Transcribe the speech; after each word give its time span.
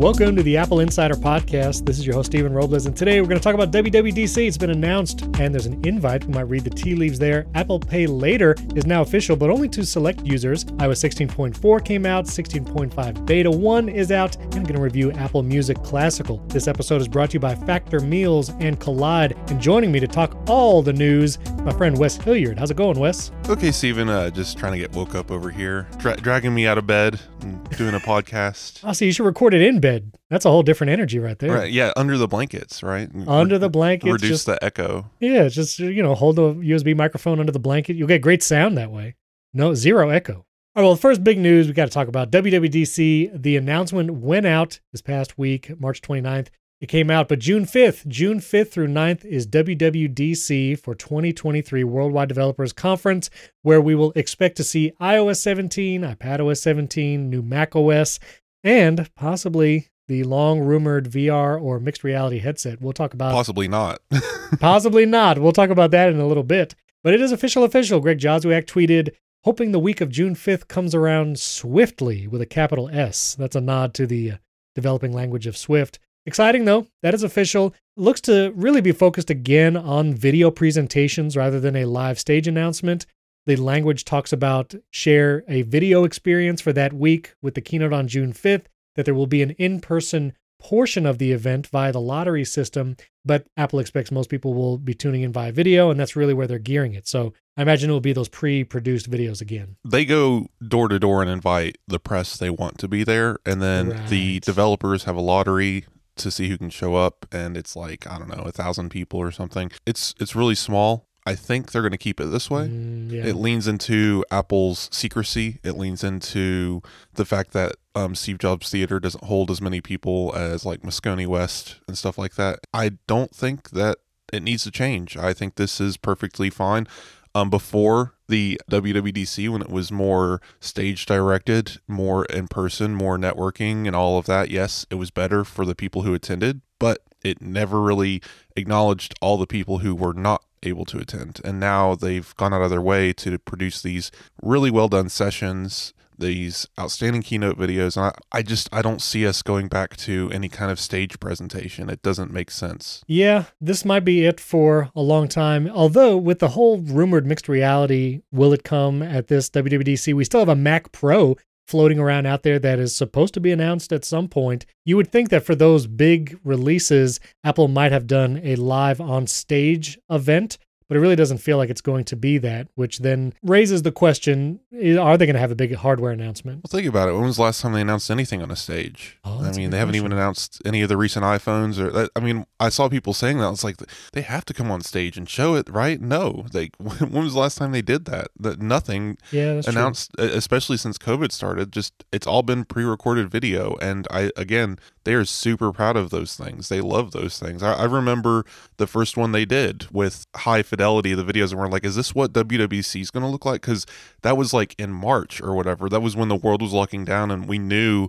Welcome 0.00 0.34
to 0.36 0.42
the 0.42 0.56
Apple 0.56 0.80
Insider 0.80 1.14
Podcast. 1.14 1.84
This 1.84 1.98
is 1.98 2.06
your 2.06 2.14
host, 2.14 2.30
Stephen 2.32 2.54
Robles, 2.54 2.86
and 2.86 2.96
today 2.96 3.20
we're 3.20 3.26
going 3.26 3.38
to 3.38 3.44
talk 3.44 3.54
about 3.54 3.70
WWDC. 3.70 4.46
It's 4.48 4.56
been 4.56 4.70
announced, 4.70 5.24
and 5.38 5.52
there's 5.52 5.66
an 5.66 5.78
invite. 5.86 6.24
We 6.24 6.32
might 6.32 6.48
read 6.48 6.64
the 6.64 6.70
tea 6.70 6.94
leaves 6.94 7.18
there. 7.18 7.46
Apple 7.54 7.78
Pay 7.78 8.06
Later 8.06 8.56
is 8.74 8.86
now 8.86 9.02
official, 9.02 9.36
but 9.36 9.50
only 9.50 9.68
to 9.68 9.84
select 9.84 10.24
users. 10.24 10.64
iOS 10.64 11.06
16.4 11.28 11.84
came 11.84 12.06
out, 12.06 12.24
16.5 12.24 13.26
Beta 13.26 13.50
1 13.50 13.88
is 13.90 14.10
out, 14.10 14.36
and 14.36 14.54
I'm 14.54 14.62
going 14.62 14.76
to 14.76 14.80
review 14.80 15.12
Apple 15.12 15.42
Music 15.42 15.76
Classical. 15.82 16.38
This 16.46 16.66
episode 16.66 17.02
is 17.02 17.06
brought 17.08 17.28
to 17.30 17.34
you 17.34 17.40
by 17.40 17.54
Factor 17.54 18.00
Meals 18.00 18.48
and 18.58 18.80
Kolide. 18.80 19.36
and 19.50 19.60
joining 19.60 19.92
me 19.92 20.00
to 20.00 20.08
talk 20.08 20.34
all 20.48 20.80
the 20.80 20.94
news, 20.94 21.38
my 21.58 21.72
friend 21.72 21.98
Wes 21.98 22.16
Hilliard. 22.16 22.58
How's 22.58 22.70
it 22.70 22.78
going, 22.78 22.98
Wes? 22.98 23.32
Okay, 23.50 23.70
Stephen, 23.70 24.08
uh, 24.08 24.30
just 24.30 24.56
trying 24.56 24.72
to 24.72 24.78
get 24.78 24.92
woke 24.92 25.14
up 25.14 25.30
over 25.30 25.50
here, 25.50 25.88
Dra- 25.98 26.16
dragging 26.16 26.54
me 26.54 26.66
out 26.66 26.78
of 26.78 26.86
bed 26.86 27.20
and 27.42 27.68
doing 27.76 27.94
a 27.94 28.00
podcast. 28.00 28.80
Oh, 28.82 28.94
so 28.94 29.04
you 29.04 29.12
should 29.12 29.26
record 29.26 29.52
it 29.52 29.60
in 29.60 29.78
bed. 29.78 29.89
That's 30.28 30.44
a 30.44 30.50
whole 30.50 30.62
different 30.62 30.92
energy 30.92 31.18
right 31.18 31.38
there. 31.38 31.52
Right, 31.52 31.72
yeah, 31.72 31.92
under 31.96 32.16
the 32.16 32.28
blankets, 32.28 32.82
right? 32.82 33.08
Under 33.26 33.58
the 33.58 33.70
blankets. 33.70 34.12
Reduce 34.12 34.28
just, 34.28 34.46
the 34.46 34.62
echo. 34.64 35.10
Yeah, 35.20 35.48
just, 35.48 35.78
you 35.78 36.02
know, 36.02 36.14
hold 36.14 36.36
the 36.36 36.54
USB 36.54 36.96
microphone 36.96 37.40
under 37.40 37.52
the 37.52 37.58
blanket. 37.58 37.96
You'll 37.96 38.08
get 38.08 38.22
great 38.22 38.42
sound 38.42 38.76
that 38.78 38.90
way. 38.90 39.16
No, 39.52 39.74
zero 39.74 40.10
echo. 40.10 40.34
All 40.76 40.82
right, 40.82 40.82
well, 40.82 40.94
the 40.94 41.00
first 41.00 41.24
big 41.24 41.38
news 41.38 41.66
we 41.66 41.72
got 41.72 41.86
to 41.86 41.90
talk 41.90 42.06
about 42.06 42.30
WWDC. 42.30 43.42
The 43.42 43.56
announcement 43.56 44.12
went 44.12 44.46
out 44.46 44.78
this 44.92 45.02
past 45.02 45.36
week, 45.36 45.80
March 45.80 46.00
29th. 46.00 46.48
It 46.80 46.88
came 46.88 47.10
out, 47.10 47.28
but 47.28 47.40
June 47.40 47.66
5th, 47.66 48.06
June 48.06 48.38
5th 48.38 48.70
through 48.70 48.88
9th 48.88 49.24
is 49.26 49.46
WWDC 49.46 50.78
for 50.78 50.94
2023 50.94 51.84
Worldwide 51.84 52.28
Developers 52.28 52.72
Conference, 52.72 53.28
where 53.60 53.82
we 53.82 53.94
will 53.94 54.12
expect 54.16 54.56
to 54.56 54.64
see 54.64 54.92
iOS 54.98 55.42
17, 55.42 56.00
iPadOS 56.00 56.56
17, 56.56 57.28
new 57.28 57.42
macOS, 57.42 58.18
and 58.62 59.12
possibly 59.14 59.88
the 60.08 60.24
long 60.24 60.60
rumored 60.60 61.08
VR 61.10 61.60
or 61.60 61.78
mixed 61.78 62.02
reality 62.02 62.38
headset. 62.38 62.80
We'll 62.80 62.92
talk 62.92 63.14
about 63.14 63.32
Possibly 63.32 63.68
not. 63.68 64.00
possibly 64.60 65.06
not. 65.06 65.38
We'll 65.38 65.52
talk 65.52 65.70
about 65.70 65.92
that 65.92 66.10
in 66.10 66.18
a 66.18 66.26
little 66.26 66.42
bit. 66.42 66.74
But 67.02 67.14
it 67.14 67.20
is 67.20 67.32
official 67.32 67.64
official. 67.64 68.00
Greg 68.00 68.18
Joswiak 68.18 68.66
tweeted, 68.66 69.10
hoping 69.44 69.72
the 69.72 69.78
week 69.78 70.00
of 70.00 70.10
June 70.10 70.34
5th 70.34 70.68
comes 70.68 70.94
around 70.94 71.38
swiftly 71.38 72.26
with 72.26 72.42
a 72.42 72.46
capital 72.46 72.90
S. 72.92 73.34
That's 73.36 73.56
a 73.56 73.60
nod 73.60 73.94
to 73.94 74.06
the 74.06 74.32
developing 74.74 75.12
language 75.12 75.46
of 75.46 75.56
Swift. 75.56 75.98
Exciting 76.26 76.64
though, 76.64 76.86
that 77.02 77.14
is 77.14 77.22
official. 77.22 77.74
Looks 77.96 78.20
to 78.22 78.52
really 78.54 78.80
be 78.80 78.92
focused 78.92 79.30
again 79.30 79.76
on 79.76 80.12
video 80.12 80.50
presentations 80.50 81.36
rather 81.36 81.60
than 81.60 81.76
a 81.76 81.86
live 81.86 82.18
stage 82.18 82.46
announcement. 82.46 83.06
The 83.50 83.56
language 83.56 84.04
talks 84.04 84.32
about 84.32 84.76
share 84.92 85.42
a 85.48 85.62
video 85.62 86.04
experience 86.04 86.60
for 86.60 86.72
that 86.72 86.92
week 86.92 87.34
with 87.42 87.54
the 87.54 87.60
keynote 87.60 87.92
on 87.92 88.06
June 88.06 88.32
5th, 88.32 88.66
that 88.94 89.04
there 89.04 89.14
will 89.14 89.26
be 89.26 89.42
an 89.42 89.50
in 89.58 89.80
person 89.80 90.34
portion 90.60 91.04
of 91.04 91.18
the 91.18 91.32
event 91.32 91.66
via 91.66 91.90
the 91.90 92.00
lottery 92.00 92.44
system, 92.44 92.96
but 93.24 93.48
Apple 93.56 93.80
expects 93.80 94.12
most 94.12 94.30
people 94.30 94.54
will 94.54 94.78
be 94.78 94.94
tuning 94.94 95.22
in 95.22 95.32
via 95.32 95.50
video, 95.50 95.90
and 95.90 95.98
that's 95.98 96.14
really 96.14 96.32
where 96.32 96.46
they're 96.46 96.60
gearing 96.60 96.94
it. 96.94 97.08
So 97.08 97.32
I 97.56 97.62
imagine 97.62 97.90
it 97.90 97.92
will 97.92 97.98
be 97.98 98.12
those 98.12 98.28
pre 98.28 98.62
produced 98.62 99.10
videos 99.10 99.40
again. 99.40 99.74
they 99.84 100.04
go 100.04 100.46
door 100.68 100.86
to 100.86 101.00
door 101.00 101.20
and 101.20 101.28
invite 101.28 101.76
the 101.88 101.98
press 101.98 102.36
they 102.36 102.50
want 102.50 102.78
to 102.78 102.86
be 102.86 103.02
there, 103.02 103.38
and 103.44 103.60
then 103.60 104.00
the 104.10 104.38
developers 104.38 105.04
have 105.04 105.16
a 105.16 105.20
lottery 105.20 105.86
to 106.14 106.30
see 106.30 106.48
who 106.48 106.56
can 106.56 106.70
show 106.70 106.94
up, 106.94 107.26
and 107.32 107.56
it's 107.56 107.74
like 107.74 108.06
I 108.06 108.16
don't 108.16 108.28
know, 108.28 108.44
a 108.44 108.52
thousand 108.52 108.90
people 108.90 109.18
or 109.18 109.32
something. 109.32 109.72
It's 109.84 110.14
it's 110.20 110.36
really 110.36 110.54
small. 110.54 111.08
I 111.30 111.36
think 111.36 111.70
they're 111.70 111.82
going 111.82 111.92
to 111.92 111.98
keep 111.98 112.20
it 112.20 112.26
this 112.26 112.50
way. 112.50 112.66
Mm, 112.66 113.12
yeah. 113.12 113.24
It 113.24 113.36
leans 113.36 113.68
into 113.68 114.24
Apple's 114.32 114.88
secrecy. 114.90 115.60
It 115.62 115.78
leans 115.78 116.02
into 116.02 116.82
the 117.14 117.24
fact 117.24 117.52
that 117.52 117.76
um, 117.94 118.16
Steve 118.16 118.38
Jobs 118.38 118.68
Theater 118.68 118.98
doesn't 118.98 119.24
hold 119.24 119.48
as 119.48 119.60
many 119.60 119.80
people 119.80 120.32
as 120.34 120.66
like 120.66 120.82
Moscone 120.82 121.26
West 121.28 121.76
and 121.86 121.96
stuff 121.96 122.18
like 122.18 122.34
that. 122.34 122.58
I 122.74 122.92
don't 123.06 123.30
think 123.30 123.70
that 123.70 123.98
it 124.32 124.42
needs 124.42 124.64
to 124.64 124.72
change. 124.72 125.16
I 125.16 125.32
think 125.32 125.54
this 125.54 125.80
is 125.80 125.96
perfectly 125.96 126.50
fine. 126.50 126.88
Um, 127.32 127.48
before 127.48 128.14
the 128.28 128.60
WWDC, 128.68 129.48
when 129.48 129.62
it 129.62 129.70
was 129.70 129.92
more 129.92 130.40
stage 130.58 131.06
directed, 131.06 131.78
more 131.86 132.24
in 132.24 132.48
person, 132.48 132.92
more 132.96 133.16
networking, 133.16 133.86
and 133.86 133.94
all 133.94 134.18
of 134.18 134.26
that, 134.26 134.50
yes, 134.50 134.84
it 134.90 134.96
was 134.96 135.12
better 135.12 135.44
for 135.44 135.64
the 135.64 135.76
people 135.76 136.02
who 136.02 136.12
attended, 136.12 136.60
but 136.80 136.98
it 137.22 137.40
never 137.40 137.80
really 137.80 138.20
acknowledged 138.56 139.14
all 139.20 139.36
the 139.36 139.46
people 139.46 139.78
who 139.78 139.94
were 139.94 140.12
not 140.14 140.42
able 140.62 140.84
to 140.86 140.98
attend. 140.98 141.40
And 141.44 141.58
now 141.60 141.94
they've 141.94 142.34
gone 142.36 142.54
out 142.54 142.62
of 142.62 142.70
their 142.70 142.80
way 142.80 143.12
to 143.14 143.38
produce 143.38 143.82
these 143.82 144.10
really 144.42 144.70
well 144.70 144.88
done 144.88 145.08
sessions, 145.08 145.94
these 146.18 146.66
outstanding 146.78 147.22
keynote 147.22 147.58
videos. 147.58 147.96
And 147.96 148.06
I, 148.06 148.38
I 148.38 148.42
just 148.42 148.68
I 148.72 148.82
don't 148.82 149.02
see 149.02 149.26
us 149.26 149.42
going 149.42 149.68
back 149.68 149.96
to 149.98 150.30
any 150.32 150.48
kind 150.48 150.70
of 150.70 150.78
stage 150.78 151.18
presentation. 151.18 151.90
It 151.90 152.02
doesn't 152.02 152.32
make 152.32 152.50
sense. 152.50 153.02
Yeah, 153.06 153.44
this 153.60 153.84
might 153.84 154.04
be 154.04 154.24
it 154.24 154.38
for 154.38 154.90
a 154.94 155.00
long 155.00 155.28
time. 155.28 155.68
Although, 155.68 156.16
with 156.16 156.38
the 156.38 156.48
whole 156.48 156.78
rumored 156.78 157.26
mixed 157.26 157.48
reality, 157.48 158.20
will 158.30 158.52
it 158.52 158.64
come 158.64 159.02
at 159.02 159.28
this 159.28 159.50
WWDC? 159.50 160.14
We 160.14 160.24
still 160.24 160.40
have 160.40 160.48
a 160.48 160.54
Mac 160.56 160.92
Pro 160.92 161.36
floating 161.70 162.00
around 162.00 162.26
out 162.26 162.42
there 162.42 162.58
that 162.58 162.80
is 162.80 162.94
supposed 162.94 163.32
to 163.34 163.40
be 163.40 163.52
announced 163.52 163.92
at 163.92 164.04
some 164.04 164.26
point. 164.26 164.66
You 164.84 164.96
would 164.96 165.12
think 165.12 165.28
that 165.28 165.46
for 165.46 165.54
those 165.54 165.86
big 165.86 166.36
releases, 166.42 167.20
Apple 167.44 167.68
might 167.68 167.92
have 167.92 168.08
done 168.08 168.40
a 168.42 168.56
live 168.56 169.00
on 169.00 169.28
stage 169.28 169.96
event. 170.10 170.58
But 170.90 170.96
it 170.96 171.00
really 171.02 171.14
doesn't 171.14 171.38
feel 171.38 171.56
like 171.56 171.70
it's 171.70 171.80
going 171.80 172.02
to 172.06 172.16
be 172.16 172.36
that, 172.38 172.66
which 172.74 172.98
then 172.98 173.32
raises 173.44 173.82
the 173.82 173.92
question 173.92 174.58
are 174.74 175.16
they 175.16 175.24
going 175.24 175.34
to 175.34 175.38
have 175.40 175.52
a 175.52 175.54
big 175.54 175.72
hardware 175.76 176.10
announcement? 176.10 176.64
Well, 176.64 176.80
think 176.80 176.88
about 176.88 177.08
it. 177.08 177.12
When 177.12 177.22
was 177.22 177.36
the 177.36 177.42
last 177.42 177.60
time 177.60 177.74
they 177.74 177.80
announced 177.82 178.10
anything 178.10 178.42
on 178.42 178.50
a 178.50 178.56
stage? 178.56 179.16
Oh, 179.24 179.44
I 179.44 179.52
mean, 179.52 179.70
they 179.70 179.78
haven't 179.78 179.94
even 179.94 180.10
announced 180.12 180.60
any 180.64 180.82
of 180.82 180.88
the 180.88 180.96
recent 180.96 181.24
iPhones. 181.24 181.78
Or 181.78 181.92
that- 181.92 182.10
I 182.16 182.18
mean, 182.20 182.44
I 182.58 182.70
saw 182.70 182.88
people 182.88 183.14
saying 183.14 183.38
that. 183.38 183.52
It's 183.52 183.62
like 183.62 183.76
they 184.14 184.22
have 184.22 184.44
to 184.46 184.52
come 184.54 184.68
on 184.72 184.80
stage 184.80 185.16
and 185.16 185.28
show 185.28 185.54
it, 185.54 185.70
right? 185.70 186.00
No, 186.00 186.44
they. 186.52 186.70
When 186.80 187.22
was 187.24 187.34
the 187.34 187.38
last 187.40 187.56
time 187.56 187.70
they 187.70 187.82
did 187.82 188.06
that? 188.06 188.28
That 188.40 188.60
nothing 188.60 189.16
Yeah, 189.30 189.54
that's 189.54 189.66
true. 189.68 189.72
announced, 189.78 190.10
e- 190.18 190.24
especially 190.24 190.76
since 190.76 190.98
COVID 190.98 191.30
started. 191.30 191.72
Just 191.72 191.92
it's 192.10 192.26
all 192.26 192.42
been 192.42 192.64
pre-recorded 192.64 193.30
video, 193.30 193.76
and 193.80 194.08
I 194.10 194.32
again, 194.36 194.76
they 195.04 195.14
are 195.14 195.24
super 195.24 195.72
proud 195.72 195.96
of 195.96 196.10
those 196.10 196.36
things. 196.36 196.68
They 196.68 196.80
love 196.80 197.12
those 197.12 197.38
things. 197.38 197.62
I, 197.62 197.72
I 197.72 197.84
remember 197.84 198.44
the 198.76 198.86
first 198.86 199.16
one 199.16 199.32
they 199.32 199.44
did 199.44 199.86
with 199.90 200.26
high 200.36 200.62
fidelity. 200.62 201.14
The 201.14 201.24
videos 201.24 201.50
and 201.52 201.60
were 201.60 201.68
like, 201.68 201.84
"Is 201.84 201.96
this 201.96 202.14
what 202.14 202.32
WWDC 202.32 203.00
is 203.00 203.10
going 203.10 203.22
to 203.24 203.28
look 203.30 203.44
like?" 203.46 203.62
Because 203.62 203.86
that 204.22 204.36
was 204.36 204.52
like 204.52 204.74
in 204.78 204.92
March 204.92 205.40
or 205.40 205.54
whatever. 205.54 205.88
That 205.88 206.02
was 206.02 206.16
when 206.16 206.28
the 206.28 206.36
world 206.36 206.60
was 206.62 206.72
locking 206.72 207.04
down, 207.04 207.30
and 207.30 207.46
we 207.46 207.58
knew 207.58 208.08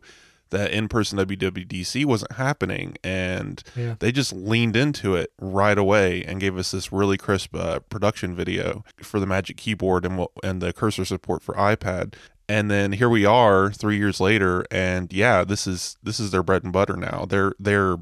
that 0.49 0.71
in-person 0.71 1.17
WWDC 1.17 2.03
wasn't 2.03 2.33
happening, 2.33 2.97
and 3.05 3.63
Yeah. 3.73 3.95
they 3.99 4.11
just 4.11 4.33
leaned 4.33 4.75
into 4.75 5.15
it 5.15 5.31
right 5.39 5.77
away 5.77 6.25
and 6.25 6.41
gave 6.41 6.57
us 6.57 6.71
this 6.71 6.91
really 6.91 7.17
crisp 7.17 7.55
uh, 7.55 7.79
production 7.79 8.35
video 8.35 8.83
for 9.01 9.21
the 9.21 9.25
Magic 9.25 9.55
Keyboard 9.55 10.03
and 10.05 10.25
and 10.43 10.61
the 10.61 10.73
cursor 10.73 11.05
support 11.05 11.41
for 11.41 11.55
iPad. 11.55 12.15
And 12.51 12.69
then 12.69 12.91
here 12.91 13.07
we 13.07 13.23
are, 13.25 13.71
three 13.71 13.97
years 13.97 14.19
later, 14.19 14.65
and 14.69 15.11
yeah, 15.13 15.45
this 15.45 15.65
is 15.65 15.95
this 16.03 16.19
is 16.19 16.31
their 16.31 16.43
bread 16.43 16.63
and 16.65 16.73
butter 16.73 16.97
now. 16.97 17.25
They're 17.27 17.53
they're 17.57 17.95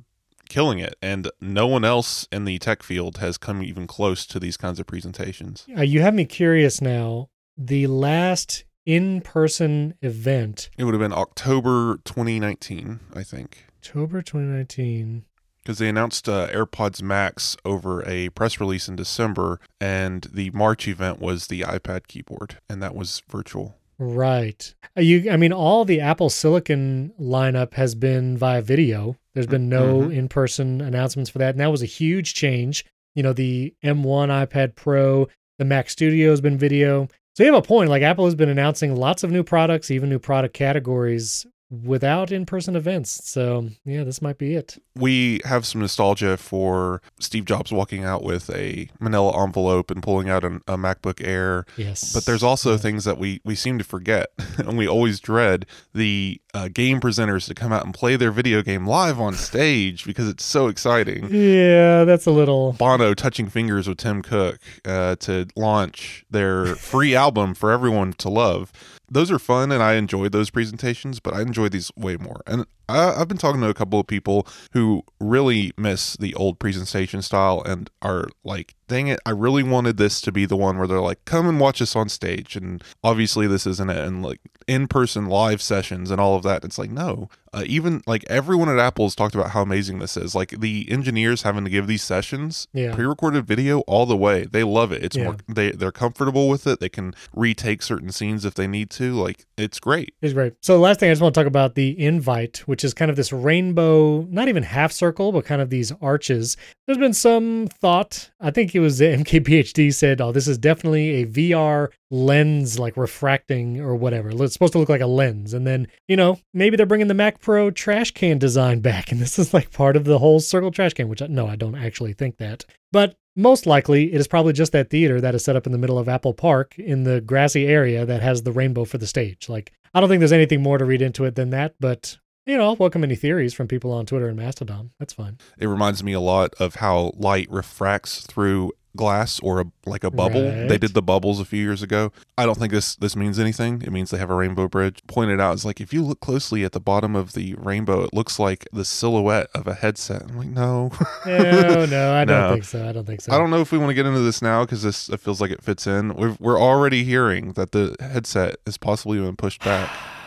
killing 0.50 0.80
it, 0.80 0.96
and 1.04 1.30
no 1.40 1.68
one 1.68 1.86
else 1.86 2.28
in 2.32 2.46
the 2.46 2.58
tech 2.58 2.82
field 2.82 3.18
has 3.20 3.38
come 3.38 3.62
even 3.62 3.86
close 3.86 4.26
to 4.26 4.40
these 4.40 4.58
kinds 4.58 4.80
of 4.80 4.88
presentations. 4.88 5.68
Uh, 5.78 5.84
you 5.84 6.02
have 6.02 6.16
me 6.16 6.26
curious 6.26 6.82
now. 6.82 7.30
The 7.56 7.86
last 7.86 8.64
in 8.88 9.22
person 9.22 9.94
event, 10.02 10.72
It 10.80 10.86
would 10.86 10.96
have 10.96 11.02
been 11.02 11.14
October 11.14 12.00
2019, 12.06 13.02
I 13.14 13.22
think. 13.22 13.66
October 13.84 14.24
2019. 14.24 15.26
because 15.62 15.78
they 15.78 15.90
announced 15.90 16.28
uh, 16.28 16.48
AirPods 16.48 17.04
Max 17.04 17.56
over 17.64 18.04
a 18.10 18.30
press 18.30 18.60
release 18.60 18.88
in 18.88 18.96
December, 18.96 19.60
and 19.80 20.26
the 20.34 20.50
March 20.52 20.88
event 20.88 21.20
was 21.20 21.48
the 21.48 21.62
iPad 21.62 22.08
keyboard, 22.08 22.58
and 22.68 22.82
that 22.82 22.96
was 22.96 23.22
virtual. 23.30 23.76
Right. 24.00 24.74
Uh, 24.98 25.02
You, 25.02 25.30
I 25.30 25.38
mean, 25.38 25.52
all 25.54 25.84
the 25.86 26.00
Apple 26.00 26.30
Silicon 26.30 27.12
lineup 27.20 27.74
has 27.74 27.96
been 27.96 28.38
via 28.38 28.62
video. 28.62 29.18
There's 29.34 29.48
been 29.48 29.70
no 29.70 30.04
Mhm. 30.04 30.16
in 30.16 30.28
person 30.30 30.82
announcements 30.82 31.30
for 31.30 31.38
that. 31.40 31.52
And 31.52 31.60
that 31.60 31.72
was 31.72 31.82
a 31.82 31.86
huge 31.88 32.34
change. 32.34 32.86
You 33.16 33.24
know, 33.24 33.34
the 33.34 33.74
M1 33.84 34.30
iPad 34.30 34.76
Pro, 34.76 35.28
the 35.58 35.66
Mac 35.66 35.90
Studio 35.90 36.30
has 36.30 36.42
been 36.42 36.58
video. 36.58 37.08
So 37.36 37.44
you 37.44 37.54
have 37.54 37.64
a 37.64 37.68
point. 37.68 37.90
Like 37.90 38.02
Apple 38.02 38.26
has 38.26 38.36
been 38.36 38.50
announcing 38.50 38.96
lots 38.96 39.24
of 39.24 39.32
new 39.32 39.44
products, 39.44 39.92
even 39.92 40.10
new 40.10 40.20
product 40.20 40.54
categories 40.54 41.46
without 41.72 42.32
in 42.32 42.46
person 42.46 42.76
events. 42.76 43.30
So 43.30 43.70
yeah, 43.86 44.04
this 44.04 44.22
might 44.22 44.38
be 44.38 44.56
it. 44.56 44.82
We 44.96 45.40
have 45.46 45.66
some 45.66 45.82
nostalgia 45.82 46.36
for 46.38 47.02
Steve 47.20 47.46
Jobs 47.46 47.72
walking 47.72 48.04
out 48.04 48.24
with 48.24 48.50
a 48.50 48.90
manila 49.00 49.44
envelope 49.44 49.92
and 49.92 50.02
pulling 50.02 50.30
out 50.30 50.44
an, 50.44 50.62
a 50.68 50.78
MacBook 50.78 51.26
Air. 51.26 51.66
Yes. 51.78 52.12
But 52.14 52.26
there's 52.26 52.44
also 52.44 52.72
Yeah. 52.72 52.78
things 52.78 53.04
that 53.06 53.18
we, 53.18 53.40
we 53.46 53.56
seem 53.56 53.78
to 53.78 53.84
forget, 53.84 54.28
and 54.58 54.78
we 54.78 54.88
always 54.88 55.20
dread 55.20 55.66
the 55.94 56.42
uh, 56.54 56.68
game 56.74 57.00
presenters 57.00 57.46
to 57.48 57.54
come 57.54 57.72
out 57.72 57.86
and 57.86 57.94
play 57.94 58.16
their 58.16 58.32
video 58.32 58.62
game 58.64 58.88
live 58.88 59.20
on 59.20 59.36
stage 59.36 60.06
because 60.06 60.28
it's 60.28 60.44
so 60.44 60.68
exciting. 60.68 61.28
Yeah, 61.30 62.04
that's 62.06 62.26
a 62.26 62.32
little. 62.32 62.74
Bono 62.74 63.14
touching 63.14 63.48
fingers 63.48 63.88
with 63.88 64.00
Tim 64.00 64.24
Cook 64.24 64.60
uh, 64.86 65.16
to 65.18 65.48
launch 65.56 66.26
their 66.32 66.66
free 66.76 67.14
album 67.16 67.54
for 67.54 67.72
everyone 67.72 68.14
to 68.14 68.30
love. 68.30 68.72
Those 69.10 69.32
are 69.32 69.40
fun 69.40 69.72
and 69.72 69.82
I 69.82 69.94
enjoyed 69.94 70.32
those 70.32 70.50
presentations, 70.50 71.20
but 71.20 71.34
I 71.34 71.42
enjoy 71.42 71.70
these 71.70 71.92
way 71.96 72.18
more. 72.18 72.42
And 72.46 72.66
I, 72.90 73.22
I've 73.22 73.28
been 73.28 73.38
talking 73.38 73.62
to 73.62 73.70
a 73.70 73.74
couple 73.74 74.00
of 74.00 74.08
people 74.08 74.48
who 74.74 75.04
really 75.20 75.72
miss 75.78 76.18
the 76.18 76.34
old 76.36 76.60
presentation 76.60 77.22
style 77.22 77.62
and 77.66 77.90
are 78.02 78.28
like, 78.44 78.76
dang 78.88 79.08
it, 79.08 79.20
I 79.26 79.30
really 79.32 79.62
wanted 79.64 79.98
this 79.98 80.20
to 80.22 80.32
be 80.32 80.46
the 80.46 80.58
one 80.58 80.78
where 80.80 80.88
they're 80.88 81.00
like, 81.00 81.24
come 81.26 81.48
and 81.48 81.60
watch 81.60 81.82
us 81.82 81.96
on 81.96 82.10
stage. 82.10 82.56
And 82.56 82.84
obviously, 83.04 83.46
this 83.46 83.68
isn't 83.68 83.90
it. 83.90 83.98
And 84.04 84.24
like 84.24 84.40
in 84.68 84.88
person 84.88 85.28
live 85.28 85.62
sessions 85.62 86.10
and 86.12 86.20
all 86.20 86.36
of 86.36 86.44
that. 86.44 86.64
It's 86.66 86.78
like, 86.80 86.90
no. 86.92 87.30
Uh, 87.54 87.64
even 87.66 88.02
like 88.06 88.24
everyone 88.30 88.70
at 88.70 88.78
Apple's 88.80 89.16
talked 89.16 89.34
about 89.36 89.52
how 89.52 89.62
amazing 89.62 90.00
this 90.00 90.16
is. 90.18 90.34
Like 90.36 90.60
the 90.60 90.88
engineers 90.90 91.42
having 91.44 91.64
to 91.66 91.70
give 91.70 91.88
these 91.88 92.04
sessions 92.04 92.68
Yeah. 92.74 92.94
pre-recorded 92.94 93.46
video 93.46 93.80
all 93.82 94.06
the 94.06 94.18
way. 94.18 94.46
They 94.46 94.64
love 94.64 94.92
it. 94.92 95.04
It's 95.04 95.16
Yeah. 95.18 95.24
more 95.26 95.38
they 95.48 95.72
they're 95.72 95.92
comfortable 95.92 96.48
with 96.50 96.66
it. 96.68 96.80
They 96.80 96.90
can 96.90 97.14
retake 97.36 97.82
certain 97.82 98.12
scenes 98.12 98.46
if 98.46 98.54
they 98.56 98.68
need 98.68 98.90
to. 98.92 99.14
Like 99.14 99.46
it's 99.58 99.80
great. 99.80 100.14
It's 100.22 100.34
great. 100.34 100.54
So 100.62 100.74
the 100.74 100.80
last 100.80 101.00
thing 101.00 101.10
I 101.10 101.14
just 101.14 101.22
want 101.22 101.34
to 101.36 101.40
talk 101.40 101.48
about 101.48 101.74
the 101.76 102.00
invite, 102.00 102.60
which 102.68 102.79
is 102.84 102.94
kind 102.94 103.10
of 103.10 103.18
this 103.18 103.32
rainbow, 103.32 104.22
not 104.30 104.48
even 104.48 104.64
half 104.64 104.92
circle, 104.92 105.32
but 105.32 105.46
kind 105.46 105.62
of 105.62 105.70
these 105.70 105.92
arches. 106.02 106.58
There's 106.86 106.98
been 106.98 107.14
some 107.14 107.68
thought. 107.68 108.30
I 108.40 108.52
think 108.52 108.74
it 108.74 108.80
was 108.80 109.00
MKBHD 109.02 109.94
said, 109.94 110.22
"Oh, 110.22 110.32
this 110.32 110.48
is 110.48 110.58
definitely 110.58 111.22
a 111.22 111.26
VR 111.26 111.90
lens, 112.12 112.80
like 112.80 112.98
refracting 112.98 113.80
or 113.80 113.96
whatever. 113.96 114.30
It's 114.30 114.54
supposed 114.54 114.74
to 114.74 114.80
look 114.80 114.90
like 114.90 115.02
a 115.02 115.08
lens." 115.08 115.54
And 115.54 115.66
then 115.66 115.88
you 116.08 116.16
know 116.16 116.40
maybe 116.54 116.78
they're 116.78 116.86
bringing 116.86 117.08
the 117.08 117.14
Mac 117.14 117.42
Pro 117.42 117.72
trash 117.72 118.12
can 118.12 118.38
design 118.38 118.80
back, 118.82 119.12
and 119.12 119.22
this 119.22 119.40
is 119.40 119.54
like 119.54 119.72
part 119.72 119.96
of 119.96 120.06
the 120.06 120.20
whole 120.20 120.40
circle 120.40 120.72
trash 120.72 120.94
can. 120.94 121.10
Which 121.10 121.22
no, 121.22 121.48
I 121.48 121.56
don't 121.56 121.76
actually 121.76 122.14
think 122.14 122.38
that, 122.38 122.66
but. 122.92 123.16
Most 123.36 123.66
likely, 123.66 124.12
it 124.12 124.20
is 124.20 124.28
probably 124.28 124.52
just 124.52 124.74
that 124.74 124.90
theater 124.90 125.22
that 125.22 125.34
is 125.34 125.46
set 125.46 125.56
up 125.56 125.66
in 125.66 125.72
the 125.72 125.78
middle 125.78 125.98
of 125.98 126.10
Apple 126.10 126.34
Park 126.34 126.78
in 126.78 127.06
the 127.06 127.22
grassy 127.22 127.68
area 127.68 128.06
that 128.06 128.22
has 128.22 128.44
the 128.44 128.52
rainbow 128.52 128.84
for 128.84 128.98
the 128.98 129.08
stage. 129.08 129.48
Like, 129.48 129.72
I 129.94 130.00
don't 130.00 130.10
think 130.10 130.20
there's 130.20 130.34
anything 130.34 130.62
more 130.62 130.78
to 130.78 130.84
read 130.84 131.02
into 131.02 131.26
it 131.26 131.36
than 131.36 131.50
that, 131.52 131.76
but 131.80 132.18
you 132.50 132.58
know, 132.58 132.64
I'll 132.64 132.76
welcome 132.76 133.04
any 133.04 133.16
theories 133.16 133.54
from 133.54 133.68
people 133.68 133.92
on 133.92 134.06
Twitter 134.06 134.28
and 134.28 134.36
Mastodon. 134.38 134.92
That's 134.98 135.14
fine. 135.14 135.38
It 135.58 135.68
reminds 135.68 136.04
me 136.04 136.14
a 136.14 136.20
lot 136.20 136.54
of 136.60 136.76
how 136.76 137.12
light 137.16 137.48
refracts 137.52 138.26
through 138.26 138.72
glass 138.96 139.40
or 139.42 139.62
a, 139.62 139.66
like 139.86 140.04
a 140.04 140.10
bubble. 140.10 140.42
They 140.68 140.80
did 140.80 140.96
the 140.96 141.02
bubbles 141.04 141.40
a 141.40 141.46
few 141.46 141.62
years 141.62 141.84
ago. 141.84 142.12
I 142.40 142.48
don't 142.48 142.58
think 142.58 142.72
this 142.74 142.96
this 142.96 143.16
means 143.16 143.38
anything. 143.38 143.84
It 143.84 143.92
means 143.92 144.10
they 144.10 144.18
have 144.18 144.32
a 144.32 144.36
rainbow 144.36 144.68
bridge. 144.68 145.02
Pointed 145.08 145.40
out, 145.40 145.54
it's 145.54 145.64
like 145.64 145.80
if 145.80 145.94
you 145.94 146.04
look 146.04 146.20
closely 146.22 146.64
at 146.64 146.72
the 146.72 146.80
bottom 146.80 147.16
of 147.16 147.34
the 147.34 147.54
rainbow, 147.54 148.04
it 148.04 148.14
looks 148.14 148.40
like 148.40 148.68
the 148.74 148.84
silhouette 148.84 149.48
of 149.54 149.68
a 149.68 149.76
headset. 149.76 150.24
I'm 150.24 150.38
like, 150.38 150.48
no. 150.48 150.92
No, 151.26 151.86
no, 151.86 152.14
I 152.14 152.26
don't 152.26 152.28
No. 152.50 152.54
think 152.54 152.64
so. 152.64 152.90
I 152.90 152.92
don't 152.92 153.06
think 153.06 153.22
so. 153.22 153.32
I 153.32 153.38
don't 153.38 153.52
know 153.52 153.62
if 153.62 153.72
we 153.72 153.78
want 153.78 153.92
to 153.92 153.94
get 153.94 154.08
into 154.08 154.22
this 154.22 154.42
now 154.42 154.66
because 154.66 154.82
this 154.82 155.08
it 155.08 155.20
feels 155.20 155.40
like 155.40 155.52
it 155.52 155.64
fits 155.64 155.86
in. 155.86 156.16
We've, 156.16 156.40
we're 156.40 156.60
already 156.60 157.04
hearing 157.04 157.54
that 157.54 157.72
the 157.74 157.96
headset 158.00 158.56
has 158.66 158.78
possibly 158.78 159.20
been 159.20 159.36
pushed 159.36 159.64
back. 159.64 159.90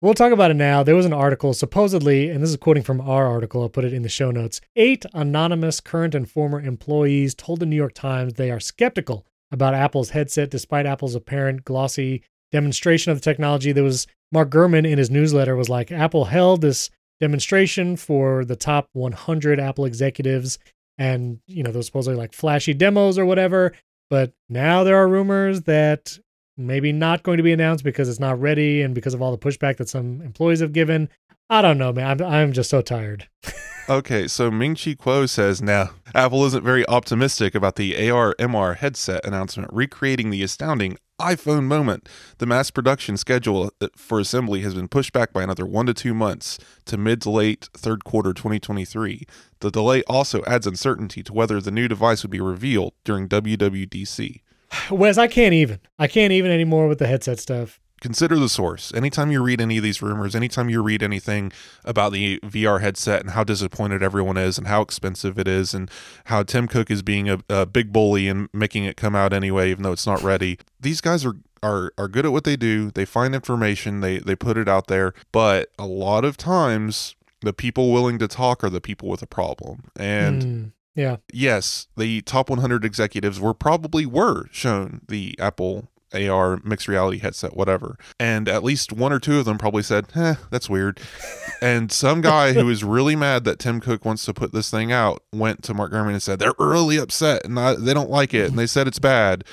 We'll 0.00 0.14
talk 0.14 0.30
about 0.32 0.52
it 0.52 0.54
now. 0.54 0.84
There 0.84 0.94
was 0.94 1.06
an 1.06 1.12
article, 1.12 1.52
supposedly, 1.52 2.30
and 2.30 2.40
this 2.40 2.50
is 2.50 2.56
quoting 2.56 2.84
from 2.84 3.00
our 3.00 3.26
article, 3.26 3.62
I'll 3.62 3.68
put 3.68 3.84
it 3.84 3.92
in 3.92 4.02
the 4.02 4.08
show 4.08 4.30
notes. 4.30 4.60
Eight 4.76 5.04
anonymous 5.12 5.80
current 5.80 6.14
and 6.14 6.30
former 6.30 6.60
employees 6.60 7.34
told 7.34 7.58
the 7.58 7.66
New 7.66 7.74
York 7.74 7.94
Times 7.94 8.34
they 8.34 8.52
are 8.52 8.60
skeptical 8.60 9.26
about 9.50 9.74
Apple's 9.74 10.10
headset 10.10 10.50
despite 10.50 10.86
Apple's 10.86 11.16
apparent 11.16 11.64
glossy 11.64 12.22
demonstration 12.52 13.10
of 13.10 13.18
the 13.18 13.24
technology. 13.24 13.72
There 13.72 13.82
was 13.82 14.06
Mark 14.30 14.50
Gurman 14.50 14.88
in 14.88 14.98
his 14.98 15.10
newsletter 15.10 15.56
was 15.56 15.68
like, 15.68 15.90
Apple 15.90 16.26
held 16.26 16.60
this 16.60 16.90
demonstration 17.18 17.96
for 17.96 18.44
the 18.44 18.54
top 18.54 18.88
100 18.92 19.58
Apple 19.58 19.84
executives, 19.84 20.60
and, 20.96 21.40
you 21.48 21.64
know, 21.64 21.72
those 21.72 21.86
supposedly 21.86 22.16
like 22.16 22.34
flashy 22.34 22.72
demos 22.72 23.18
or 23.18 23.26
whatever. 23.26 23.72
But 24.10 24.32
now 24.48 24.84
there 24.84 24.96
are 24.96 25.08
rumors 25.08 25.62
that 25.62 26.20
maybe 26.58 26.92
not 26.92 27.22
going 27.22 27.36
to 27.36 27.42
be 27.42 27.52
announced 27.52 27.84
because 27.84 28.08
it's 28.08 28.20
not 28.20 28.40
ready 28.40 28.82
and 28.82 28.94
because 28.94 29.14
of 29.14 29.22
all 29.22 29.30
the 29.30 29.38
pushback 29.38 29.76
that 29.78 29.88
some 29.88 30.20
employees 30.22 30.60
have 30.60 30.72
given. 30.72 31.08
I 31.48 31.62
don't 31.62 31.78
know, 31.78 31.92
man. 31.92 32.20
I'm, 32.20 32.26
I'm 32.26 32.52
just 32.52 32.68
so 32.68 32.82
tired. 32.82 33.28
Okay, 33.90 34.28
so 34.28 34.50
Ming 34.50 34.74
Chi 34.74 34.92
Kuo 34.92 35.26
says, 35.26 35.62
now, 35.62 35.92
Apple 36.14 36.44
isn't 36.44 36.62
very 36.62 36.86
optimistic 36.88 37.54
about 37.54 37.76
the 37.76 38.10
AR 38.10 38.34
MR 38.38 38.76
headset 38.76 39.24
announcement, 39.24 39.72
recreating 39.72 40.28
the 40.28 40.42
astounding 40.42 40.98
iPhone 41.18 41.64
moment. 41.64 42.06
The 42.36 42.44
mass 42.44 42.70
production 42.70 43.16
schedule 43.16 43.72
uh, 43.80 43.88
for 43.96 44.20
assembly 44.20 44.60
has 44.60 44.74
been 44.74 44.88
pushed 44.88 45.14
back 45.14 45.32
by 45.32 45.42
another 45.42 45.64
one 45.64 45.86
to 45.86 45.94
two 45.94 46.12
months 46.12 46.58
to 46.84 46.98
mid 46.98 47.22
to 47.22 47.30
late 47.30 47.70
third 47.72 48.04
quarter 48.04 48.34
2023. 48.34 49.26
The 49.60 49.70
delay 49.70 50.02
also 50.02 50.44
adds 50.44 50.66
uncertainty 50.66 51.22
to 51.22 51.32
whether 51.32 51.58
the 51.58 51.70
new 51.70 51.88
device 51.88 52.22
would 52.22 52.30
be 52.30 52.42
revealed 52.42 52.92
during 53.04 53.26
WWDC. 53.26 54.42
Wes, 54.90 55.18
I 55.18 55.26
can't 55.26 55.54
even. 55.54 55.80
I 55.98 56.06
can't 56.06 56.32
even 56.32 56.50
anymore 56.50 56.88
with 56.88 56.98
the 56.98 57.06
headset 57.06 57.38
stuff. 57.40 57.80
consider 58.00 58.36
the 58.36 58.48
source. 58.48 58.92
Anytime 58.94 59.30
you 59.32 59.42
read 59.42 59.60
any 59.60 59.76
of 59.78 59.82
these 59.82 60.00
rumors, 60.00 60.36
anytime 60.36 60.68
you 60.70 60.82
read 60.82 61.02
anything 61.02 61.50
about 61.84 62.12
the 62.12 62.38
VR 62.40 62.80
headset 62.80 63.20
and 63.22 63.30
how 63.30 63.42
disappointed 63.44 64.02
everyone 64.02 64.36
is 64.36 64.56
and 64.58 64.68
how 64.68 64.82
expensive 64.82 65.38
it 65.38 65.48
is 65.48 65.74
and 65.74 65.90
how 66.26 66.42
Tim 66.44 66.68
Cook 66.68 66.90
is 66.90 67.02
being 67.02 67.28
a, 67.28 67.40
a 67.48 67.66
big 67.66 67.92
bully 67.92 68.28
and 68.28 68.48
making 68.52 68.84
it 68.84 68.96
come 68.96 69.16
out 69.16 69.32
anyway, 69.32 69.70
even 69.70 69.82
though 69.82 69.92
it's 69.92 70.06
not 70.06 70.22
ready. 70.22 70.58
These 70.80 71.00
guys 71.00 71.24
are 71.24 71.34
are 71.60 71.92
are 71.98 72.06
good 72.06 72.24
at 72.24 72.30
what 72.30 72.44
they 72.44 72.54
do. 72.56 72.90
They 72.92 73.04
find 73.04 73.34
information, 73.34 74.00
they 74.00 74.18
they 74.18 74.36
put 74.36 74.56
it 74.56 74.68
out 74.68 74.86
there, 74.86 75.12
but 75.32 75.70
a 75.76 75.86
lot 75.86 76.24
of 76.24 76.36
times 76.36 77.16
the 77.40 77.52
people 77.52 77.92
willing 77.92 78.18
to 78.18 78.28
talk 78.28 78.62
are 78.62 78.70
the 78.70 78.80
people 78.80 79.08
with 79.08 79.22
a 79.22 79.26
problem. 79.26 79.90
And 79.96 80.42
Mm, 80.42 80.72
yeah. 80.98 81.16
yes, 81.32 81.86
the 81.96 82.22
top 82.22 82.50
100 82.50 82.84
executives 82.84 83.38
were 83.38 83.54
probably 83.54 84.04
were 84.04 84.46
shown 84.50 85.02
the 85.08 85.34
Apple 85.38 85.88
AR 86.12 86.60
mixed 86.64 86.88
reality 86.88 87.18
headset, 87.18 87.54
whatever. 87.54 87.96
And 88.18 88.48
at 88.48 88.64
least 88.64 88.92
one 88.92 89.12
or 89.12 89.18
two 89.18 89.38
of 89.38 89.44
them 89.44 89.58
probably 89.58 89.82
said, 89.82 90.06
eh, 90.14 90.34
that's 90.50 90.68
weird. 90.68 91.00
and 91.62 91.92
some 91.92 92.20
guy 92.20 92.52
who 92.52 92.68
is 92.68 92.82
really 92.82 93.14
mad 93.14 93.44
that 93.44 93.58
Tim 93.58 93.80
Cook 93.80 94.04
wants 94.04 94.24
to 94.24 94.34
put 94.34 94.52
this 94.52 94.70
thing 94.70 94.90
out 94.90 95.22
went 95.32 95.62
to 95.64 95.74
Mark 95.74 95.92
Gurman 95.92 96.12
and 96.12 96.22
said, 96.22 96.38
they're 96.38 96.52
really 96.58 96.96
upset 96.96 97.44
and 97.44 97.58
I, 97.58 97.74
they 97.74 97.94
don't 97.94 98.10
like 98.10 98.34
it. 98.34 98.48
And 98.48 98.58
they 98.58 98.66
said 98.66 98.88
it's 98.88 98.98
bad. 98.98 99.44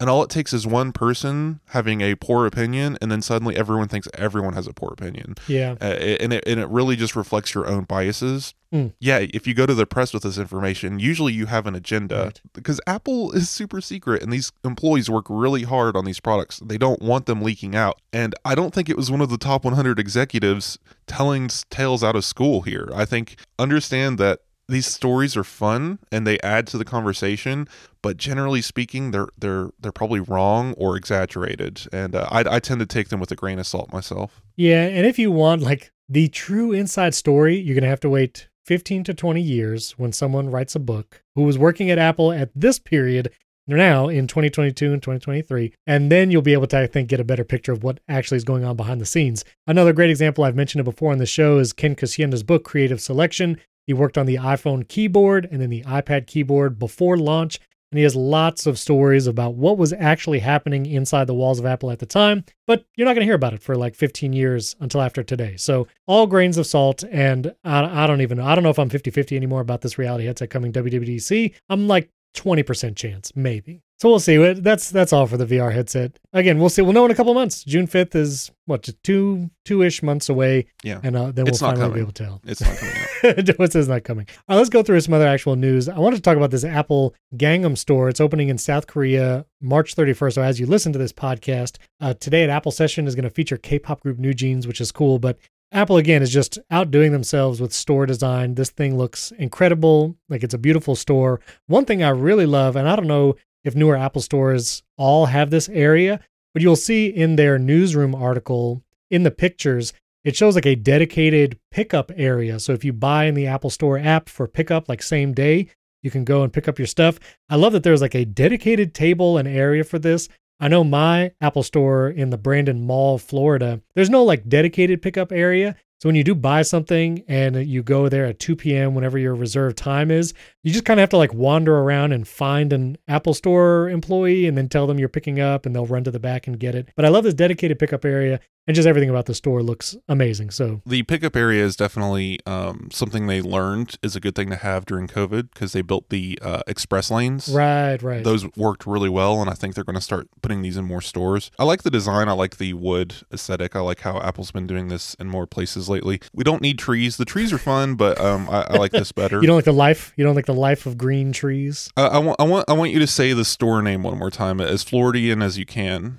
And 0.00 0.10
all 0.10 0.22
it 0.24 0.30
takes 0.30 0.52
is 0.52 0.66
one 0.66 0.90
person 0.92 1.60
having 1.68 2.00
a 2.00 2.14
poor 2.16 2.46
opinion, 2.46 2.98
and 3.00 3.10
then 3.12 3.22
suddenly 3.22 3.56
everyone 3.56 3.86
thinks 3.88 4.08
everyone 4.14 4.52
has 4.54 4.66
a 4.66 4.72
poor 4.72 4.90
opinion 4.92 5.36
Yeah. 5.46 5.76
uh, 5.80 5.84
and 5.84 6.32
it 6.32 6.44
and 6.46 6.58
it 6.60 6.68
really 6.68 6.96
just 6.96 7.14
reflects 7.14 7.54
your 7.54 7.66
own 7.66 7.84
biases. 7.84 8.54
Mm. 8.72 8.92
Yeah, 8.98 9.18
if 9.32 9.46
you 9.46 9.54
go 9.54 9.66
to 9.66 9.74
the 9.74 9.86
press 9.86 10.12
with 10.12 10.24
this 10.24 10.36
information, 10.36 10.98
usually 10.98 11.32
you 11.32 11.46
have 11.46 11.66
an 11.68 11.76
agenda 11.76 12.24
Right. 12.24 12.40
because 12.52 12.80
Apple 12.88 13.30
is 13.30 13.48
super 13.48 13.80
secret, 13.80 14.20
and 14.20 14.32
these 14.32 14.50
employees 14.64 15.08
work 15.08 15.26
really 15.28 15.62
hard 15.62 15.96
on 15.96 16.04
these 16.04 16.18
products. 16.18 16.60
They 16.64 16.76
don't 16.76 17.00
want 17.00 17.26
them 17.26 17.40
leaking 17.40 17.76
out, 17.76 18.00
and 18.12 18.34
I 18.44 18.56
don't 18.56 18.74
think 18.74 18.88
it 18.90 18.96
was 18.96 19.12
one 19.12 19.20
of 19.20 19.30
the 19.30 19.38
top 19.38 19.64
100 19.64 20.00
executives 20.00 20.76
telling 21.06 21.48
tales 21.70 22.02
out 22.02 22.16
of 22.16 22.24
school 22.24 22.62
here. 22.62 22.88
I 22.94 23.04
think 23.04 23.36
understand 23.60 24.18
that. 24.18 24.40
These 24.68 24.86
stories 24.86 25.36
are 25.36 25.44
fun 25.44 25.98
and 26.10 26.26
they 26.26 26.40
add 26.40 26.66
to 26.68 26.78
the 26.78 26.84
conversation, 26.84 27.68
but 28.02 28.16
generally 28.16 28.62
speaking, 28.62 29.10
they're 29.10 29.28
they're 29.38 29.70
they're 29.80 29.92
probably 29.92 30.20
wrong 30.20 30.74
or 30.78 30.96
exaggerated, 30.96 31.86
and 31.92 32.14
uh, 32.14 32.28
I, 32.30 32.56
I 32.56 32.60
tend 32.60 32.80
to 32.80 32.86
take 32.86 33.08
them 33.08 33.20
with 33.20 33.30
a 33.30 33.36
grain 33.36 33.58
of 33.58 33.66
salt 33.66 33.92
myself. 33.92 34.40
Yeah. 34.56 34.86
And 34.86 35.06
if 35.06 35.18
you 35.18 35.30
want 35.30 35.62
like 35.62 35.92
the 36.08 36.28
true 36.28 36.72
inside 36.72 37.14
story, 37.14 37.56
you're 37.56 37.80
to 37.80 37.86
have 37.86 38.00
to 38.00 38.10
wait 38.10 38.48
15 38.66 39.04
to 39.04 39.14
20 39.14 39.40
years 39.40 39.92
when 39.98 40.12
someone 40.12 40.50
writes 40.50 40.74
a 40.74 40.80
book 40.80 41.22
who 41.34 41.42
was 41.42 41.58
working 41.58 41.90
at 41.90 41.98
Apple 41.98 42.32
at 42.32 42.50
this 42.54 42.78
period 42.78 43.30
now 43.66 44.08
in 44.08 44.26
2022 44.26 44.92
and 44.92 45.02
2023 45.02 45.72
and 45.86 46.12
then 46.12 46.30
you'll 46.30 46.42
be 46.42 46.52
able 46.52 46.66
to 46.66 46.78
i 46.78 46.86
think 46.86 47.08
get 47.08 47.20
a 47.20 47.24
better 47.24 47.44
picture 47.44 47.72
of 47.72 47.82
what 47.82 47.98
actually 48.08 48.36
is 48.36 48.44
going 48.44 48.64
on 48.64 48.76
behind 48.76 49.00
the 49.00 49.06
scenes 49.06 49.44
another 49.66 49.92
great 49.92 50.10
example 50.10 50.44
i've 50.44 50.54
mentioned 50.54 50.80
it 50.80 50.84
before 50.84 51.12
on 51.12 51.18
the 51.18 51.26
show 51.26 51.58
is 51.58 51.72
ken 51.72 51.96
Kocienda's 51.96 52.42
book 52.42 52.64
creative 52.64 53.00
selection 53.00 53.58
he 53.86 53.92
worked 53.92 54.18
on 54.18 54.26
the 54.26 54.36
iphone 54.36 54.86
keyboard 54.86 55.48
and 55.50 55.60
then 55.60 55.70
the 55.70 55.82
ipad 55.82 56.26
keyboard 56.26 56.78
before 56.78 57.16
launch 57.16 57.60
and 57.92 57.98
he 57.98 58.02
has 58.02 58.16
lots 58.16 58.66
of 58.66 58.76
stories 58.76 59.28
about 59.28 59.54
what 59.54 59.78
was 59.78 59.92
actually 59.92 60.40
happening 60.40 60.84
inside 60.84 61.26
the 61.26 61.34
walls 61.34 61.58
of 61.58 61.66
apple 61.66 61.90
at 61.90 61.98
the 61.98 62.06
time 62.06 62.44
but 62.66 62.84
you're 62.96 63.04
not 63.04 63.12
going 63.12 63.20
to 63.20 63.26
hear 63.26 63.34
about 63.34 63.54
it 63.54 63.62
for 63.62 63.76
like 63.76 63.94
15 63.94 64.32
years 64.32 64.74
until 64.80 65.02
after 65.02 65.22
today. 65.22 65.56
So 65.56 65.86
all 66.06 66.26
grains 66.26 66.58
of 66.58 66.66
salt 66.66 67.04
and 67.10 67.54
i, 67.64 68.04
I 68.04 68.06
don't 68.06 68.20
even 68.20 68.38
know 68.38 68.44
i 68.46 68.54
don't 68.54 68.64
know 68.64 68.70
if 68.70 68.78
i'm 68.78 68.90
50-50 68.90 69.36
anymore 69.36 69.60
about 69.60 69.82
this 69.82 69.98
reality 69.98 70.24
headset 70.24 70.50
coming 70.50 70.72
wwdc 70.72 71.54
i'm 71.68 71.86
like 71.86 72.10
20% 72.34 72.96
chance, 72.96 73.32
maybe. 73.34 73.82
So 73.98 74.08
we'll 74.08 74.18
see. 74.18 74.36
That's 74.54 74.90
that's 74.90 75.12
all 75.12 75.26
for 75.26 75.36
the 75.36 75.46
VR 75.46 75.72
headset. 75.72 76.18
Again, 76.32 76.58
we'll 76.58 76.68
see. 76.68 76.82
We'll 76.82 76.92
know 76.92 77.04
in 77.04 77.10
a 77.10 77.14
couple 77.14 77.30
of 77.30 77.36
months. 77.36 77.62
June 77.64 77.86
5th 77.86 78.14
is 78.16 78.50
what, 78.66 78.88
two 79.04 79.50
two-ish 79.64 80.02
months 80.02 80.28
away. 80.28 80.66
Yeah. 80.82 81.00
And 81.02 81.16
uh, 81.16 81.30
then 81.30 81.46
It's 81.46 81.62
we'll 81.62 81.70
finally 81.70 81.94
be 81.94 82.00
able 82.00 82.12
to 82.12 82.24
tell. 82.24 82.40
It's 82.44 82.60
not 82.60 82.76
coming 82.76 82.94
out. 82.94 83.58
What 83.58 83.72
says 83.72 83.88
not 83.88 84.04
coming? 84.04 84.26
All 84.48 84.56
right, 84.56 84.58
let's 84.58 84.68
go 84.68 84.82
through 84.82 85.00
some 85.00 85.14
other 85.14 85.26
actual 85.26 85.56
news. 85.56 85.88
I 85.88 85.98
wanted 85.98 86.16
to 86.16 86.22
talk 86.22 86.36
about 86.36 86.50
this 86.50 86.64
Apple 86.64 87.14
Gangnam 87.36 87.78
store. 87.78 88.08
It's 88.08 88.20
opening 88.20 88.48
in 88.48 88.58
South 88.58 88.86
Korea 88.86 89.46
March 89.62 89.94
31st. 89.96 90.32
So 90.34 90.42
as 90.42 90.60
you 90.60 90.66
listen 90.66 90.92
to 90.92 90.98
this 90.98 91.12
podcast, 91.12 91.78
uh, 92.00 92.14
today 92.14 92.42
at 92.42 92.50
Apple 92.50 92.72
Session 92.72 93.06
is 93.06 93.14
going 93.14 93.24
to 93.24 93.30
feature 93.30 93.56
K-pop 93.56 94.00
group 94.00 94.18
NewJeans, 94.18 94.66
which 94.66 94.80
is 94.80 94.92
cool. 94.92 95.18
But 95.18 95.38
Apple 95.74 95.96
again 95.96 96.22
is 96.22 96.32
just 96.32 96.58
outdoing 96.70 97.10
themselves 97.10 97.60
with 97.60 97.72
store 97.72 98.06
design. 98.06 98.54
This 98.54 98.70
thing 98.70 98.96
looks 98.96 99.32
incredible. 99.32 100.16
Like 100.28 100.44
it's 100.44 100.54
a 100.54 100.58
beautiful 100.58 100.94
store. 100.94 101.40
One 101.66 101.84
thing 101.84 102.02
I 102.02 102.10
really 102.10 102.46
love, 102.46 102.76
and 102.76 102.88
I 102.88 102.94
don't 102.94 103.08
know 103.08 103.34
if 103.64 103.74
newer 103.74 103.96
Apple 103.96 104.22
stores 104.22 104.84
all 104.96 105.26
have 105.26 105.50
this 105.50 105.68
area, 105.68 106.20
but 106.52 106.62
you'll 106.62 106.76
see 106.76 107.08
in 107.08 107.34
their 107.34 107.58
newsroom 107.58 108.14
article 108.14 108.84
in 109.10 109.24
the 109.24 109.32
pictures, 109.32 109.92
it 110.22 110.36
shows 110.36 110.54
like 110.54 110.64
a 110.64 110.76
dedicated 110.76 111.58
pickup 111.72 112.12
area. 112.16 112.60
So 112.60 112.72
if 112.72 112.84
you 112.84 112.92
buy 112.92 113.24
in 113.24 113.34
the 113.34 113.48
Apple 113.48 113.70
Store 113.70 113.98
app 113.98 114.28
for 114.28 114.46
pickup, 114.46 114.88
like 114.88 115.02
same 115.02 115.34
day, 115.34 115.66
you 116.02 116.10
can 116.10 116.24
go 116.24 116.44
and 116.44 116.52
pick 116.52 116.68
up 116.68 116.78
your 116.78 116.86
stuff. 116.86 117.18
I 117.48 117.56
love 117.56 117.72
that 117.72 117.82
there's 117.82 118.00
like 118.00 118.14
a 118.14 118.24
dedicated 118.24 118.94
table 118.94 119.38
and 119.38 119.48
area 119.48 119.82
for 119.82 119.98
this. 119.98 120.28
I 120.64 120.68
know 120.68 120.82
my 120.82 121.32
Apple 121.42 121.62
Store 121.62 122.08
in 122.08 122.30
the 122.30 122.38
Brandon 122.38 122.86
Mall, 122.86 123.18
Florida, 123.18 123.82
there's 123.94 124.08
no 124.08 124.24
like 124.24 124.48
dedicated 124.48 125.02
pickup 125.02 125.30
area. 125.30 125.76
So 126.00 126.08
when 126.08 126.16
you 126.16 126.24
do 126.24 126.34
buy 126.34 126.62
something 126.62 127.22
and 127.28 127.66
you 127.66 127.82
go 127.82 128.08
there 128.08 128.24
at 128.24 128.38
2 128.38 128.56
p.m., 128.56 128.94
whenever 128.94 129.18
your 129.18 129.34
reserved 129.34 129.76
time 129.76 130.10
is, 130.10 130.32
you 130.62 130.72
just 130.72 130.86
kind 130.86 130.98
of 130.98 131.02
have 131.02 131.10
to 131.10 131.18
like 131.18 131.34
wander 131.34 131.76
around 131.76 132.12
and 132.12 132.26
find 132.26 132.72
an 132.72 132.96
Apple 133.08 133.34
Store 133.34 133.90
employee 133.90 134.46
and 134.46 134.56
then 134.56 134.70
tell 134.70 134.86
them 134.86 134.98
you're 134.98 135.10
picking 135.10 135.38
up 135.38 135.66
and 135.66 135.76
they'll 135.76 135.84
run 135.84 136.04
to 136.04 136.10
the 136.10 136.18
back 136.18 136.46
and 136.46 136.58
get 136.58 136.74
it. 136.74 136.88
But 136.96 137.04
I 137.04 137.08
love 137.08 137.24
this 137.24 137.34
dedicated 137.34 137.78
pickup 137.78 138.06
area 138.06 138.40
and 138.66 138.74
just 138.74 138.88
everything 138.88 139.10
about 139.10 139.26
the 139.26 139.34
store 139.34 139.62
looks 139.62 139.96
amazing. 140.08 140.50
So 140.50 140.80
The 140.86 141.02
pickup 141.02 141.36
area 141.36 141.64
is 141.64 141.76
definitely 141.76 142.38
um, 142.46 142.88
something 142.92 143.26
they 143.26 143.42
learned 143.42 143.96
is 144.02 144.16
a 144.16 144.20
good 144.20 144.34
thing 144.34 144.50
to 144.50 144.56
have 144.56 144.86
during 144.86 145.06
COVID 145.06 145.50
because 145.52 145.72
they 145.72 145.82
built 145.82 146.08
the 146.08 146.38
uh, 146.42 146.62
express 146.66 147.10
lanes. 147.10 147.48
right, 147.48 148.02
right. 148.02 148.24
Those 148.24 148.46
worked 148.56 148.86
really 148.86 149.08
well, 149.08 149.40
and 149.40 149.50
I 149.50 149.54
think 149.54 149.74
they're 149.74 149.84
going 149.84 149.94
to 149.94 150.00
start 150.00 150.28
putting 150.42 150.62
these 150.62 150.76
in 150.76 150.84
more 150.84 151.02
stores. 151.02 151.50
I 151.58 151.64
like 151.64 151.82
the 151.82 151.90
design. 151.90 152.28
I 152.28 152.32
like 152.32 152.56
the 152.56 152.72
wood 152.74 153.14
aesthetic. 153.32 153.76
I 153.76 153.80
like 153.80 154.00
how 154.00 154.20
Apple's 154.20 154.50
been 154.50 154.66
doing 154.66 154.88
this 154.88 155.14
in 155.14 155.28
more 155.28 155.46
places 155.46 155.88
lately. 155.88 156.20
We 156.32 156.44
don't 156.44 156.62
need 156.62 156.78
trees. 156.78 157.16
The 157.16 157.24
trees 157.24 157.52
are 157.52 157.58
fun, 157.58 157.94
but 157.96 158.20
um, 158.20 158.48
I, 158.48 158.62
I 158.70 158.76
like 158.76 158.92
this 158.92 159.12
better. 159.12 159.36
you 159.40 159.46
don't 159.46 159.56
like 159.56 159.64
the 159.64 159.72
life? 159.72 160.12
You 160.16 160.24
don't 160.24 160.34
like 160.34 160.46
the 160.46 160.54
life 160.54 160.86
of 160.86 160.96
green 160.96 161.32
trees? 161.32 161.90
I, 161.96 162.06
I 162.06 162.18
want, 162.18 162.40
I 162.40 162.44
want, 162.44 162.64
I 162.68 162.72
want 162.72 162.92
you 162.92 162.98
to 163.00 163.06
say 163.06 163.32
the 163.32 163.44
store 163.44 163.82
name 163.82 164.02
one 164.02 164.18
more 164.18 164.30
time, 164.30 164.60
as 164.60 164.82
Floridian 164.82 165.42
as 165.42 165.58
you 165.58 165.66
can. 165.66 166.18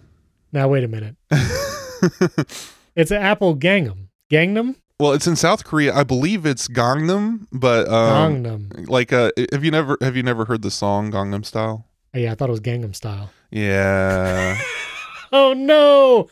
Now 0.52 0.68
wait 0.68 0.84
a 0.84 0.88
minute. 0.88 1.16
It's 2.96 3.12
Apple 3.12 3.58
Gangnam. 3.58 4.08
Gangnam? 4.32 4.76
well, 5.00 5.12
it's 5.12 5.28
in 5.28 5.36
South 5.36 5.66
Korea. 5.66 5.94
I 5.94 6.04
believe 6.04 6.46
it's 6.46 6.68
Gangnam, 6.70 7.48
but 7.52 7.90
um, 7.90 8.44
Gangnam. 8.44 8.90
like, 8.90 9.12
uh, 9.12 9.32
have 9.52 9.66
you 9.66 9.72
never 9.72 9.98
have 10.02 10.16
you 10.16 10.24
never 10.24 10.46
heard 10.46 10.62
the 10.62 10.72
song 10.72 11.12
Gangnam 11.12 11.44
Style? 11.46 11.88
Oh, 12.14 12.18
yeah, 12.20 12.32
I 12.32 12.36
thought 12.36 12.48
it 12.48 12.52
was 12.52 12.62
Gangnam 12.62 12.96
style. 12.96 13.30
Yeah. 13.52 14.58
Oh 15.32 15.54
no! 15.54 16.30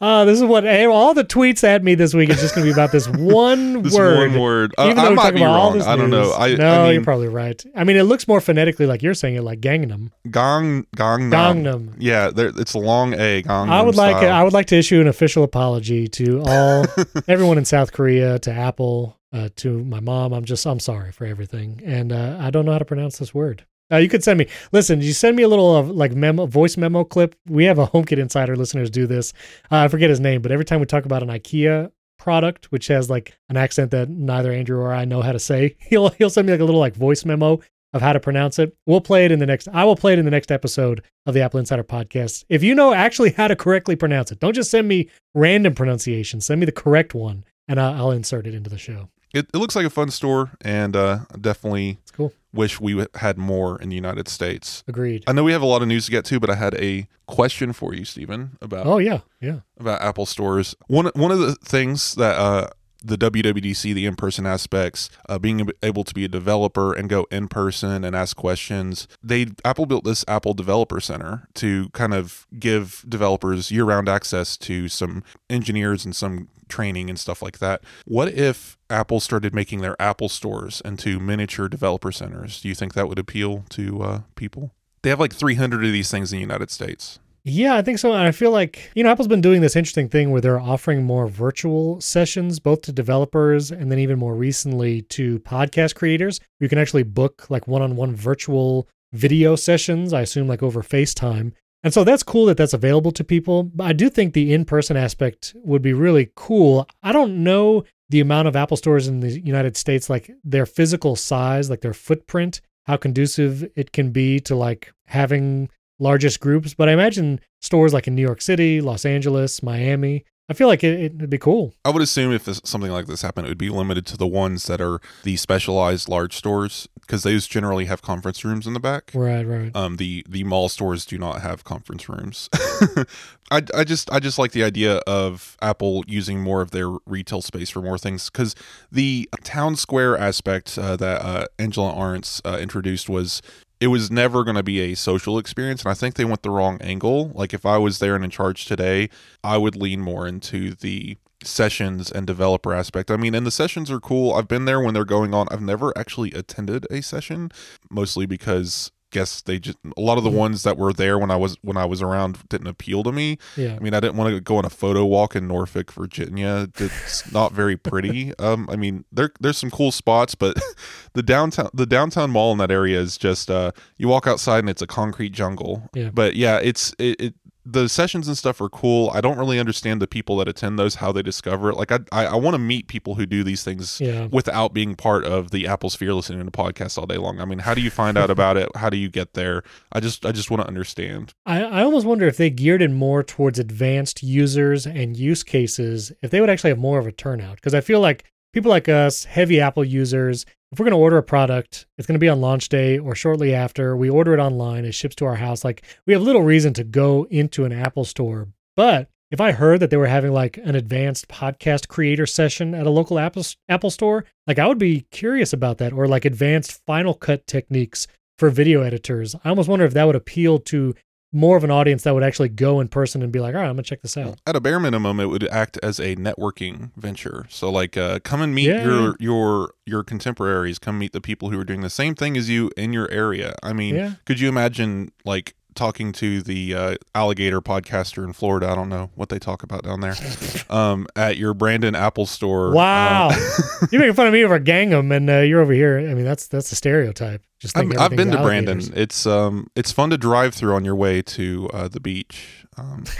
Uh, 0.00 0.24
this 0.24 0.38
is 0.38 0.44
what 0.44 0.66
all 0.66 1.14
the 1.14 1.24
tweets 1.24 1.64
at 1.64 1.82
me 1.82 1.94
this 1.94 2.14
week 2.14 2.30
is 2.30 2.40
just 2.40 2.54
going 2.54 2.66
to 2.66 2.70
be 2.70 2.74
about 2.74 2.92
this 2.92 3.08
one 3.08 3.82
this 3.82 3.94
word. 3.94 4.30
one 4.32 4.40
word. 4.40 4.74
Uh, 4.78 4.84
Even 4.84 4.96
though 4.96 5.02
I 5.02 5.08
we're 5.10 5.14
might 5.14 5.22
talking 5.22 5.38
be 5.38 5.44
all 5.44 5.54
wrong. 5.70 5.78
this 5.78 5.86
I 5.86 5.96
don't 5.96 6.10
know. 6.10 6.32
I, 6.34 6.54
no, 6.54 6.82
I 6.82 6.84
mean, 6.86 6.94
you're 6.94 7.04
probably 7.04 7.28
right. 7.28 7.64
I 7.74 7.84
mean, 7.84 7.96
it 7.96 8.04
looks 8.04 8.28
more 8.28 8.40
phonetically 8.40 8.86
like 8.86 9.02
you're 9.02 9.14
saying 9.14 9.36
it, 9.36 9.42
like 9.42 9.60
Gangnam. 9.60 10.10
Gang 10.30 10.86
Gangnam. 10.96 11.30
Gangnam. 11.30 11.94
Yeah, 11.98 12.30
there, 12.30 12.52
it's 12.54 12.74
a 12.74 12.78
long 12.78 13.14
A. 13.14 13.42
Gangnam. 13.42 13.70
I 13.70 13.82
would 13.82 13.96
like 13.96 14.16
style. 14.18 14.32
I 14.32 14.42
would 14.42 14.52
like 14.52 14.66
to 14.66 14.76
issue 14.76 15.00
an 15.00 15.08
official 15.08 15.42
apology 15.44 16.06
to 16.08 16.42
all 16.46 16.84
everyone 17.28 17.58
in 17.58 17.64
South 17.64 17.92
Korea, 17.92 18.38
to 18.40 18.52
Apple, 18.52 19.16
uh, 19.32 19.48
to 19.56 19.82
my 19.84 20.00
mom. 20.00 20.32
I'm 20.32 20.44
just 20.44 20.66
I'm 20.66 20.80
sorry 20.80 21.12
for 21.12 21.24
everything, 21.26 21.80
and 21.84 22.12
uh, 22.12 22.36
I 22.40 22.50
don't 22.50 22.64
know 22.66 22.72
how 22.72 22.78
to 22.78 22.84
pronounce 22.84 23.18
this 23.18 23.34
word. 23.34 23.64
Uh, 23.94 23.98
you 23.98 24.08
could 24.08 24.24
send 24.24 24.38
me. 24.38 24.48
Listen, 24.72 25.00
you 25.00 25.12
send 25.12 25.36
me 25.36 25.44
a 25.44 25.48
little 25.48 25.76
of 25.76 25.88
like 25.88 26.12
memo, 26.12 26.46
voice 26.46 26.76
memo 26.76 27.04
clip. 27.04 27.36
We 27.48 27.64
have 27.64 27.78
a 27.78 27.86
HomeKit 27.86 28.18
Insider 28.18 28.56
listeners 28.56 28.90
do 28.90 29.06
this. 29.06 29.32
Uh, 29.70 29.78
I 29.78 29.88
forget 29.88 30.10
his 30.10 30.20
name, 30.20 30.42
but 30.42 30.50
every 30.50 30.64
time 30.64 30.80
we 30.80 30.86
talk 30.86 31.04
about 31.04 31.22
an 31.22 31.28
IKEA 31.28 31.92
product, 32.18 32.72
which 32.72 32.88
has 32.88 33.08
like 33.08 33.36
an 33.48 33.56
accent 33.56 33.92
that 33.92 34.08
neither 34.08 34.52
Andrew 34.52 34.80
or 34.80 34.92
I 34.92 35.04
know 35.04 35.22
how 35.22 35.32
to 35.32 35.38
say, 35.38 35.76
he'll 35.80 36.08
he'll 36.10 36.30
send 36.30 36.46
me 36.46 36.52
like 36.52 36.60
a 36.60 36.64
little 36.64 36.80
like 36.80 36.96
voice 36.96 37.24
memo 37.24 37.60
of 37.92 38.02
how 38.02 38.12
to 38.12 38.18
pronounce 38.18 38.58
it. 38.58 38.76
We'll 38.86 39.00
play 39.00 39.24
it 39.24 39.30
in 39.30 39.38
the 39.38 39.46
next. 39.46 39.68
I 39.68 39.84
will 39.84 39.94
play 39.94 40.14
it 40.14 40.18
in 40.18 40.24
the 40.24 40.30
next 40.30 40.50
episode 40.50 41.02
of 41.26 41.34
the 41.34 41.42
Apple 41.42 41.60
Insider 41.60 41.84
podcast. 41.84 42.44
If 42.48 42.64
you 42.64 42.74
know 42.74 42.92
actually 42.92 43.30
how 43.30 43.46
to 43.46 43.54
correctly 43.54 43.94
pronounce 43.94 44.32
it, 44.32 44.40
don't 44.40 44.54
just 44.54 44.72
send 44.72 44.88
me 44.88 45.08
random 45.34 45.74
pronunciations. 45.74 46.46
Send 46.46 46.58
me 46.58 46.66
the 46.66 46.72
correct 46.72 47.14
one, 47.14 47.44
and 47.68 47.80
I'll, 47.80 47.94
I'll 47.94 48.10
insert 48.10 48.48
it 48.48 48.54
into 48.54 48.68
the 48.68 48.78
show. 48.78 49.10
It, 49.34 49.46
it 49.52 49.56
looks 49.58 49.74
like 49.76 49.84
a 49.84 49.90
fun 49.90 50.10
store, 50.10 50.52
and 50.60 50.94
uh, 50.96 51.18
definitely 51.40 51.98
It's 52.02 52.10
cool. 52.12 52.32
wish 52.52 52.80
we 52.80 53.04
had 53.16 53.36
more 53.36 53.80
in 53.82 53.88
the 53.88 53.96
United 53.96 54.28
States. 54.28 54.84
Agreed. 54.88 55.24
I 55.26 55.32
know 55.32 55.42
we 55.44 55.52
have 55.52 55.60
a 55.62 55.66
lot 55.66 55.82
of 55.82 55.88
news 55.88 56.04
to 56.06 56.10
get 56.12 56.24
to, 56.26 56.38
but 56.40 56.48
I 56.50 56.54
had 56.54 56.74
a 56.76 57.08
question 57.26 57.72
for 57.72 57.92
you, 57.94 58.04
Stephen, 58.04 58.56
about 58.62 58.86
Oh 58.86 58.98
yeah, 58.98 59.20
yeah. 59.40 59.60
about 59.78 60.00
Apple 60.00 60.24
stores. 60.26 60.76
One 60.86 61.10
one 61.14 61.32
of 61.32 61.40
the 61.40 61.56
things 61.56 62.14
that 62.14 62.36
uh, 62.38 62.68
the 63.04 63.18
WWDC, 63.18 63.94
the 63.94 64.06
in 64.06 64.16
person 64.16 64.46
aspects, 64.46 65.10
uh, 65.28 65.38
being 65.38 65.68
able 65.82 66.04
to 66.04 66.14
be 66.14 66.24
a 66.24 66.28
developer 66.28 66.92
and 66.92 67.08
go 67.08 67.26
in 67.30 67.48
person 67.48 68.02
and 68.02 68.16
ask 68.16 68.36
questions. 68.36 69.06
They 69.22 69.48
Apple 69.64 69.86
built 69.86 70.04
this 70.04 70.24
Apple 70.26 70.54
Developer 70.54 71.00
Center 71.00 71.48
to 71.54 71.90
kind 71.90 72.14
of 72.14 72.46
give 72.58 73.04
developers 73.08 73.70
year 73.70 73.84
round 73.84 74.08
access 74.08 74.56
to 74.58 74.88
some 74.88 75.22
engineers 75.50 76.04
and 76.04 76.16
some 76.16 76.48
training 76.68 77.10
and 77.10 77.18
stuff 77.18 77.42
like 77.42 77.58
that. 77.58 77.82
What 78.06 78.28
if 78.28 78.78
Apple 78.88 79.20
started 79.20 79.54
making 79.54 79.80
their 79.80 80.00
Apple 80.00 80.28
stores 80.28 80.80
into 80.84 81.20
miniature 81.20 81.68
developer 81.68 82.10
centers? 82.10 82.60
Do 82.60 82.68
you 82.68 82.74
think 82.74 82.94
that 82.94 83.08
would 83.08 83.18
appeal 83.18 83.64
to 83.70 84.02
uh, 84.02 84.20
people? 84.34 84.72
They 85.02 85.10
have 85.10 85.20
like 85.20 85.34
300 85.34 85.84
of 85.84 85.92
these 85.92 86.10
things 86.10 86.32
in 86.32 86.38
the 86.38 86.40
United 86.40 86.70
States. 86.70 87.18
Yeah, 87.46 87.74
I 87.74 87.82
think 87.82 87.98
so. 87.98 88.10
And 88.12 88.22
I 88.22 88.30
feel 88.30 88.50
like, 88.50 88.90
you 88.94 89.04
know, 89.04 89.10
Apple's 89.10 89.28
been 89.28 89.42
doing 89.42 89.60
this 89.60 89.76
interesting 89.76 90.08
thing 90.08 90.30
where 90.30 90.40
they're 90.40 90.58
offering 90.58 91.04
more 91.04 91.28
virtual 91.28 92.00
sessions, 92.00 92.58
both 92.58 92.80
to 92.82 92.92
developers 92.92 93.70
and 93.70 93.92
then 93.92 93.98
even 93.98 94.18
more 94.18 94.34
recently 94.34 95.02
to 95.02 95.40
podcast 95.40 95.94
creators. 95.94 96.40
You 96.58 96.70
can 96.70 96.78
actually 96.78 97.02
book 97.02 97.50
like 97.50 97.68
one 97.68 97.82
on 97.82 97.96
one 97.96 98.16
virtual 98.16 98.88
video 99.12 99.56
sessions, 99.56 100.14
I 100.14 100.22
assume 100.22 100.48
like 100.48 100.62
over 100.62 100.82
FaceTime. 100.82 101.52
And 101.82 101.92
so 101.92 102.02
that's 102.02 102.22
cool 102.22 102.46
that 102.46 102.56
that's 102.56 102.72
available 102.72 103.12
to 103.12 103.22
people. 103.22 103.64
But 103.64 103.84
I 103.84 103.92
do 103.92 104.08
think 104.08 104.32
the 104.32 104.54
in 104.54 104.64
person 104.64 104.96
aspect 104.96 105.54
would 105.56 105.82
be 105.82 105.92
really 105.92 106.30
cool. 106.36 106.88
I 107.02 107.12
don't 107.12 107.44
know 107.44 107.84
the 108.08 108.20
amount 108.20 108.48
of 108.48 108.56
Apple 108.56 108.78
stores 108.78 109.06
in 109.06 109.20
the 109.20 109.38
United 109.38 109.76
States, 109.76 110.08
like 110.08 110.30
their 110.44 110.64
physical 110.64 111.14
size, 111.14 111.68
like 111.68 111.82
their 111.82 111.92
footprint, 111.92 112.62
how 112.86 112.96
conducive 112.96 113.70
it 113.76 113.92
can 113.92 114.12
be 114.12 114.40
to 114.40 114.56
like 114.56 114.94
having 115.08 115.68
largest 116.04 116.38
groups. 116.38 116.74
But 116.74 116.88
I 116.88 116.92
imagine 116.92 117.40
stores 117.60 117.92
like 117.92 118.06
in 118.06 118.14
New 118.14 118.22
York 118.22 118.42
City, 118.42 118.80
Los 118.80 119.04
Angeles, 119.04 119.62
Miami, 119.62 120.24
I 120.48 120.52
feel 120.52 120.68
like 120.68 120.84
it, 120.84 121.00
it'd 121.00 121.30
be 121.30 121.38
cool. 121.38 121.72
I 121.86 121.90
would 121.90 122.02
assume 122.02 122.30
if 122.30 122.44
something 122.66 122.90
like 122.90 123.06
this 123.06 123.22
happened, 123.22 123.46
it 123.46 123.50
would 123.50 123.56
be 123.56 123.70
limited 123.70 124.04
to 124.06 124.18
the 124.18 124.26
ones 124.26 124.66
that 124.66 124.78
are 124.78 125.00
the 125.22 125.36
specialized 125.36 126.06
large 126.06 126.36
stores 126.36 126.86
because 127.00 127.22
those 127.22 127.46
generally 127.46 127.86
have 127.86 128.02
conference 128.02 128.44
rooms 128.44 128.66
in 128.66 128.74
the 128.74 128.80
back. 128.80 129.10
Right, 129.14 129.46
right. 129.46 129.74
Um, 129.74 129.96
the 129.96 130.24
the 130.28 130.44
mall 130.44 130.68
stores 130.68 131.06
do 131.06 131.16
not 131.16 131.40
have 131.40 131.64
conference 131.64 132.10
rooms. 132.10 132.50
I, 133.50 133.62
I 133.74 133.84
just 133.84 134.10
I 134.12 134.20
just 134.20 134.38
like 134.38 134.52
the 134.52 134.64
idea 134.64 134.96
of 135.06 135.56
Apple 135.62 136.04
using 136.06 136.42
more 136.42 136.60
of 136.60 136.72
their 136.72 136.90
retail 137.06 137.40
space 137.40 137.70
for 137.70 137.80
more 137.80 137.96
things 137.96 138.28
because 138.28 138.54
the 138.92 139.28
town 139.44 139.76
square 139.76 140.16
aspect 140.16 140.76
uh, 140.76 140.96
that 140.96 141.24
uh, 141.24 141.46
Angela 141.58 141.94
Ahrendts 141.94 142.42
uh, 142.44 142.58
introduced 142.58 143.08
was 143.08 143.40
it 143.84 143.88
was 143.88 144.10
never 144.10 144.44
going 144.44 144.56
to 144.56 144.62
be 144.62 144.80
a 144.80 144.94
social 144.94 145.36
experience 145.36 145.82
and 145.82 145.90
i 145.90 145.94
think 145.94 146.14
they 146.14 146.24
went 146.24 146.42
the 146.42 146.48
wrong 146.48 146.80
angle. 146.80 147.28
Like 147.34 147.52
if 147.52 147.66
i 147.66 147.76
was 147.76 147.98
there 147.98 148.14
and 148.16 148.24
in 148.24 148.30
charge 148.30 148.64
today 148.64 149.10
i 149.44 149.58
would 149.58 149.76
lean 149.76 150.00
more 150.00 150.26
into 150.26 150.74
the 150.74 151.18
sessions 151.42 152.10
and 152.10 152.26
developer 152.26 152.72
aspect. 152.72 153.10
I 153.10 153.18
mean 153.18 153.34
and 153.34 153.46
the 153.46 153.50
sessions 153.50 153.90
are 153.90 154.00
cool. 154.00 154.32
I've 154.32 154.48
been 154.48 154.64
there 154.64 154.80
when 154.80 154.94
they're 154.94 155.04
going 155.04 155.34
on. 155.34 155.48
I've 155.50 155.60
never 155.60 155.92
actually 155.98 156.32
attended 156.32 156.86
a 156.90 157.02
session 157.02 157.50
mostly 157.90 158.24
because 158.24 158.90
guess 159.14 159.40
they 159.42 159.58
just 159.58 159.78
a 159.96 160.00
lot 160.00 160.18
of 160.18 160.24
the 160.24 160.30
ones 160.30 160.64
that 160.64 160.76
were 160.76 160.92
there 160.92 161.16
when 161.18 161.30
i 161.30 161.36
was 161.36 161.56
when 161.62 161.76
i 161.76 161.84
was 161.84 162.02
around 162.02 162.32
didn't 162.48 162.66
appeal 162.66 163.02
to 163.02 163.12
me 163.12 163.38
Yeah. 163.56 163.76
I 163.76 163.78
mean, 163.78 163.94
I 163.94 164.00
didn't 164.00 164.16
want 164.16 164.34
to 164.34 164.40
go 164.40 164.56
on 164.56 164.64
a 164.64 164.70
photo 164.70 165.04
walk 165.04 165.36
in 165.36 165.46
Norfolk, 165.46 165.92
Virginia. 165.92 166.68
It's 166.78 167.32
not 167.38 167.52
very 167.52 167.76
pretty. 167.76 168.36
Um, 168.38 168.68
I 168.68 168.76
mean, 168.76 169.04
there 169.12 169.30
there's 169.40 169.58
some 169.58 169.70
cool 169.70 169.92
spots, 169.92 170.34
but 170.34 170.52
the 171.14 171.22
downtown 171.22 171.70
the 171.72 171.86
downtown 171.86 172.30
mall 172.30 172.50
in 172.52 172.58
that 172.58 172.70
area 172.70 172.98
is 173.00 173.16
just 173.16 173.50
uh, 173.50 173.70
you 173.98 174.08
walk 174.08 174.26
outside 174.26 174.58
and 174.60 174.70
it's 174.70 174.82
a 174.82 174.86
concrete 174.86 175.30
jungle. 175.32 175.88
Yeah. 175.94 176.10
But 176.12 176.34
yeah, 176.34 176.58
it's 176.62 176.92
it, 176.98 177.20
it 177.20 177.34
the 177.66 177.88
sessions 177.88 178.28
and 178.28 178.36
stuff 178.36 178.60
are 178.60 178.68
cool. 178.68 179.10
I 179.14 179.20
don't 179.20 179.38
really 179.38 179.58
understand 179.58 180.02
the 180.02 180.06
people 180.06 180.36
that 180.36 180.48
attend 180.48 180.78
those, 180.78 180.96
how 180.96 181.12
they 181.12 181.22
discover 181.22 181.70
it. 181.70 181.76
Like 181.76 181.90
I 181.92 182.00
I, 182.12 182.26
I 182.26 182.34
want 182.36 182.54
to 182.54 182.58
meet 182.58 182.88
people 182.88 183.14
who 183.14 183.24
do 183.26 183.42
these 183.42 183.64
things 183.64 184.00
Yeah. 184.00 184.26
without 184.30 184.74
being 184.74 184.94
part 184.94 185.24
of 185.24 185.50
the 185.50 185.66
Apple 185.66 185.88
Sphere 185.90 186.12
listening 186.12 186.44
to 186.44 186.50
podcasts 186.50 186.98
all 186.98 187.06
day 187.06 187.16
long. 187.16 187.40
I 187.40 187.44
mean, 187.46 187.60
how 187.60 187.72
do 187.74 187.80
you 187.80 187.90
find 187.90 188.18
out 188.18 188.30
about 188.30 188.56
it? 188.56 188.68
How 188.76 188.90
do 188.90 188.96
you 188.96 189.08
get 189.08 189.34
there? 189.34 189.62
I 189.92 190.00
just 190.00 190.26
I 190.26 190.32
just 190.32 190.50
want 190.50 190.60
to 190.62 190.66
understand. 190.68 191.32
I, 191.46 191.62
I 191.62 191.82
almost 191.82 192.06
wonder 192.06 192.26
if 192.26 192.36
they 192.36 192.50
geared 192.50 192.82
it 192.82 192.90
more 192.90 193.22
towards 193.22 193.58
advanced 193.58 194.22
users 194.22 194.86
and 194.86 195.16
use 195.16 195.42
cases, 195.42 196.12
if 196.22 196.30
they 196.30 196.40
would 196.40 196.50
actually 196.50 196.70
have 196.70 196.78
more 196.78 196.98
of 196.98 197.06
a 197.06 197.12
turnout. 197.12 197.56
Because 197.56 197.74
I 197.74 197.80
feel 197.80 198.00
like 198.00 198.24
people 198.52 198.70
like 198.70 198.88
us, 198.88 199.24
heavy 199.24 199.60
Apple 199.60 199.84
users, 199.84 200.44
if 200.74 200.80
we're 200.80 200.86
going 200.86 200.90
to 200.90 200.98
order 200.98 201.18
a 201.18 201.22
product, 201.22 201.86
it's 201.96 202.06
going 202.08 202.16
to 202.16 202.20
be 202.20 202.28
on 202.28 202.40
launch 202.40 202.68
day 202.68 202.98
or 202.98 203.14
shortly 203.14 203.54
after. 203.54 203.96
We 203.96 204.10
order 204.10 204.34
it 204.34 204.40
online, 204.40 204.84
it 204.84 204.90
ships 204.90 205.14
to 205.16 205.24
our 205.24 205.36
house. 205.36 205.62
Like 205.62 205.84
we 206.04 206.12
have 206.14 206.20
little 206.20 206.42
reason 206.42 206.74
to 206.74 206.82
go 206.82 207.28
into 207.30 207.64
an 207.64 207.70
Apple 207.70 208.04
store. 208.04 208.48
But 208.74 209.08
if 209.30 209.40
I 209.40 209.52
heard 209.52 209.78
that 209.78 209.90
they 209.90 209.96
were 209.96 210.08
having 210.08 210.32
like 210.32 210.56
an 210.56 210.74
advanced 210.74 211.28
podcast 211.28 211.86
creator 211.86 212.26
session 212.26 212.74
at 212.74 212.88
a 212.88 212.90
local 212.90 213.20
Apple 213.20 213.44
Apple 213.68 213.90
store, 213.90 214.24
like 214.48 214.58
I 214.58 214.66
would 214.66 214.78
be 214.78 215.02
curious 215.12 215.52
about 215.52 215.78
that, 215.78 215.92
or 215.92 216.08
like 216.08 216.24
advanced 216.24 216.84
Final 216.86 217.14
Cut 217.14 217.46
techniques 217.46 218.08
for 218.36 218.50
video 218.50 218.82
editors. 218.82 219.36
I 219.44 219.50
almost 219.50 219.68
wonder 219.68 219.84
if 219.84 219.94
that 219.94 220.08
would 220.08 220.16
appeal 220.16 220.58
to 220.58 220.92
more 221.34 221.56
of 221.56 221.64
an 221.64 221.70
audience 221.70 222.04
that 222.04 222.14
would 222.14 222.22
actually 222.22 222.48
go 222.48 222.80
in 222.80 222.88
person 222.88 223.20
and 223.20 223.30
be 223.32 223.40
like, 223.40 223.54
all 223.54 223.60
right, 223.60 223.66
I'm 223.68 223.74
gonna 223.74 223.82
check 223.82 224.00
this 224.02 224.16
out. 224.16 224.38
At 224.46 224.56
a 224.56 224.60
bare 224.60 224.78
minimum, 224.80 225.18
it 225.20 225.26
would 225.26 225.46
act 225.48 225.78
as 225.82 225.98
a 225.98 226.14
networking 226.16 226.92
venture. 226.96 227.46
So, 227.50 227.70
like, 227.70 227.96
uh, 227.96 228.20
come 228.20 228.40
and 228.40 228.54
meet 228.54 228.68
Yeah. 228.68 228.84
your 228.84 229.16
your 229.18 229.74
your 229.84 230.02
contemporaries. 230.04 230.78
Come 230.78 230.98
meet 230.98 231.12
the 231.12 231.20
people 231.20 231.50
who 231.50 231.58
are 231.58 231.64
doing 231.64 231.80
the 231.82 231.90
same 231.90 232.14
thing 232.14 232.36
as 232.36 232.48
you 232.48 232.70
in 232.76 232.92
your 232.92 233.10
area. 233.10 233.54
I 233.62 233.72
mean, 233.72 233.94
Yeah. 233.96 234.12
could 234.24 234.40
you 234.40 234.48
imagine 234.48 235.10
like 235.24 235.54
talking 235.74 236.12
to 236.12 236.40
the 236.40 236.72
uh, 236.72 236.94
alligator 237.16 237.60
podcaster 237.60 238.22
in 238.22 238.32
Florida? 238.32 238.68
I 238.68 238.76
don't 238.76 238.88
know 238.88 239.10
what 239.16 239.28
they 239.28 239.40
talk 239.40 239.64
about 239.64 239.82
down 239.82 240.00
there. 240.00 240.14
um, 240.70 241.08
at 241.16 241.36
your 241.36 241.52
Brandon 241.52 241.96
Apple 241.96 242.26
store. 242.26 242.72
Wow, 242.72 243.30
um, 243.30 243.36
you're 243.90 244.00
making 244.00 244.14
fun 244.14 244.28
of 244.28 244.32
me 244.32 244.44
over 244.44 244.60
Gangnam, 244.60 245.12
and 245.14 245.28
uh, 245.28 245.38
you're 245.40 245.60
over 245.60 245.72
here. 245.72 245.98
I 245.98 246.14
mean, 246.14 246.24
that's 246.24 246.46
that's 246.46 246.70
a 246.70 246.76
stereotype. 246.76 247.42
Just 247.64 247.76
I've, 247.78 248.10
been 248.14 248.30
to 248.30 248.42
Brandon. 248.42 248.80
It's 248.94 249.26
um, 249.26 249.68
it's 249.74 249.90
fun 249.90 250.10
to 250.10 250.18
drive 250.18 250.52
through 250.54 250.74
on 250.74 250.84
your 250.84 250.94
way 250.94 251.22
to 251.22 251.70
uh, 251.72 251.88
the 251.88 251.98
beach. 252.00 252.66
Um, 252.76 253.04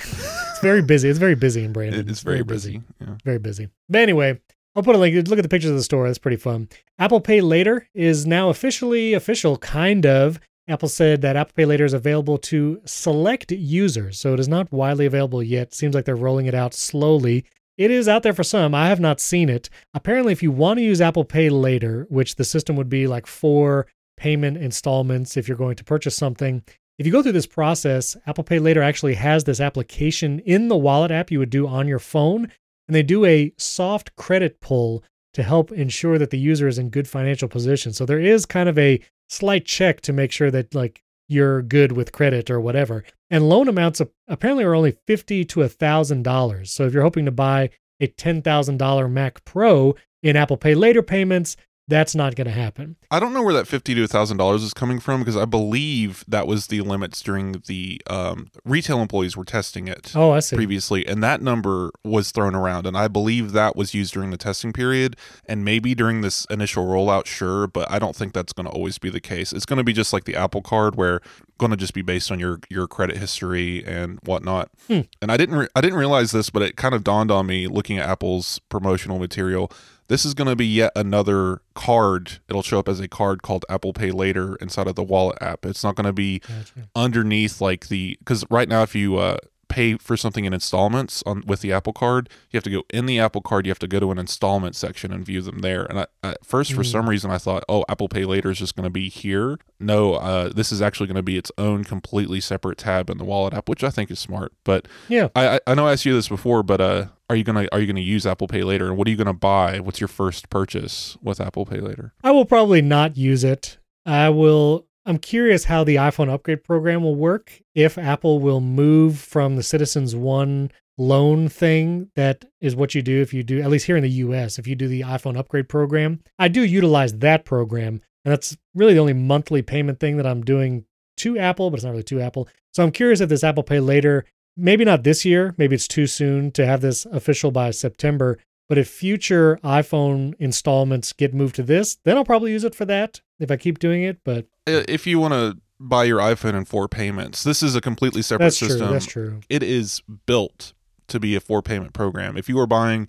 It's 0.55 0.61
very 0.61 0.83
busy. 0.83 1.09
It's 1.09 1.19
very 1.19 1.35
busy 1.35 1.65
in 1.65 1.73
Brandon. 1.73 2.01
it- 2.01 2.11
it's 2.11 2.21
very 2.21 2.43
busy. 2.43 2.83
Yeah. 3.01 3.17
very 3.25 3.39
busy. 3.39 3.69
But 3.89 4.03
anyway, 4.03 4.39
I'll 4.77 4.83
put 4.83 4.95
a 4.95 4.99
link. 4.99 5.15
Look 5.29 5.39
at 5.39 5.43
the 5.43 5.49
pictures 5.49 5.71
of 5.71 5.77
the 5.77 5.83
store. 5.83 6.07
That's 6.07 6.19
pretty 6.19 6.37
fun. 6.37 6.69
Apple 6.99 7.21
Pay 7.21 7.41
Later 7.41 7.89
is 7.95 8.27
now 8.27 8.51
officially 8.51 9.15
official, 9.15 9.57
kind 9.59 10.05
of. 10.07 10.39
Apple 10.69 10.89
said 10.89 11.23
that 11.23 11.37
Apple 11.37 11.53
Pay 11.57 11.65
Later 11.65 11.85
is 11.87 11.93
available 11.95 12.37
to 12.39 12.81
select 12.85 13.51
users, 13.51 14.19
so 14.19 14.35
it 14.35 14.41
is 14.41 14.49
not 14.49 14.71
widely 14.73 15.07
available 15.07 15.43
yet. 15.43 15.73
Seems 15.75 15.95
like 15.95 16.05
they're 16.05 16.17
rolling 16.17 16.47
it 16.47 16.55
out 16.55 16.73
slowly. 16.75 17.45
It 17.77 17.91
is 17.91 18.07
out 18.09 18.23
there 18.23 18.33
for 18.33 18.45
some. 18.45 18.75
I 18.75 18.89
have 18.89 19.01
not 19.01 19.21
seen 19.21 19.49
it. 19.49 19.69
Apparently, 19.95 20.33
if 20.33 20.43
you 20.43 20.51
want 20.53 20.79
to 20.79 20.85
use 20.85 21.01
Apple 21.01 21.25
Pay 21.25 21.51
Later, 21.51 22.07
which 22.09 22.37
the 22.37 22.45
system 22.45 22.77
would 22.77 22.89
be 22.89 23.07
like 23.07 23.27
four 23.27 23.87
payment 24.17 24.57
installments 24.57 25.37
if 25.37 25.49
you're 25.49 25.57
going 25.57 25.77
to 25.77 25.85
purchase 25.85 26.17
something, 26.17 26.63
if 26.99 27.07
you 27.07 27.13
go 27.13 27.23
through 27.23 27.33
this 27.33 27.47
process, 27.47 28.17
Apple 28.27 28.45
Pay 28.45 28.61
Later 28.61 28.83
actually 28.83 29.15
has 29.15 29.45
this 29.45 29.61
application 29.61 30.39
in 30.41 30.69
the 30.69 30.77
wallet 30.77 31.11
app 31.11 31.31
you 31.31 31.41
would 31.41 31.51
do 31.51 31.67
on 31.67 31.89
your 31.89 31.99
phone 31.99 32.51
and 32.87 32.95
they 32.95 33.03
do 33.03 33.25
a 33.25 33.53
soft 33.57 34.15
credit 34.17 34.61
pull 34.61 35.03
to 35.33 35.43
help 35.43 35.73
ensure 35.73 36.19
that 36.19 36.31
the 36.31 36.39
user 36.39 36.69
is 36.69 36.79
in 36.79 36.91
good 36.91 37.09
financial 37.09 37.49
position. 37.49 37.93
So 37.93 38.07
there 38.07 38.21
is 38.21 38.47
kind 38.47 38.69
of 38.69 38.79
a 38.79 39.01
slight 39.29 39.65
check 39.65 40.01
to 40.03 40.13
make 40.13 40.31
sure 40.31 40.51
that 40.51 40.75
like 40.75 41.03
you're 41.29 41.63
good 41.63 41.93
with 41.93 42.13
credit 42.13 42.51
or 42.51 42.61
whatever. 42.61 43.03
And 43.31 43.49
loan 43.49 43.69
amounts 43.69 44.01
ap- 44.01 44.11
apparently 44.29 44.65
are 44.65 44.75
only 44.75 44.97
fifty 45.07 45.45
to 45.47 45.63
a 45.63 45.69
thousand 45.69 46.23
dollars. 46.23 46.71
So 46.71 46.87
if 46.87 46.93
you're 46.93 47.03
hoping 47.03 47.25
to 47.25 47.33
buy 47.33 47.71
a 48.01 48.07
ten 48.07 48.43
thousand 48.43 48.77
dollar 48.77 49.09
Mac 49.09 49.45
Pro 49.45 49.97
in 50.23 50.37
Apple 50.37 50.57
Pay 50.57 50.75
later 50.75 51.03
payments, 51.03 51.57
that's 51.89 52.15
not 52.15 52.35
going 52.35 52.47
to 52.47 52.53
happen. 52.53 52.97
I 53.11 53.21
don't 53.21 53.33
know 53.35 53.43
where 53.43 53.53
that 53.55 53.67
fifty 53.69 53.95
to 53.95 54.07
thousand 54.07 54.37
dollars 54.39 54.63
is 54.63 54.73
coming 54.73 55.01
from 55.01 55.21
because 55.21 55.37
I 55.37 55.45
believe 55.45 56.25
that 56.29 56.47
was 56.47 56.69
the 56.69 56.81
limits 56.81 57.21
during 57.21 57.63
the 57.67 58.01
um, 58.09 58.49
retail 58.65 59.01
employees 59.03 59.37
were 59.37 59.45
testing 59.45 59.87
it 59.89 60.13
Oh, 60.15 60.31
I 60.33 60.41
see. 60.41 60.57
previously, 60.57 61.07
and 61.07 61.23
that 61.23 61.43
number 61.43 61.91
was 62.05 62.31
thrown 62.31 62.55
around, 62.55 62.87
and 62.87 62.97
I 62.97 63.09
believe 63.09 63.53
that 63.53 63.77
was 63.77 63.93
used 63.95 64.15
during 64.15 64.31
the 64.31 64.37
testing 64.37 64.73
period, 64.73 65.17
and 65.47 65.65
maybe 65.65 65.95
during 65.95 66.21
this 66.23 66.47
initial 66.51 66.87
rollout, 66.87 67.27
sure, 67.27 67.67
but 67.67 67.91
I 67.91 67.99
don't 67.99 68.17
think 68.17 68.33
that's 68.33 68.53
going 68.53 68.67
to 68.67 68.73
always 68.73 68.99
be 68.99 69.11
the 69.11 69.21
case. 69.21 69.53
It's 69.53 69.67
going 69.67 69.77
to 69.79 69.85
be 69.85 69.93
just 69.93 70.13
like 70.13 70.25
the 70.25 70.37
Apple 70.37 70.63
Card, 70.63 70.97
where 70.97 71.21
going 71.59 71.71
to 71.71 71.77
just 71.77 71.95
be 71.95 72.03
based 72.03 72.33
on 72.33 72.41
your 72.41 72.61
your 72.69 72.87
credit 72.89 73.17
history 73.19 73.85
and 73.85 74.19
whatnot. 74.25 74.71
Hmm. 74.89 75.01
And 75.23 75.31
I 75.31 75.37
didn't 75.37 75.57
re- 75.57 75.69
I 75.77 75.81
didn't 75.81 75.99
realize 75.99 76.33
this, 76.33 76.51
but 76.51 76.63
it 76.63 76.77
kind 76.77 76.95
of 76.95 77.05
dawned 77.05 77.31
on 77.31 77.47
me 77.47 77.67
looking 77.67 77.99
at 77.99 78.09
Apple's 78.09 78.59
promotional 78.71 79.19
material. 79.19 79.71
This 80.09 80.25
is 80.25 80.35
going 80.35 80.49
to 80.49 80.57
be 80.57 80.67
yet 80.67 80.93
another 80.95 81.63
card. 81.75 82.41
It'll 82.49 82.63
show 82.63 82.79
up 82.79 82.89
as 82.89 83.01
a 83.01 83.09
card 83.09 83.43
called 83.43 83.65
Apple 83.69 83.93
Pay 83.93 84.11
Later 84.11 84.57
inside 84.57 84.87
of 84.87 84.97
the 84.97 85.03
Wallet 85.03 85.39
app. 85.41 85.65
It's 85.65 85.83
not 85.83 85.95
going 85.95 86.07
to 86.07 86.13
be 86.13 86.41
Gotcha. 86.41 86.89
underneath 86.95 87.61
like 87.61 87.89
the 87.89 88.17
because 88.19 88.45
right 88.51 88.69
now 88.69 88.83
if 88.83 88.95
you 88.95 89.17
uh, 89.17 89.39
pay 89.75 89.97
for 89.97 90.17
something 90.17 90.45
in 90.45 90.53
installments 90.55 91.23
on 91.27 91.43
with 91.47 91.61
the 91.61 91.73
Apple 91.73 91.93
Card, 91.93 92.29
you 92.51 92.57
have 92.57 92.65
to 92.65 92.71
go 92.71 92.83
in 92.91 93.07
the 93.07 93.19
Apple 93.19 93.41
Card. 93.41 93.67
You 93.67 93.71
have 93.71 93.79
to 93.81 93.89
go 93.89 93.99
to 94.01 94.11
an 94.11 94.19
installment 94.19 94.77
section 94.77 95.13
and 95.13 95.25
view 95.25 95.41
them 95.43 95.59
there. 95.61 95.85
And 95.85 96.01
I, 96.01 96.07
at 96.23 96.45
first, 96.45 96.73
for 96.73 96.83
Mm. 96.83 96.93
some 96.93 97.09
reason, 97.09 97.31
I 97.31 97.39
thought, 97.39 97.65
oh, 97.69 97.85
Apple 97.89 98.09
Pay 98.09 98.25
Later 98.25 98.51
is 98.51 98.59
just 98.59 98.77
going 98.77 98.85
to 98.85 98.91
be 98.91 99.09
here. 99.09 99.59
No, 99.81 100.15
uh, 100.15 100.51
this 100.55 100.71
is 100.73 100.81
actually 100.81 101.07
going 101.09 101.17
to 101.17 101.23
be 101.23 101.37
its 101.37 101.51
own 101.59 101.85
completely 101.85 102.41
separate 102.41 102.79
tab 102.79 103.11
in 103.11 103.19
the 103.19 103.25
Wallet 103.25 103.53
app, 103.55 103.69
which 103.69 103.83
I 103.85 103.91
think 103.91 104.11
is 104.11 104.19
smart. 104.19 104.53
But 104.65 104.87
Yeah. 105.09 105.29
I 105.35 105.57
I, 105.57 105.61
I 105.67 105.75
know 105.75 105.87
I 105.87 105.93
asked 105.93 106.05
you 106.07 106.15
this 106.15 106.29
before, 106.29 106.63
but 106.63 106.81
uh, 106.81 107.07
are 107.31 107.37
you 107.37 107.45
gonna 107.45 107.67
are 107.73 107.81
you 107.81 107.87
gonna 107.87 108.01
use 108.01 108.27
Apple 108.27 108.47
Pay 108.49 108.63
Later? 108.63 108.87
And 108.89 108.97
what 108.97 109.07
are 109.09 109.11
you 109.11 109.17
gonna 109.17 109.33
buy? 109.35 109.81
What's 109.81 110.01
your 110.01 110.09
first 110.09 110.51
purchase 110.51 111.17
with 111.23 111.41
Apple 111.41 111.65
Pay 111.67 111.81
Later? 111.81 112.13
I 112.23 112.31
will 112.31 112.45
probably 112.45 112.83
not 112.83 113.17
use 113.17 113.45
it. 113.45 113.79
I 114.07 114.29
will. 114.31 114.87
I'm 115.07 115.19
curious 115.19 115.65
how 115.65 115.85
the 115.85 115.97
iPhone 115.97 116.33
upgrade 116.33 116.65
program 116.65 117.03
will 117.03 117.15
work. 117.15 117.61
If 117.75 117.99
Apple 117.99 118.39
will 118.39 118.61
move 118.61 119.19
from 119.19 119.57
the 119.57 119.63
Citizens 119.63 120.17
One 120.17 120.71
loan 120.97 121.49
thing, 121.49 122.11
that 122.17 122.47
is 122.61 122.75
what 122.75 122.95
you 122.95 123.03
do 123.03 123.21
if 123.21 123.35
you 123.35 123.43
do, 123.43 123.61
at 123.61 123.69
least 123.69 123.87
here 123.87 123.97
in 123.97 124.03
the 124.03 124.09
US, 124.09 124.59
if 124.59 124.67
you 124.67 124.75
do 124.75 124.89
the 124.89 125.03
iPhone 125.03 125.37
upgrade 125.37 125.69
program. 125.69 126.21
I 126.39 126.49
do 126.49 126.63
utilize 126.63 127.19
that 127.19 127.45
program, 127.45 128.01
and 128.25 128.33
that's 128.33 128.57
really 128.75 128.95
the 128.95 129.01
only 129.01 129.13
monthly 129.13 129.61
payment 129.61 130.01
thing 130.01 130.17
that 130.17 130.27
I'm 130.27 130.43
doing 130.43 130.87
to 131.19 131.39
Apple, 131.39 131.71
but 131.71 131.77
it's 131.77 131.85
not 131.85 131.91
really 131.91 132.03
to 132.05 132.21
Apple. 132.21 132.49
So 132.73 132.83
I'm 132.83 132.91
curious 132.91 133.21
if 133.21 133.29
this 133.29 133.45
Apple 133.45 133.63
Pay 133.63 133.81
later, 133.81 134.25
maybe 134.57 134.85
not 134.85 135.05
this 135.05 135.25
year, 135.25 135.55
maybe 135.59 135.75
it's 135.75 135.89
too 135.89 136.07
soon 136.07 136.51
to 136.53 136.65
have 136.65 136.81
this 136.81 137.05
official 137.07 137.51
by 137.51 137.73
September, 137.73 138.39
but 138.69 138.79
if 138.79 138.89
future 138.89 139.59
iPhone 139.63 140.35
installments 140.39 141.13
get 141.13 141.35
moved 141.35 141.55
to 141.57 141.63
this, 141.63 141.97
then 142.05 142.17
I'll 142.17 142.25
probably 142.25 142.53
use 142.53 142.65
it 142.65 142.75
for 142.75 142.85
that 142.87 143.21
if 143.39 143.51
I 143.51 143.57
keep 143.57 143.79
doing 143.79 144.03
it. 144.03 144.19
But 144.25 144.47
If 144.67 145.07
you 145.07 145.19
want 145.19 145.35
to 145.35 145.59
buy 145.81 146.05
your 146.05 146.19
iPhone 146.19 146.55
in 146.55 146.65
four 146.65 146.89
payments, 146.89 147.43
this 147.45 147.63
is 147.63 147.75
a 147.77 147.81
completely 147.81 148.23
separate 148.23 148.47
that's 148.47 148.59
system. 148.59 148.79
true. 148.79 148.89
That's 148.93 149.07
true. 149.07 149.41
it 149.49 149.63
is 149.63 150.03
built 150.27 150.73
to 151.09 151.21
be 151.21 151.35
a 151.35 151.41
four 151.41 151.61
payment 151.63 151.93
program. 151.93 152.37
If 152.37 152.49
you 152.49 152.59
are 152.59 152.67
buying 152.67 153.09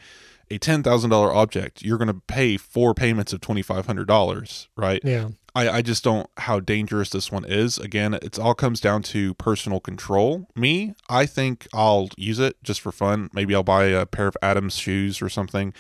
a 0.51 0.57
ten 0.57 0.83
thousand 0.83 1.09
dollar 1.09 1.33
object, 1.33 1.81
you're 1.83 1.97
going 1.97 2.07
to 2.09 2.21
pay 2.27 2.57
four 2.57 2.93
payments 2.93 3.31
of 3.33 3.41
twenty 3.41 3.61
five 3.61 3.85
hundred 3.87 4.07
dollars, 4.07 4.67
right? 4.75 5.01
Yeah. 5.03 5.29
I, 5.55 5.69
I 5.77 5.81
just 5.81 6.03
don't 6.03 6.29
how 6.37 6.59
dangerous 6.59 7.09
this 7.09 7.31
one 7.31 7.45
is. 7.45 7.77
Again, 7.77 8.13
it 8.13 8.37
all 8.37 8.53
comes 8.53 8.81
down 8.81 9.01
to 9.03 9.33
personal 9.35 9.79
control. 9.79 10.47
Me, 10.55 10.93
I 11.09 11.25
think 11.25 11.67
I'll 11.73 12.09
use 12.17 12.39
it 12.39 12.57
just 12.61 12.81
for 12.81 12.91
fun. 12.91 13.29
Maybe 13.33 13.55
I'll 13.55 13.63
buy 13.63 13.85
a 13.85 14.05
pair 14.05 14.27
of 14.27 14.35
Atoms 14.41 14.75
shoes 14.75 15.21
or 15.21 15.29
something. 15.29 15.73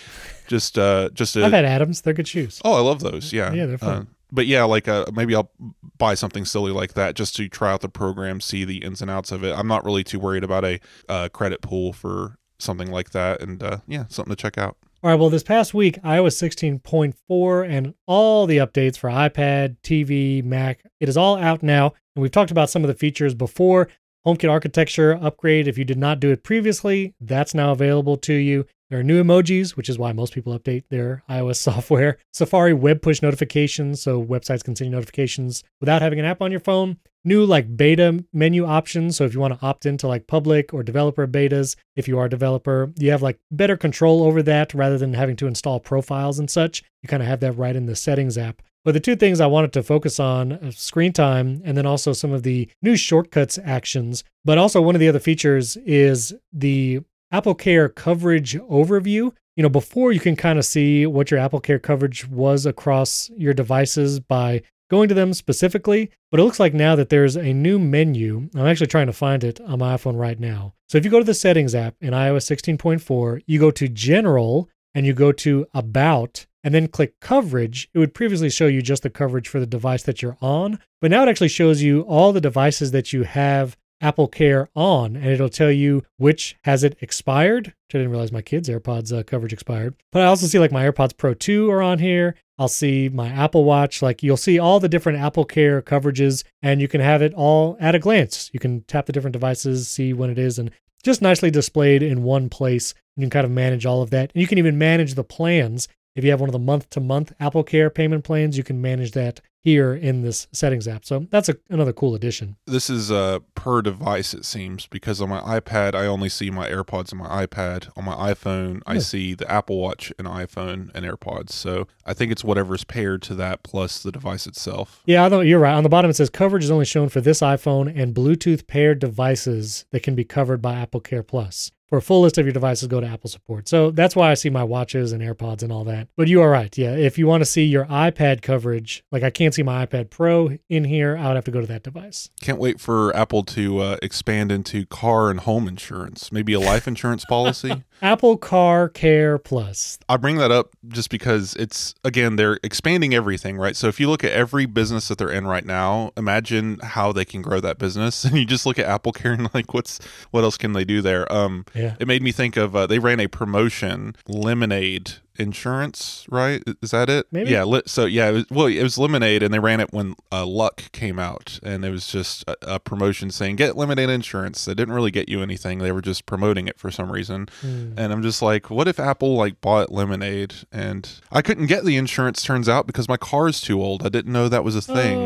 Just 0.47 0.77
uh 0.77 1.09
just 1.13 1.33
to, 1.33 1.45
I've 1.45 1.51
had 1.51 1.65
Atoms. 1.65 2.01
They're 2.01 2.13
good 2.13 2.27
shoes. 2.27 2.61
Oh, 2.63 2.73
I 2.73 2.79
love 2.79 3.01
those. 3.01 3.33
Yeah. 3.33 3.51
Yeah, 3.53 3.65
they're 3.65 3.77
fun. 3.77 4.01
Uh, 4.03 4.05
but 4.31 4.47
yeah, 4.47 4.63
like 4.63 4.87
uh, 4.87 5.05
maybe 5.13 5.35
I'll 5.35 5.51
buy 5.97 6.13
something 6.13 6.45
silly 6.45 6.71
like 6.71 6.93
that 6.93 7.15
just 7.15 7.35
to 7.37 7.47
try 7.47 7.71
out 7.71 7.81
the 7.81 7.89
program, 7.89 8.41
see 8.41 8.65
the 8.65 8.77
ins 8.77 9.01
and 9.01 9.09
outs 9.11 9.31
of 9.31 9.43
it. 9.43 9.55
I'm 9.57 9.67
not 9.67 9.85
really 9.85 10.03
too 10.03 10.19
worried 10.19 10.43
about 10.43 10.65
a 10.65 10.79
uh, 11.07 11.29
credit 11.29 11.61
pool 11.61 11.93
for 11.93 12.37
something 12.59 12.89
like 12.91 13.11
that, 13.11 13.41
and 13.41 13.61
uh, 13.61 13.77
yeah, 13.87 14.05
something 14.09 14.35
to 14.35 14.41
check 14.41 14.57
out. 14.57 14.77
All 15.05 15.11
right. 15.11 15.19
Well, 15.19 15.29
this 15.29 15.43
past 15.43 15.75
week, 15.75 16.01
iOS 16.01 16.81
16.4 16.81 17.69
and 17.69 17.93
all 18.07 18.47
the 18.47 18.57
updates 18.57 18.97
for 18.97 19.07
iPad, 19.07 19.77
TV, 19.83 20.43
Mac, 20.43 20.83
it 20.99 21.07
is 21.07 21.15
all 21.15 21.37
out 21.37 21.61
now. 21.61 21.93
And 22.15 22.23
we've 22.23 22.31
talked 22.31 22.49
about 22.49 22.71
some 22.71 22.83
of 22.83 22.87
the 22.87 22.95
features 22.95 23.35
before. 23.35 23.87
HomeKit 24.25 24.49
architecture 24.49 25.19
upgrade. 25.21 25.67
If 25.67 25.77
you 25.77 25.85
did 25.85 25.99
not 25.99 26.19
do 26.19 26.31
it 26.31 26.41
previously, 26.41 27.13
that's 27.21 27.53
now 27.53 27.71
available 27.71 28.17
to 28.17 28.33
you. 28.33 28.65
There 28.89 28.99
are 28.99 29.03
new 29.03 29.23
emojis, 29.23 29.77
which 29.77 29.89
is 29.89 29.99
why 29.99 30.11
most 30.11 30.33
people 30.33 30.57
update 30.57 30.85
their 30.89 31.23
iOS 31.29 31.57
software. 31.61 32.17
Safari 32.33 32.73
web 32.73 33.03
push 33.03 33.21
notifications, 33.21 34.01
so 34.01 34.19
websites 34.19 34.63
can 34.63 34.75
send 34.75 34.89
you 34.89 34.95
notifications 34.95 35.63
without 35.79 36.01
having 36.01 36.17
an 36.17 36.25
app 36.25 36.41
on 36.41 36.49
your 36.49 36.61
phone. 36.61 36.97
New 37.27 37.43
like 37.43 37.75
beta 37.75 38.23
menu 38.31 38.65
options, 38.65 39.17
so 39.17 39.25
if 39.25 39.33
you 39.33 39.39
want 39.39 39.59
to 39.59 39.65
opt 39.65 39.85
into 39.85 40.07
like 40.07 40.27
public 40.27 40.73
or 40.73 40.83
developer 40.83 41.25
betas, 41.25 41.75
if 41.95 42.07
you 42.07 42.19
are 42.19 42.25
a 42.25 42.29
developer, 42.29 42.93
you 42.97 43.09
have 43.09 43.23
like 43.23 43.39
better 43.49 43.75
control 43.75 44.23
over 44.23 44.43
that 44.43 44.73
rather 44.75 44.97
than 44.97 45.13
having 45.13 45.35
to 45.37 45.47
install 45.47 45.79
profiles 45.79 46.37
and 46.37 46.49
such. 46.49 46.83
You 47.01 47.09
kind 47.09 47.23
of 47.23 47.27
have 47.27 47.39
that 47.39 47.53
right 47.53 47.75
in 47.75 47.87
the 47.87 47.95
settings 47.95 48.37
app. 48.37 48.61
But 48.85 48.93
the 48.93 48.99
two 48.99 49.15
things 49.15 49.41
I 49.41 49.47
wanted 49.47 49.73
to 49.73 49.83
focus 49.83 50.19
on 50.19 50.51
uh, 50.53 50.69
screen 50.69 51.11
time 51.11 51.63
and 51.65 51.75
then 51.75 51.87
also 51.87 52.13
some 52.13 52.31
of 52.31 52.43
the 52.43 52.69
new 52.83 52.95
shortcuts 52.95 53.57
actions. 53.65 54.23
But 54.45 54.59
also, 54.59 54.79
one 54.79 54.95
of 54.95 54.99
the 54.99 55.09
other 55.09 55.19
features 55.19 55.75
is 55.77 56.35
the 56.53 56.99
Apple 57.31 57.55
Care 57.55 57.89
coverage 57.89 58.53
overview. 58.59 59.33
You 59.55 59.63
know, 59.63 59.69
before 59.69 60.11
you 60.11 60.19
can 60.19 60.35
kind 60.35 60.59
of 60.59 60.65
see 60.65 61.07
what 61.07 61.31
your 61.31 61.39
Apple 61.39 61.59
Care 61.61 61.79
coverage 61.79 62.27
was 62.27 62.67
across 62.67 63.31
your 63.35 63.55
devices 63.55 64.19
by 64.19 64.61
going 64.89 65.09
to 65.09 65.15
them 65.15 65.33
specifically. 65.33 66.09
But 66.31 66.39
it 66.39 66.43
looks 66.43 66.59
like 66.59 66.73
now 66.73 66.95
that 66.95 67.09
there's 67.09 67.35
a 67.35 67.53
new 67.53 67.79
menu. 67.79 68.49
I'm 68.55 68.67
actually 68.67 68.87
trying 68.87 69.07
to 69.07 69.13
find 69.13 69.43
it 69.43 69.59
on 69.61 69.79
my 69.79 69.95
iPhone 69.95 70.17
right 70.17 70.39
now. 70.39 70.73
So 70.89 70.97
if 70.97 71.05
you 71.05 71.11
go 71.11 71.19
to 71.19 71.25
the 71.25 71.33
settings 71.33 71.73
app 71.73 71.95
in 72.01 72.13
iOS 72.13 72.49
16.4, 72.49 73.41
you 73.47 73.59
go 73.59 73.71
to 73.71 73.87
General 73.87 74.69
and 74.93 75.05
you 75.05 75.13
go 75.13 75.31
to 75.31 75.65
About 75.73 76.45
and 76.63 76.73
then 76.73 76.87
click 76.87 77.19
Coverage. 77.19 77.89
It 77.93 77.99
would 77.99 78.13
previously 78.13 78.49
show 78.49 78.67
you 78.67 78.81
just 78.81 79.03
the 79.03 79.09
coverage 79.09 79.47
for 79.47 79.59
the 79.59 79.67
device 79.67 80.03
that 80.03 80.21
you're 80.21 80.37
on, 80.41 80.79
but 80.99 81.11
now 81.11 81.23
it 81.23 81.29
actually 81.29 81.49
shows 81.49 81.83
you 81.83 82.01
all 82.01 82.33
the 82.33 82.41
devices 82.41 82.91
that 82.91 83.13
you 83.13 83.23
have 83.23 83.77
Apple 84.01 84.27
Care 84.27 84.69
on, 84.75 85.15
and 85.15 85.27
it'll 85.27 85.49
tell 85.49 85.71
you 85.71 86.03
which 86.17 86.55
has 86.63 86.83
it 86.83 86.97
expired. 87.01 87.67
Which 87.67 87.95
I 87.95 87.97
didn't 87.97 88.11
realize 88.11 88.31
my 88.31 88.41
kids' 88.41 88.69
AirPods 88.69 89.17
uh, 89.17 89.23
coverage 89.23 89.53
expired. 89.53 89.95
But 90.11 90.21
I 90.21 90.25
also 90.25 90.47
see 90.47 90.59
like 90.59 90.71
my 90.71 90.89
AirPods 90.89 91.17
Pro 91.17 91.33
2 91.33 91.69
are 91.71 91.81
on 91.81 91.99
here. 91.99 92.35
I'll 92.57 92.67
see 92.67 93.09
my 93.09 93.27
Apple 93.27 93.63
Watch. 93.63 94.01
Like 94.01 94.23
you'll 94.23 94.37
see 94.37 94.59
all 94.59 94.79
the 94.79 94.89
different 94.89 95.19
Apple 95.19 95.45
Care 95.45 95.81
coverages, 95.81 96.43
and 96.61 96.81
you 96.81 96.87
can 96.87 97.01
have 97.01 97.21
it 97.21 97.33
all 97.33 97.77
at 97.79 97.95
a 97.95 97.99
glance. 97.99 98.49
You 98.53 98.59
can 98.59 98.81
tap 98.83 99.05
the 99.05 99.13
different 99.13 99.33
devices, 99.33 99.87
see 99.87 100.13
when 100.13 100.29
it 100.29 100.39
is, 100.39 100.59
and 100.59 100.71
just 101.03 101.21
nicely 101.21 101.51
displayed 101.51 102.01
in 102.01 102.23
one 102.23 102.49
place. 102.49 102.93
You 103.15 103.21
can 103.21 103.29
kind 103.29 103.45
of 103.45 103.51
manage 103.51 103.85
all 103.85 104.01
of 104.01 104.09
that. 104.09 104.31
And 104.33 104.41
you 104.41 104.47
can 104.47 104.57
even 104.57 104.77
manage 104.77 105.13
the 105.13 105.23
plans. 105.23 105.87
If 106.15 106.23
you 106.23 106.31
have 106.31 106.39
one 106.39 106.49
of 106.49 106.53
the 106.53 106.59
month 106.59 106.89
to 106.91 106.99
month 106.99 107.33
Apple 107.39 107.63
Care 107.63 107.89
payment 107.89 108.23
plans, 108.23 108.57
you 108.57 108.63
can 108.63 108.81
manage 108.81 109.11
that 109.11 109.41
here 109.65 109.95
in 109.95 110.21
this 110.21 110.47
settings 110.51 110.87
app. 110.87 111.03
So 111.03 111.25
that's 111.31 111.49
a, 111.49 111.57
another 111.69 111.91
cool 111.91 112.13
addition. 112.13 112.55
This 112.67 112.87
is 112.87 113.11
uh, 113.11 113.39
per 113.55 113.81
device, 113.81 114.35
it 114.35 114.45
seems, 114.45 114.85
because 114.85 115.19
on 115.19 115.29
my 115.29 115.41
iPad, 115.41 115.95
I 115.95 116.05
only 116.05 116.29
see 116.29 116.51
my 116.51 116.69
AirPods 116.69 117.11
and 117.11 117.19
my 117.19 117.45
iPad. 117.45 117.89
On 117.97 118.05
my 118.05 118.13
iPhone, 118.31 118.83
I 118.85 118.99
see 118.99 119.33
the 119.33 119.51
Apple 119.51 119.79
Watch 119.79 120.13
and 120.19 120.27
iPhone 120.27 120.91
and 120.93 121.03
AirPods. 121.03 121.49
So 121.49 121.87
I 122.05 122.13
think 122.13 122.31
it's 122.31 122.43
whatever's 122.43 122.83
paired 122.83 123.23
to 123.23 123.35
that 123.35 123.63
plus 123.63 124.03
the 124.03 124.11
device 124.11 124.45
itself. 124.45 125.01
Yeah, 125.05 125.25
I 125.25 125.29
know 125.29 125.41
you're 125.41 125.59
right. 125.59 125.73
On 125.73 125.83
the 125.83 125.89
bottom, 125.89 126.11
it 126.11 126.15
says 126.15 126.29
coverage 126.29 126.63
is 126.63 126.71
only 126.71 126.85
shown 126.85 127.09
for 127.09 127.19
this 127.19 127.41
iPhone 127.41 127.91
and 127.99 128.13
Bluetooth 128.13 128.67
paired 128.67 128.99
devices 128.99 129.85
that 129.89 130.03
can 130.03 130.13
be 130.13 130.23
covered 130.23 130.61
by 130.61 130.75
Apple 130.75 130.99
Care 130.99 131.23
Plus. 131.23 131.71
For 131.87 131.99
a 131.99 132.01
full 132.01 132.21
list 132.21 132.37
of 132.37 132.45
your 132.45 132.53
devices, 132.53 132.87
go 132.87 132.99
to 132.99 133.07
Apple 133.07 133.29
support. 133.29 133.67
So 133.67 133.91
that's 133.91 134.15
why 134.15 134.31
I 134.31 134.33
see 134.33 134.49
my 134.49 134.63
watches 134.63 135.11
and 135.11 135.21
AirPods 135.21 135.61
and 135.61 135.71
all 135.71 135.83
that. 135.83 136.07
But 136.15 136.27
you 136.27 136.41
are 136.41 136.49
right. 136.49 136.75
Yeah, 136.75 136.95
if 136.95 137.17
you 137.17 137.27
want 137.27 137.41
to 137.41 137.45
see 137.45 137.63
your 137.63 137.85
iPad 137.85 138.41
coverage, 138.41 139.03
like 139.11 139.21
I 139.21 139.29
can't 139.29 139.53
see 139.53 139.61
my 139.61 139.85
iPad 139.85 140.09
Pro 140.09 140.57
in 140.67 140.83
here, 140.83 141.15
I 141.15 141.27
would 141.27 141.35
have 141.35 141.45
to 141.45 141.51
go 141.51 141.61
to 141.61 141.67
that 141.67 141.83
device. 141.83 142.29
Can't 142.41 142.57
wait 142.57 142.79
for 142.79 143.15
Apple 143.15 143.43
to 143.43 143.79
uh, 143.79 143.97
expand 144.01 144.51
into 144.51 144.85
car 144.87 145.29
and 145.29 145.41
home 145.41 145.67
insurance, 145.67 146.31
maybe 146.31 146.53
a 146.53 146.59
life 146.59 146.87
insurance 146.87 147.23
policy. 147.29 147.83
Apple 148.01 148.37
Car 148.37 148.89
Care 148.89 149.37
Plus. 149.37 149.99
I 150.09 150.17
bring 150.17 150.37
that 150.37 150.51
up 150.51 150.75
just 150.87 151.09
because 151.09 151.55
it's 151.55 151.93
again 152.03 152.35
they're 152.35 152.59
expanding 152.63 153.13
everything, 153.13 153.57
right? 153.57 153.75
So 153.75 153.87
if 153.87 153.99
you 153.99 154.09
look 154.09 154.23
at 154.23 154.31
every 154.31 154.65
business 154.65 155.07
that 155.07 155.17
they're 155.17 155.31
in 155.31 155.47
right 155.47 155.65
now, 155.65 156.11
imagine 156.17 156.79
how 156.81 157.11
they 157.11 157.25
can 157.25 157.41
grow 157.41 157.59
that 157.59 157.77
business. 157.77 158.25
And 158.35 158.35
you 158.35 158.45
just 158.45 158.65
look 158.65 158.79
at 158.79 158.85
Apple 158.85 159.11
Care 159.11 159.33
and 159.33 159.53
like, 159.53 159.73
what's 159.73 159.99
what 160.31 160.43
else 160.43 160.57
can 160.57 160.73
they 160.73 160.83
do 160.83 161.01
there? 161.01 161.31
Um, 161.31 161.63
Yeah. 161.75 161.95
it 161.99 162.07
made 162.07 162.21
me 162.21 162.31
think 162.31 162.57
of 162.57 162.75
uh, 162.75 162.87
they 162.87 162.99
ran 162.99 163.19
a 163.19 163.27
promotion, 163.27 164.15
Lemonade 164.27 165.13
Insurance, 165.37 166.25
right? 166.29 166.63
Is 166.81 166.91
that 166.91 167.09
it? 167.09 167.27
Maybe. 167.31 167.51
Yeah. 167.51 167.65
Li- 167.65 167.81
so 167.85 168.05
yeah, 168.05 168.29
it 168.29 168.31
was, 168.31 168.45
well, 168.49 168.67
it 168.67 168.81
was 168.81 168.97
Lemonade, 168.97 169.43
and 169.43 169.53
they 169.53 169.59
ran 169.59 169.81
it 169.81 169.91
when 169.91 170.15
uh, 170.31 170.45
Luck 170.45 170.91
came 170.93 171.19
out, 171.19 171.59
and 171.61 171.83
it 171.83 171.89
was 171.89 172.07
just 172.07 172.45
a, 172.47 172.75
a 172.75 172.79
promotion 172.79 173.29
saying 173.31 173.57
get 173.57 173.75
Lemonade 173.75 174.09
Insurance. 174.09 174.63
They 174.63 174.73
didn't 174.73 174.93
really 174.93 175.11
get 175.11 175.27
you 175.27 175.41
anything; 175.41 175.79
they 175.79 175.91
were 175.91 176.01
just 176.01 176.25
promoting 176.25 176.67
it 176.69 176.79
for 176.79 176.89
some 176.89 177.11
reason. 177.11 177.47
Hmm. 177.61 177.93
And 177.97 178.13
I'm 178.13 178.21
just 178.21 178.41
like, 178.41 178.69
what 178.69 178.87
if 178.87 178.99
Apple 178.99 179.35
like 179.35 179.59
bought 179.59 179.91
Lemonade 179.91 180.55
and 180.71 181.09
I 181.31 181.41
couldn't 181.41 181.65
get 181.67 181.83
the 181.83 181.97
insurance 181.97 182.41
turns 182.43 182.69
out 182.69 182.87
because 182.87 183.09
my 183.09 183.17
car's 183.17 183.59
too 183.59 183.81
old. 183.81 184.05
I 184.05 184.09
didn't 184.09 184.31
know 184.31 184.47
that 184.47 184.63
was 184.63 184.75
a 184.75 184.81
thing. 184.81 185.17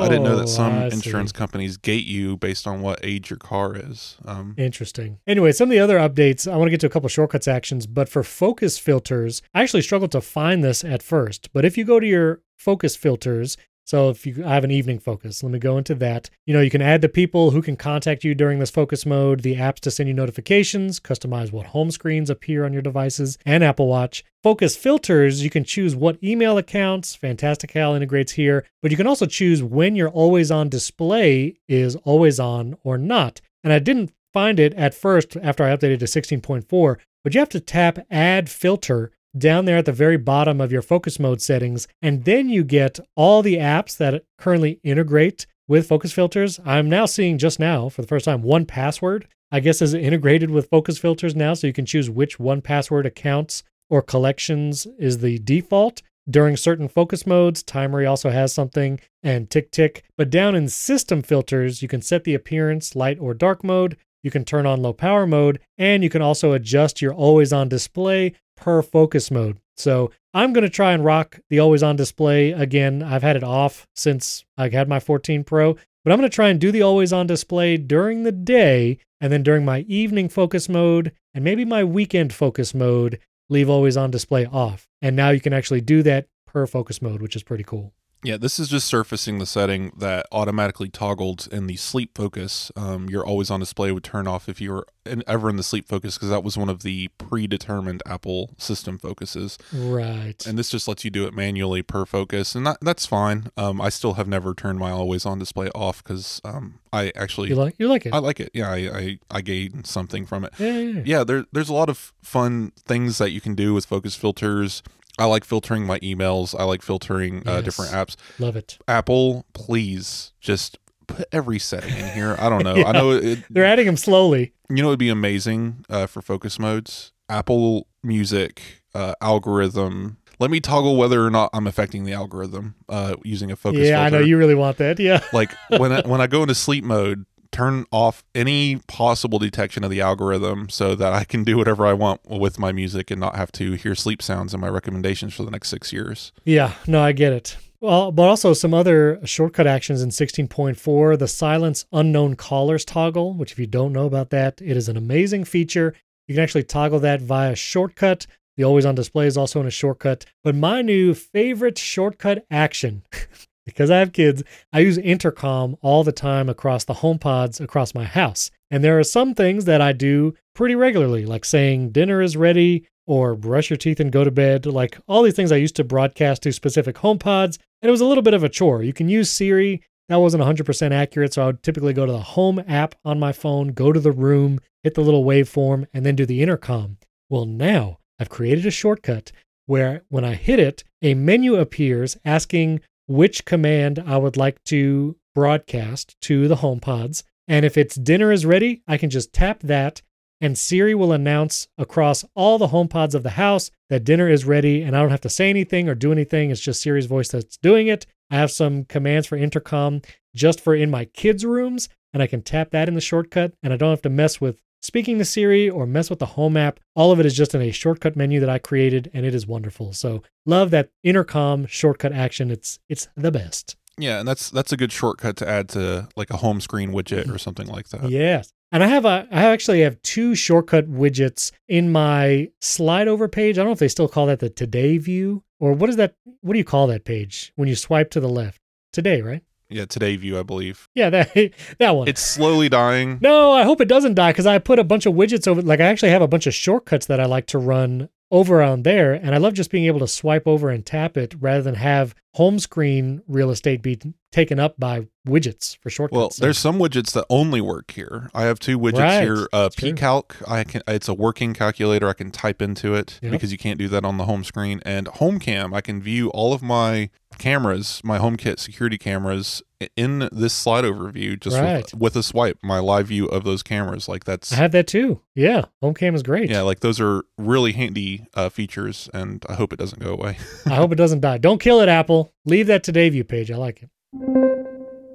I 0.00 0.08
didn't 0.08 0.24
know 0.24 0.34
Oh, 0.34 0.38
that 0.40 0.48
some 0.48 0.72
I 0.74 0.88
see. 0.88 0.94
insurance 0.96 1.32
companies 1.32 1.76
gate 1.76 2.06
you 2.06 2.36
based 2.36 2.66
on 2.66 2.80
what 2.80 3.00
age 3.02 3.30
your 3.30 3.38
car 3.38 3.76
is. 3.76 4.16
Um, 4.24 4.54
Interesting. 4.56 5.18
Anyway, 5.26 5.52
some 5.52 5.68
of 5.68 5.72
the 5.72 5.78
other 5.80 5.98
updates, 5.98 6.50
I 6.50 6.56
want 6.56 6.66
to 6.68 6.70
get 6.70 6.80
to 6.80 6.86
a 6.86 6.90
couple 6.90 7.08
shortcuts 7.08 7.48
actions, 7.48 7.86
but 7.86 8.08
for 8.08 8.22
focus 8.22 8.78
filters, 8.78 9.42
I 9.54 9.62
actually 9.62 9.82
struggled 9.82 10.12
to 10.12 10.20
find 10.20 10.62
this 10.62 10.84
at 10.84 11.02
first. 11.02 11.52
But 11.52 11.64
if 11.64 11.76
you 11.78 11.84
go 11.84 12.00
to 12.00 12.06
your 12.06 12.42
focus 12.56 12.96
filters, 12.96 13.56
so 13.88 14.10
if 14.10 14.26
you 14.26 14.44
I 14.44 14.52
have 14.52 14.64
an 14.64 14.70
evening 14.70 14.98
focus, 14.98 15.42
let 15.42 15.50
me 15.50 15.58
go 15.58 15.78
into 15.78 15.94
that. 15.94 16.28
You 16.44 16.52
know, 16.52 16.60
you 16.60 16.68
can 16.68 16.82
add 16.82 17.00
the 17.00 17.08
people 17.08 17.52
who 17.52 17.62
can 17.62 17.74
contact 17.74 18.22
you 18.22 18.34
during 18.34 18.58
this 18.58 18.70
focus 18.70 19.06
mode, 19.06 19.40
the 19.40 19.56
apps 19.56 19.80
to 19.80 19.90
send 19.90 20.10
you 20.10 20.14
notifications, 20.14 21.00
customize 21.00 21.52
what 21.52 21.68
home 21.68 21.90
screens 21.90 22.28
appear 22.28 22.66
on 22.66 22.74
your 22.74 22.82
devices, 22.82 23.38
and 23.46 23.64
Apple 23.64 23.86
Watch. 23.86 24.24
Focus 24.42 24.76
filters, 24.76 25.42
you 25.42 25.48
can 25.48 25.64
choose 25.64 25.96
what 25.96 26.22
email 26.22 26.58
accounts, 26.58 27.14
Fantastical 27.14 27.94
integrates 27.94 28.32
here, 28.32 28.66
but 28.82 28.90
you 28.90 28.96
can 28.98 29.06
also 29.06 29.24
choose 29.24 29.62
when 29.62 29.96
your 29.96 30.10
always 30.10 30.50
on 30.50 30.68
display 30.68 31.56
is 31.66 31.96
always 32.04 32.38
on 32.38 32.76
or 32.84 32.98
not. 32.98 33.40
And 33.64 33.72
I 33.72 33.78
didn't 33.78 34.12
find 34.34 34.60
it 34.60 34.74
at 34.74 34.94
first 34.94 35.34
after 35.38 35.64
I 35.64 35.74
updated 35.74 36.00
to 36.00 36.04
16.4, 36.04 36.96
but 37.24 37.34
you 37.34 37.40
have 37.40 37.48
to 37.48 37.60
tap 37.60 38.00
add 38.10 38.50
filter 38.50 39.12
down 39.38 39.64
there 39.64 39.76
at 39.76 39.84
the 39.84 39.92
very 39.92 40.16
bottom 40.16 40.60
of 40.60 40.72
your 40.72 40.82
focus 40.82 41.18
mode 41.18 41.40
settings, 41.40 41.86
and 42.02 42.24
then 42.24 42.48
you 42.48 42.64
get 42.64 42.98
all 43.16 43.42
the 43.42 43.56
apps 43.56 43.96
that 43.96 44.24
currently 44.38 44.80
integrate 44.82 45.46
with 45.66 45.86
focus 45.86 46.12
filters. 46.12 46.58
I'm 46.64 46.88
now 46.88 47.06
seeing 47.06 47.38
just 47.38 47.60
now 47.60 47.88
for 47.88 48.02
the 48.02 48.08
first 48.08 48.24
time 48.24 48.42
one 48.42 48.66
password, 48.66 49.28
I 49.50 49.60
guess, 49.60 49.80
is 49.80 49.94
integrated 49.94 50.50
with 50.50 50.68
focus 50.68 50.98
filters 50.98 51.36
now, 51.36 51.54
so 51.54 51.66
you 51.66 51.72
can 51.72 51.86
choose 51.86 52.10
which 52.10 52.38
one 52.38 52.60
password 52.60 53.06
accounts 53.06 53.62
or 53.90 54.02
collections 54.02 54.86
is 54.98 55.18
the 55.18 55.38
default. 55.38 56.02
During 56.28 56.58
certain 56.58 56.88
focus 56.88 57.26
modes, 57.26 57.62
Timery 57.62 58.06
also 58.06 58.28
has 58.28 58.52
something, 58.52 59.00
and 59.22 59.48
Tick 59.48 59.70
Tick. 59.70 60.04
But 60.18 60.28
down 60.28 60.54
in 60.54 60.68
system 60.68 61.22
filters, 61.22 61.80
you 61.80 61.88
can 61.88 62.02
set 62.02 62.24
the 62.24 62.34
appearance, 62.34 62.94
light 62.94 63.18
or 63.18 63.32
dark 63.32 63.64
mode. 63.64 63.96
You 64.22 64.30
can 64.30 64.44
turn 64.44 64.66
on 64.66 64.82
low 64.82 64.92
power 64.92 65.26
mode, 65.26 65.60
and 65.78 66.02
you 66.02 66.10
can 66.10 66.20
also 66.20 66.52
adjust 66.52 67.00
your 67.00 67.14
always 67.14 67.52
on 67.52 67.70
display 67.70 68.34
per 68.58 68.82
focus 68.82 69.30
mode. 69.30 69.58
So 69.76 70.10
I'm 70.34 70.52
going 70.52 70.64
to 70.64 70.70
try 70.70 70.92
and 70.92 71.04
rock 71.04 71.38
the 71.48 71.60
always 71.60 71.82
on 71.82 71.96
display 71.96 72.50
again. 72.50 73.02
I've 73.02 73.22
had 73.22 73.36
it 73.36 73.44
off 73.44 73.86
since 73.94 74.44
I 74.56 74.68
had 74.68 74.88
my 74.88 74.98
14 75.00 75.44
Pro, 75.44 75.74
but 76.04 76.12
I'm 76.12 76.18
going 76.18 76.28
to 76.28 76.34
try 76.34 76.48
and 76.48 76.60
do 76.60 76.72
the 76.72 76.82
always 76.82 77.12
on 77.12 77.26
display 77.26 77.76
during 77.76 78.24
the 78.24 78.32
day 78.32 78.98
and 79.20 79.32
then 79.32 79.42
during 79.42 79.64
my 79.64 79.80
evening 79.80 80.28
focus 80.28 80.68
mode 80.68 81.12
and 81.32 81.44
maybe 81.44 81.64
my 81.64 81.84
weekend 81.84 82.32
focus 82.32 82.74
mode, 82.74 83.20
leave 83.48 83.70
always 83.70 83.96
on 83.96 84.10
display 84.10 84.46
off. 84.46 84.88
And 85.00 85.14
now 85.14 85.30
you 85.30 85.40
can 85.40 85.52
actually 85.52 85.80
do 85.80 86.02
that 86.02 86.26
per 86.46 86.66
focus 86.66 87.00
mode, 87.00 87.22
which 87.22 87.36
is 87.36 87.42
pretty 87.42 87.64
cool. 87.64 87.92
Yeah, 88.24 88.36
this 88.36 88.58
is 88.58 88.68
just 88.68 88.86
surfacing 88.88 89.38
the 89.38 89.46
setting 89.46 89.92
that 89.96 90.26
automatically 90.32 90.88
toggled 90.88 91.48
in 91.52 91.68
the 91.68 91.76
sleep 91.76 92.16
focus. 92.16 92.72
Um, 92.74 93.08
your 93.08 93.24
always 93.24 93.50
on 93.50 93.60
display 93.60 93.92
would 93.92 94.02
turn 94.02 94.26
off 94.26 94.48
if 94.48 94.60
you 94.60 94.72
were 94.72 94.86
in, 95.06 95.22
ever 95.26 95.48
in 95.48 95.56
the 95.56 95.62
sleep 95.62 95.88
focus 95.88 96.16
because 96.16 96.30
that 96.30 96.42
was 96.42 96.56
one 96.56 96.68
of 96.68 96.82
the 96.82 97.08
predetermined 97.18 98.02
Apple 98.06 98.54
system 98.58 98.98
focuses. 98.98 99.56
Right. 99.72 100.44
And 100.46 100.58
this 100.58 100.68
just 100.70 100.88
lets 100.88 101.04
you 101.04 101.10
do 101.10 101.26
it 101.26 101.34
manually 101.34 101.82
per 101.82 102.04
focus, 102.04 102.54
and 102.56 102.66
that, 102.66 102.78
that's 102.82 103.06
fine. 103.06 103.50
Um, 103.56 103.80
I 103.80 103.88
still 103.88 104.14
have 104.14 104.26
never 104.26 104.52
turned 104.52 104.80
my 104.80 104.90
always 104.90 105.24
on 105.24 105.38
display 105.38 105.68
off 105.70 106.02
because 106.02 106.40
um, 106.44 106.80
I 106.92 107.12
actually 107.14 107.50
you 107.50 107.54
like 107.54 107.76
you 107.78 107.86
like 107.86 108.04
it? 108.04 108.12
I 108.12 108.18
like 108.18 108.40
it. 108.40 108.50
Yeah, 108.52 108.70
I, 108.70 108.76
I 108.76 109.18
I 109.30 109.40
gain 109.42 109.84
something 109.84 110.26
from 110.26 110.44
it. 110.44 110.52
yeah, 110.58 110.72
yeah, 110.72 110.78
yeah. 110.78 111.02
Yeah, 111.04 111.24
there 111.24 111.44
there's 111.52 111.68
a 111.68 111.74
lot 111.74 111.88
of 111.88 112.12
fun 112.22 112.72
things 112.84 113.18
that 113.18 113.30
you 113.30 113.40
can 113.40 113.54
do 113.54 113.74
with 113.74 113.86
focus 113.86 114.14
filters. 114.14 114.82
I 115.18 115.24
like 115.26 115.44
filtering 115.44 115.84
my 115.86 115.98
emails. 116.00 116.54
I 116.58 116.64
like 116.64 116.82
filtering 116.82 117.46
uh, 117.46 117.56
Yes. 117.56 117.64
different 117.64 117.92
apps. 117.92 118.16
Love 118.38 118.56
it. 118.56 118.78
Apple, 118.86 119.44
please 119.52 120.32
just 120.40 120.78
put 121.06 121.26
every 121.32 121.58
setting 121.58 121.94
in 121.96 122.08
here. 122.12 122.36
I 122.38 122.48
don't 122.48 122.62
know. 122.64 122.76
Yeah. 122.76 122.86
I 122.88 122.92
know 122.92 123.10
it, 123.12 123.38
They're 123.50 123.64
adding 123.64 123.86
them 123.86 123.96
slowly. 123.96 124.52
you 124.68 124.82
know 124.82 124.88
it'd 124.88 124.98
be 124.98 125.08
amazing 125.08 125.84
uh, 125.88 126.06
for 126.06 126.22
focus 126.22 126.58
modes. 126.58 127.12
Apple 127.28 127.86
Music 128.02 128.82
uh, 128.94 129.14
algorithm. 129.20 130.18
Let 130.40 130.50
me 130.50 130.60
toggle 130.60 130.96
whether 130.96 131.24
or 131.26 131.30
not 131.30 131.50
I'm 131.52 131.66
affecting 131.66 132.04
the 132.04 132.12
algorithm 132.12 132.76
uh, 132.88 133.16
using 133.24 133.50
a 133.50 133.56
focus 133.56 133.88
yeah, 133.88 134.00
I 134.02 134.08
know 134.08 134.20
you 134.20 134.38
really 134.38 134.54
want 134.54 134.76
that. 134.78 135.00
Yeah. 135.00 135.22
like 135.32 135.50
when 135.76 135.90
I, 135.92 136.02
when 136.06 136.20
I 136.20 136.26
go 136.28 136.42
into 136.42 136.54
sleep 136.54 136.84
mode, 136.84 137.26
turn 137.52 137.86
off 137.90 138.24
any 138.34 138.76
possible 138.86 139.38
detection 139.38 139.84
of 139.84 139.90
the 139.90 140.00
algorithm 140.00 140.68
so 140.68 140.94
that 140.94 141.12
I 141.12 141.24
can 141.24 141.44
do 141.44 141.56
whatever 141.56 141.86
I 141.86 141.92
want 141.92 142.20
with 142.28 142.58
my 142.58 142.72
music 142.72 143.10
and 143.10 143.20
not 143.20 143.36
have 143.36 143.52
to 143.52 143.72
hear 143.72 143.94
sleep 143.94 144.22
sounds 144.22 144.54
in 144.54 144.60
my 144.60 144.68
recommendations 144.68 145.34
for 145.34 145.42
the 145.42 145.50
next 145.50 145.68
six 145.68 145.92
years. 145.92 146.32
Yeah, 146.44 146.74
no, 146.86 147.02
I 147.02 147.12
get 147.12 147.32
it. 147.32 147.56
Well, 147.80 148.10
but 148.10 148.28
also 148.28 148.54
some 148.54 148.74
other 148.74 149.20
shortcut 149.24 149.66
actions 149.66 150.02
in 150.02 150.10
16.4, 150.10 151.18
the 151.18 151.28
silence 151.28 151.86
unknown 151.92 152.34
callers 152.34 152.84
toggle, 152.84 153.34
which 153.34 153.52
if 153.52 153.58
you 153.58 153.68
don't 153.68 153.92
know 153.92 154.06
about 154.06 154.30
that, 154.30 154.60
it 154.60 154.76
is 154.76 154.88
an 154.88 154.96
amazing 154.96 155.44
feature. 155.44 155.94
You 156.26 156.34
can 156.34 156.42
actually 156.42 156.64
toggle 156.64 156.98
that 157.00 157.22
via 157.22 157.54
shortcut. 157.54 158.26
The 158.56 158.64
always 158.64 158.84
on 158.84 158.96
display 158.96 159.28
is 159.28 159.36
also 159.36 159.60
in 159.60 159.66
a 159.66 159.70
shortcut. 159.70 160.26
But 160.42 160.56
my 160.56 160.82
new 160.82 161.14
favorite 161.14 161.78
shortcut 161.78 162.44
action, 162.50 163.04
because 163.68 163.90
I 163.90 163.98
have 163.98 164.14
kids, 164.14 164.42
I 164.72 164.80
use 164.80 164.96
intercom 164.96 165.76
all 165.82 166.02
the 166.02 166.10
time 166.10 166.48
across 166.48 166.84
the 166.84 166.94
home 166.94 167.18
pods 167.18 167.60
across 167.60 167.94
my 167.94 168.04
house. 168.04 168.50
And 168.70 168.82
there 168.82 168.98
are 168.98 169.04
some 169.04 169.34
things 169.34 169.66
that 169.66 169.82
I 169.82 169.92
do 169.92 170.34
pretty 170.54 170.74
regularly, 170.74 171.26
like 171.26 171.44
saying 171.44 171.90
dinner 171.90 172.22
is 172.22 172.34
ready 172.34 172.86
or 173.06 173.34
brush 173.34 173.68
your 173.68 173.76
teeth 173.76 174.00
and 174.00 174.10
go 174.10 174.24
to 174.24 174.30
bed. 174.30 174.64
Like 174.64 174.98
all 175.06 175.22
these 175.22 175.36
things 175.36 175.52
I 175.52 175.56
used 175.56 175.76
to 175.76 175.84
broadcast 175.84 176.42
to 176.42 176.52
specific 176.52 176.96
home 176.96 177.18
pods. 177.18 177.58
And 177.82 177.88
it 177.88 177.92
was 177.92 178.00
a 178.00 178.06
little 178.06 178.22
bit 178.22 178.32
of 178.32 178.42
a 178.42 178.48
chore. 178.48 178.82
You 178.82 178.94
can 178.94 179.10
use 179.10 179.30
Siri. 179.30 179.82
That 180.08 180.16
wasn't 180.16 180.42
100% 180.42 180.90
accurate. 180.92 181.34
So 181.34 181.42
I 181.42 181.46
would 181.46 181.62
typically 181.62 181.92
go 181.92 182.06
to 182.06 182.12
the 182.12 182.18
home 182.18 182.64
app 182.66 182.94
on 183.04 183.20
my 183.20 183.32
phone, 183.32 183.68
go 183.68 183.92
to 183.92 184.00
the 184.00 184.12
room, 184.12 184.60
hit 184.82 184.94
the 184.94 185.02
little 185.02 185.24
waveform, 185.24 185.86
and 185.92 186.06
then 186.06 186.16
do 186.16 186.24
the 186.24 186.40
intercom. 186.40 186.96
Well, 187.28 187.44
now 187.44 187.98
I've 188.18 188.30
created 188.30 188.64
a 188.64 188.70
shortcut 188.70 189.30
where 189.66 190.02
when 190.08 190.24
I 190.24 190.34
hit 190.34 190.58
it, 190.58 190.82
a 191.02 191.12
menu 191.12 191.56
appears 191.56 192.16
asking 192.24 192.80
which 193.08 193.44
command 193.44 194.02
I 194.06 194.16
would 194.16 194.36
like 194.36 194.62
to 194.64 195.16
broadcast 195.34 196.16
to 196.22 196.46
the 196.46 196.56
home 196.56 196.78
pods. 196.78 197.24
And 197.48 197.64
if 197.64 197.76
it's 197.76 197.96
dinner 197.96 198.30
is 198.30 198.46
ready, 198.46 198.82
I 198.86 198.96
can 198.98 199.10
just 199.10 199.32
tap 199.32 199.60
that 199.60 200.02
and 200.40 200.56
Siri 200.56 200.94
will 200.94 201.12
announce 201.12 201.66
across 201.76 202.24
all 202.36 202.58
the 202.58 202.68
home 202.68 202.86
pods 202.86 203.14
of 203.14 203.24
the 203.24 203.30
house 203.30 203.70
that 203.88 204.04
dinner 204.04 204.28
is 204.28 204.44
ready 204.44 204.82
and 204.82 204.96
I 204.96 205.00
don't 205.00 205.10
have 205.10 205.20
to 205.22 205.28
say 205.28 205.50
anything 205.50 205.88
or 205.88 205.94
do 205.94 206.12
anything. 206.12 206.50
It's 206.50 206.60
just 206.60 206.80
Siri's 206.80 207.06
voice 207.06 207.28
that's 207.28 207.56
doing 207.56 207.88
it. 207.88 208.06
I 208.30 208.36
have 208.36 208.50
some 208.50 208.84
commands 208.84 209.26
for 209.26 209.36
intercom 209.36 210.02
just 210.36 210.60
for 210.60 210.74
in 210.74 210.90
my 210.90 211.06
kids' 211.06 211.44
rooms 211.44 211.88
and 212.12 212.22
I 212.22 212.26
can 212.26 212.42
tap 212.42 212.70
that 212.70 212.88
in 212.88 212.94
the 212.94 213.00
shortcut 213.00 213.54
and 213.62 213.72
I 213.72 213.76
don't 213.76 213.90
have 213.90 214.02
to 214.02 214.10
mess 214.10 214.40
with 214.40 214.60
speaking 214.82 215.18
to 215.18 215.24
Siri 215.24 215.68
or 215.68 215.86
mess 215.86 216.10
with 216.10 216.18
the 216.18 216.26
home 216.26 216.56
app. 216.56 216.80
All 216.94 217.12
of 217.12 217.20
it 217.20 217.26
is 217.26 217.36
just 217.36 217.54
in 217.54 217.62
a 217.62 217.70
shortcut 217.70 218.16
menu 218.16 218.40
that 218.40 218.48
I 218.48 218.58
created 218.58 219.10
and 219.14 219.24
it 219.26 219.34
is 219.34 219.46
wonderful. 219.46 219.92
So 219.92 220.22
love 220.46 220.70
that 220.70 220.90
intercom 221.02 221.66
shortcut 221.66 222.12
action. 222.12 222.50
It's 222.50 222.78
it's 222.88 223.08
the 223.16 223.32
best. 223.32 223.76
Yeah, 223.98 224.20
and 224.20 224.28
that's 224.28 224.50
that's 224.50 224.72
a 224.72 224.76
good 224.76 224.92
shortcut 224.92 225.36
to 225.38 225.48
add 225.48 225.68
to 225.70 226.08
like 226.16 226.30
a 226.30 226.36
home 226.36 226.60
screen 226.60 226.92
widget 226.92 227.24
mm-hmm. 227.24 227.32
or 227.32 227.38
something 227.38 227.66
like 227.66 227.88
that. 227.88 228.08
Yes. 228.08 228.52
And 228.70 228.84
I 228.84 228.86
have 228.86 229.04
a 229.04 229.26
I 229.30 229.44
actually 229.44 229.80
have 229.80 230.00
two 230.02 230.34
shortcut 230.34 230.88
widgets 230.88 231.50
in 231.68 231.90
my 231.90 232.50
slide 232.60 233.08
over 233.08 233.28
page. 233.28 233.58
I 233.58 233.60
don't 233.60 233.68
know 233.68 233.72
if 233.72 233.78
they 233.78 233.88
still 233.88 234.08
call 234.08 234.26
that 234.26 234.40
the 234.40 234.50
today 234.50 234.98
view 234.98 235.42
or 235.58 235.72
what 235.72 235.90
is 235.90 235.96
that 235.96 236.14
what 236.40 236.52
do 236.52 236.58
you 236.58 236.64
call 236.64 236.86
that 236.88 237.04
page 237.04 237.52
when 237.56 237.68
you 237.68 237.74
swipe 237.74 238.10
to 238.12 238.20
the 238.20 238.28
left? 238.28 238.60
Today, 238.92 239.20
right? 239.20 239.42
Yeah, 239.70 239.84
today 239.84 240.16
view, 240.16 240.38
I 240.38 240.42
believe. 240.42 240.88
Yeah, 240.94 241.10
that 241.10 241.34
that 241.78 241.90
one. 241.90 242.08
It's 242.08 242.22
slowly 242.22 242.68
dying. 242.68 243.18
No, 243.20 243.52
I 243.52 243.64
hope 243.64 243.80
it 243.80 243.88
doesn't 243.88 244.14
die 244.14 244.32
because 244.32 244.46
I 244.46 244.58
put 244.58 244.78
a 244.78 244.84
bunch 244.84 245.04
of 245.06 245.14
widgets 245.14 245.46
over. 245.46 245.60
Like 245.60 245.80
I 245.80 245.84
actually 245.84 246.10
have 246.10 246.22
a 246.22 246.28
bunch 246.28 246.46
of 246.46 246.54
shortcuts 246.54 247.06
that 247.06 247.20
I 247.20 247.26
like 247.26 247.46
to 247.48 247.58
run 247.58 248.08
over 248.30 248.62
on 248.62 248.82
there, 248.82 249.14
and 249.14 249.34
I 249.34 249.38
love 249.38 249.54
just 249.54 249.70
being 249.70 249.86
able 249.86 250.00
to 250.00 250.08
swipe 250.08 250.46
over 250.46 250.68
and 250.68 250.84
tap 250.84 251.16
it 251.16 251.34
rather 251.40 251.62
than 251.62 251.74
have 251.76 252.14
home 252.34 252.58
screen 252.58 253.22
real 253.26 253.50
estate 253.50 253.82
be 253.82 253.98
taken 254.30 254.60
up 254.60 254.78
by 254.78 255.08
widgets 255.26 255.76
for 255.78 255.90
shortcuts. 255.90 256.16
Well, 256.16 256.30
there's 256.38 256.58
some 256.58 256.78
widgets 256.78 257.12
that 257.12 257.24
only 257.30 257.60
work 257.60 257.90
here. 257.92 258.30
I 258.34 258.42
have 258.42 258.58
two 258.58 258.78
widgets 258.78 258.98
Right, 258.98 259.22
here. 259.22 259.48
Uh, 259.52 259.70
pcalc, 259.70 260.48
I 260.48 260.64
can. 260.64 260.82
It's 260.86 261.08
a 261.08 261.14
working 261.14 261.54
calculator. 261.54 262.08
I 262.08 262.12
can 262.12 262.30
type 262.30 262.60
into 262.60 262.94
it 262.94 263.18
Yep. 263.22 263.32
because 263.32 263.50
you 263.50 263.58
can't 263.58 263.78
do 263.78 263.88
that 263.88 264.04
on 264.04 264.18
the 264.18 264.24
home 264.26 264.44
screen. 264.44 264.80
And 264.84 265.06
HomeCam, 265.06 265.74
I 265.74 265.80
can 265.80 266.00
view 266.02 266.28
all 266.30 266.52
of 266.52 266.62
my 266.62 267.10
cameras, 267.38 268.00
my 268.04 268.18
HomeKit 268.18 268.58
security 268.58 268.98
cameras, 268.98 269.62
in 269.96 270.28
this 270.32 270.52
slide 270.54 270.84
overview 270.84 271.38
just 271.38 271.56
Right. 271.56 271.84
with, 271.84 271.94
with 271.94 272.16
a 272.16 272.22
swipe. 272.22 272.58
My 272.62 272.78
live 272.78 273.08
view 273.08 273.26
of 273.26 273.44
those 273.44 273.62
cameras, 273.62 274.08
like 274.08 274.24
that's 274.24 274.52
I 274.52 274.56
have 274.56 274.72
that 274.72 274.86
too. 274.86 275.20
Yeah, 275.34 275.66
home 275.80 275.94
cam 275.94 276.14
is 276.14 276.22
great. 276.22 276.50
yeah, 276.50 276.62
like 276.62 276.80
those 276.80 277.00
are 277.00 277.22
really 277.36 277.72
handy 277.72 278.26
uh, 278.34 278.48
features, 278.48 279.08
and 279.14 279.44
I 279.48 279.54
hope 279.54 279.72
it 279.72 279.78
doesn't 279.78 280.02
go 280.02 280.12
away. 280.12 280.36
I 280.66 280.74
hope 280.74 280.92
it 280.92 280.96
doesn't 280.96 281.20
die. 281.20 281.38
Don't 281.38 281.60
kill 281.60 281.80
it, 281.80 281.88
Apple. 281.88 282.32
Leave 282.44 282.66
that 282.66 282.82
today 282.82 283.08
view 283.08 283.24
page. 283.24 283.50
I 283.50 283.56
like 283.56 283.82
it. 283.82 283.90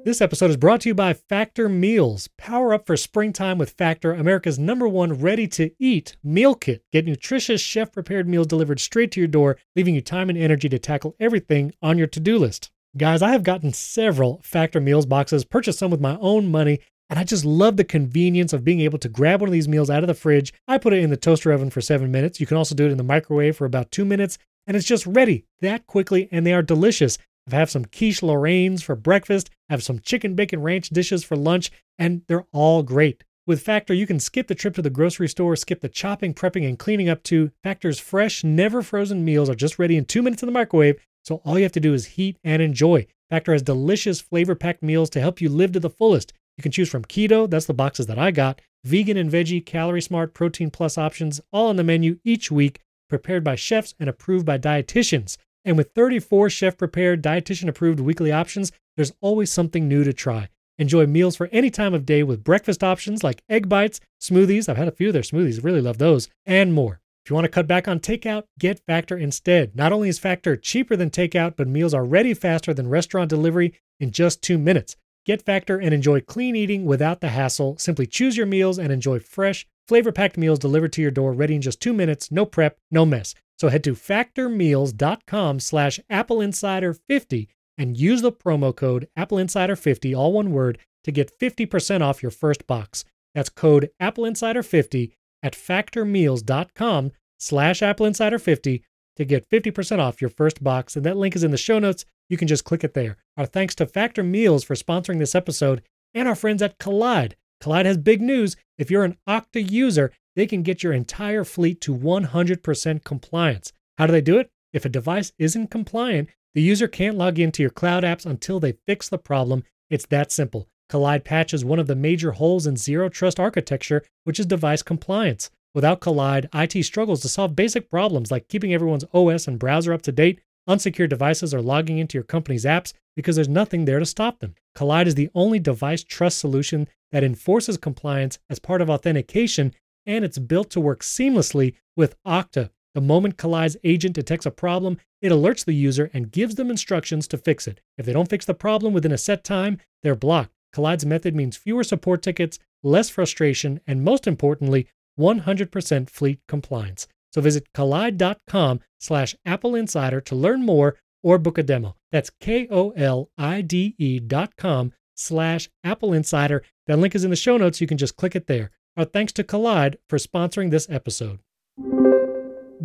This 0.06 0.20
episode 0.20 0.50
is 0.50 0.58
brought 0.58 0.82
to 0.82 0.90
you 0.90 0.94
by 0.96 1.14
Factor 1.14 1.70
Meals. 1.70 2.28
Power 2.38 2.74
up 2.74 2.86
for 2.86 2.98
springtime 2.98 3.58
with 3.58 3.70
Factor, 3.72 4.12
America's 4.14 4.60
number 4.60 4.86
one 4.86 5.14
ready 5.14 5.48
to 5.48 5.72
eat 5.80 6.18
meal 6.22 6.56
kit. 6.56 6.84
Get 6.92 7.06
nutritious, 7.06 7.62
chef 7.62 7.94
prepared 7.94 8.28
meals 8.28 8.48
delivered 8.48 8.82
straight 8.82 9.12
to 9.14 9.22
your 9.22 9.30
door, 9.30 9.56
leaving 9.78 9.96
you 9.96 10.02
time 10.02 10.30
and 10.30 10.38
energy 10.38 10.68
to 10.68 10.78
tackle 10.78 11.16
everything 11.22 11.72
on 11.82 11.98
your 11.98 12.08
to 12.08 12.20
do 12.20 12.38
list. 12.38 12.70
Guys, 12.96 13.24
I 13.24 13.32
have 13.32 13.42
gotten 13.42 13.74
several 13.74 14.40
Factor 14.44 14.80
Meals 14.80 15.08
boxes, 15.08 15.46
purchased 15.46 15.80
some 15.80 15.90
with 15.90 16.00
my 16.00 16.16
own 16.22 16.52
money, 16.52 16.80
and 17.10 17.18
I 17.18 17.24
just 17.24 17.44
love 17.44 17.76
the 17.76 17.84
convenience 17.84 18.54
of 18.54 18.64
being 18.64 18.82
able 18.82 19.00
to 19.00 19.10
grab 19.10 19.42
one 19.42 19.48
of 19.48 19.52
these 19.52 19.68
meals 19.68 19.90
out 19.90 20.04
of 20.04 20.08
the 20.08 20.14
fridge. 20.14 20.54
I 20.68 20.78
put 20.78 20.94
it 20.94 21.02
in 21.02 21.10
the 21.10 21.18
toaster 21.18 21.52
oven 21.52 21.72
for 21.72 21.82
seven 21.82 22.12
minutes. 22.12 22.40
You 22.40 22.46
can 22.46 22.56
also 22.56 22.76
do 22.76 22.86
it 22.86 22.92
in 22.92 22.98
the 22.98 23.04
microwave 23.04 23.58
for 23.58 23.66
about 23.66 23.90
two 23.90 24.06
minutes, 24.06 24.38
and 24.68 24.78
it's 24.78 24.86
just 24.86 25.08
ready 25.08 25.46
that 25.62 25.88
quickly, 25.88 26.30
and 26.32 26.46
they 26.46 26.54
are 26.54 26.62
delicious. 26.62 27.18
I 27.52 27.56
have 27.56 27.72
some 27.72 27.86
quiche 27.86 28.22
Lorraine's 28.22 28.84
for 28.84 28.96
breakfast, 28.96 29.50
have 29.70 29.82
some 29.82 30.00
chicken 30.00 30.36
bacon 30.36 30.62
ranch 30.62 30.90
dishes 30.90 31.24
for 31.24 31.36
lunch, 31.36 31.72
and 31.98 32.22
they're 32.28 32.46
all 32.52 32.84
great. 32.84 33.24
With 33.48 33.64
Factor, 33.64 33.96
you 33.96 34.06
can 34.06 34.20
skip 34.20 34.48
the 34.48 34.56
trip 34.56 34.76
to 34.76 34.84
the 34.84 34.92
grocery 34.92 35.28
store, 35.28 35.56
skip 35.56 35.82
the 35.82 35.90
chopping, 35.90 36.36
prepping, 36.36 36.68
and 36.68 36.78
cleaning 36.78 37.10
up 37.10 37.24
to 37.24 37.50
Factor's 37.64 38.00
fresh, 38.00 38.44
never 38.44 38.84
frozen 38.84 39.26
meals 39.26 39.50
are 39.50 39.56
just 39.56 39.80
ready 39.80 39.98
in 39.98 40.06
two 40.06 40.22
minutes 40.22 40.44
in 40.44 40.48
the 40.48 40.54
microwave, 40.54 41.04
so 41.24 41.42
all 41.46 41.58
you 41.58 41.64
have 41.64 41.72
to 41.74 41.80
do 41.80 41.94
is 41.94 42.06
heat 42.06 42.38
and 42.44 42.62
enjoy. 42.62 43.08
Factor 43.30 43.54
has 43.54 43.62
delicious, 43.62 44.22
flavor 44.22 44.56
packed 44.56 44.84
meals 44.84 45.10
to 45.12 45.20
help 45.20 45.42
you 45.42 45.50
live 45.50 45.72
to 45.72 45.80
the 45.80 45.90
fullest. 45.90 46.34
You 46.58 46.62
can 46.62 46.72
choose 46.72 46.90
from 46.90 47.06
keto, 47.06 47.50
that's 47.50 47.66
the 47.66 47.74
boxes 47.74 48.06
that 48.08 48.20
I 48.20 48.32
got, 48.32 48.62
vegan 48.84 49.18
and 49.18 49.32
veggie, 49.32 49.66
calorie 49.66 50.02
smart, 50.02 50.34
protein 50.34 50.70
plus 50.70 50.98
options, 50.98 51.42
all 51.52 51.68
on 51.68 51.78
the 51.78 51.84
menu 51.84 52.20
each 52.24 52.52
week, 52.52 52.80
prepared 53.10 53.44
by 53.44 53.56
chefs 53.56 53.96
and 54.00 54.10
approved 54.10 54.46
by 54.46 54.58
dietitians. 54.58 55.38
And 55.66 55.78
with 55.78 55.92
34 55.94 56.50
chef 56.50 56.78
prepared, 56.78 57.24
dietitian 57.24 57.70
approved 57.70 58.00
weekly 58.00 58.32
options, 58.32 58.72
there's 58.96 59.14
always 59.22 59.52
something 59.52 59.88
new 59.88 60.04
to 60.04 60.14
try. 60.14 60.50
Enjoy 60.78 61.06
meals 61.06 61.36
for 61.36 61.50
any 61.52 61.70
time 61.70 61.94
of 61.94 62.06
day 62.06 62.24
with 62.24 62.44
breakfast 62.44 62.84
options 62.84 63.24
like 63.24 63.44
egg 63.48 63.70
bites, 63.70 64.00
smoothies. 64.22 64.68
I've 64.68 64.78
had 64.78 64.88
a 64.88 64.92
few 64.92 65.08
of 65.08 65.14
their 65.14 65.22
smoothies, 65.22 65.64
really 65.64 65.82
love 65.82 66.00
those, 66.00 66.28
and 66.46 66.74
more. 66.74 67.03
If 67.24 67.30
you 67.30 67.36
want 67.36 67.46
to 67.46 67.50
cut 67.50 67.68
back 67.68 67.88
on 67.88 68.02
takeout, 68.02 68.44
get 68.60 68.86
Factor 68.86 69.18
instead. 69.18 69.78
Not 69.78 69.94
only 69.94 70.10
is 70.10 70.20
Factor 70.20 70.58
cheaper 70.58 70.98
than 70.98 71.10
takeout, 71.10 71.56
but 71.56 71.70
meals 71.70 71.94
are 71.94 72.04
ready 72.04 72.34
faster 72.34 72.74
than 72.74 72.90
restaurant 72.90 73.30
delivery 73.30 73.74
in 73.98 74.12
just 74.12 74.42
two 74.42 74.58
minutes. 74.58 74.98
Get 75.26 75.42
Factor 75.42 75.80
and 75.80 75.94
enjoy 75.94 76.20
clean 76.20 76.54
eating 76.54 76.84
without 76.84 77.22
the 77.22 77.30
hassle. 77.30 77.78
Simply 77.78 78.06
choose 78.06 78.36
your 78.36 78.46
meals 78.46 78.78
and 78.78 78.92
enjoy 78.92 79.20
fresh, 79.20 79.66
flavor 79.88 80.12
packed 80.12 80.36
meals 80.36 80.60
delivered 80.60 80.92
to 80.94 81.02
your 81.02 81.12
door 81.12 81.32
ready 81.32 81.56
in 81.56 81.62
just 81.62 81.80
two 81.80 81.94
minutes. 81.94 82.30
No 82.30 82.46
prep, 82.46 82.78
no 82.92 83.06
mess. 83.06 83.34
So 83.58 83.70
head 83.70 83.86
to 83.86 83.94
factormeals.com 83.94 85.62
slash 85.62 86.02
appleinsider50 86.12 87.48
and 87.78 87.96
use 87.96 88.22
the 88.22 88.34
promo 88.34 88.76
code 88.76 89.08
appleinsider50, 89.18 90.14
all 90.14 90.34
one 90.34 90.52
word, 90.52 90.78
to 91.06 91.12
get 91.14 91.40
50% 91.40 92.02
off 92.02 92.22
your 92.22 92.32
first 92.32 92.68
box. 92.68 93.06
That's 93.34 93.50
code 93.50 93.92
appleinsider50 94.02 95.14
at 95.44 95.54
factormeals.com 95.54 97.12
slash 97.38 97.82
appleinsider50 97.82 98.82
to 99.18 99.26
get 99.26 99.50
50% 99.50 100.00
off 100.00 100.22
your 100.22 100.30
first 100.30 100.64
box. 100.64 100.96
And 100.96 101.06
that 101.06 101.18
link 101.18 101.36
is 101.36 101.44
in 101.44 101.52
the 101.52 101.58
show 101.58 101.78
notes. 101.78 102.06
You 102.30 102.38
can 102.38 102.48
just 102.48 102.64
click 102.64 102.84
it 102.84 102.94
there. 102.94 103.18
Our 103.38 103.46
thanks 103.46 103.76
to 103.76 103.86
Factor 103.86 104.24
Meals 104.24 104.64
for 104.64 104.76
sponsoring 104.76 105.20
this 105.20 105.36
episode 105.36 105.84
and 106.14 106.28
our 106.28 106.36
friends 106.36 106.62
at 106.62 106.80
Kolide. 106.80 107.34
Kolide 107.62 107.86
has 107.86 107.98
big 107.98 108.22
news. 108.22 108.56
If 108.78 108.90
you're 108.90 109.04
an 109.04 109.18
Okta 109.28 109.70
user, 109.70 110.12
they 110.36 110.48
can 110.48 110.64
get 110.64 110.82
your 110.82 110.94
entire 110.94 111.44
fleet 111.44 111.80
to 111.82 111.96
100% 111.96 113.04
compliance. 113.04 113.72
How 113.98 114.08
do 114.08 114.12
they 114.12 114.22
do 114.22 114.40
it? 114.40 114.50
If 114.72 114.86
a 114.86 114.90
device 114.90 115.32
isn't 115.38 115.70
compliant, 115.70 116.30
the 116.56 116.62
user 116.62 116.88
can't 116.88 117.18
log 117.18 117.40
into 117.40 117.62
your 117.62 117.70
cloud 117.70 118.04
apps 118.04 118.26
until 118.26 118.60
they 118.60 118.78
fix 118.88 119.10
the 119.10 119.18
problem. 119.18 119.64
It's 119.90 120.08
that 120.08 120.32
simple. 120.32 120.68
Kolide 120.90 121.24
patches 121.24 121.66
one 121.66 121.80
of 121.80 121.88
the 121.88 121.96
major 121.96 122.32
holes 122.32 122.68
in 122.68 122.78
zero 122.78 123.10
trust 123.10 123.40
architecture, 123.40 124.04
which 124.24 124.40
is 124.40 124.46
device 124.46 124.84
compliance. 124.84 125.50
Without 125.74 126.02
Kolide, 126.02 126.48
IT 126.54 126.84
struggles 126.84 127.22
to 127.22 127.30
solve 127.30 127.56
basic 127.56 127.90
problems 127.90 128.30
like 128.30 128.48
keeping 128.48 128.74
everyone's 128.74 129.06
OS 129.14 129.48
and 129.48 129.58
browser 129.58 129.92
up 129.94 130.04
to 130.04 130.12
date. 130.12 130.40
Unsecured 130.68 131.10
devices 131.10 131.54
are 131.54 131.62
logging 131.62 131.98
into 131.98 132.18
your 132.18 132.24
company's 132.24 132.64
apps 132.64 132.94
because 133.16 133.36
there's 133.36 133.50
nothing 133.50 133.86
there 133.86 134.00
to 134.00 134.06
stop 134.06 134.40
them. 134.40 134.56
Kolide 134.76 135.08
is 135.08 135.16
the 135.16 135.30
only 135.34 135.60
device 135.60 136.04
trust 136.04 136.38
solution 136.38 136.88
that 137.12 137.24
enforces 137.24 137.78
compliance 137.78 138.40
as 138.50 138.60
part 138.60 138.82
of 138.82 138.90
authentication, 138.90 139.74
and 140.06 140.24
it's 140.24 140.40
built 140.40 140.70
to 140.72 140.80
work 140.80 141.02
seamlessly 141.02 141.76
with 141.96 142.16
Okta. 142.26 142.70
The 142.94 143.02
moment 143.02 143.38
Kolide's 143.38 143.78
agent 143.84 144.14
detects 144.14 144.46
a 144.46 144.52
problem, 144.52 144.98
it 145.22 145.32
alerts 145.32 145.66
the 145.66 145.74
user 145.74 146.12
and 146.14 146.32
gives 146.32 146.56
them 146.56 146.70
instructions 146.70 147.28
to 147.30 147.38
fix 147.38 147.68
it. 147.68 147.82
If 147.98 148.06
they 148.06 148.14
don't 148.14 148.30
fix 148.30 148.46
the 148.46 148.54
problem 148.54 148.94
within 148.94 149.12
a 149.12 149.18
set 149.18 149.44
time, 149.44 149.80
they're 150.04 150.16
blocked. 150.16 150.52
Kolide's 150.74 151.06
method 151.06 151.36
means 151.36 151.56
fewer 151.56 151.84
support 151.84 152.22
tickets, 152.22 152.60
less 152.82 153.10
frustration, 153.10 153.80
and 153.88 154.04
most 154.04 154.28
importantly, 154.28 154.88
100% 155.20 156.10
fleet 156.10 156.40
compliance. 156.48 157.08
So 157.32 157.42
visit 157.42 157.68
kolide.com 157.74 158.82
slash 159.00 159.36
Apple 159.46 159.76
Insider 159.76 160.22
to 160.22 160.36
learn 160.36 160.66
more 160.66 160.98
or 161.24 161.38
book 161.38 161.58
a 161.58 161.64
demo. 161.64 161.96
That's 162.12 162.30
K-O-L-I-D-E 162.30 164.20
dot 164.20 164.56
com 164.58 164.94
slash 165.16 165.70
Apple 165.84 166.14
Insider. 166.14 166.64
That 166.88 167.00
link 167.00 167.16
is 167.16 167.24
in 167.24 167.30
the 167.30 167.36
show 167.36 167.58
notes. 167.58 167.82
You 167.82 167.88
can 167.88 167.98
just 167.98 168.18
click 168.18 168.36
it 168.36 168.48
there. 168.48 168.72
Our 168.98 169.06
thanks 169.06 169.32
to 169.34 169.44
Kolide 169.44 169.96
for 170.08 170.18
sponsoring 170.20 170.70
this 170.70 170.88
episode. 170.90 171.40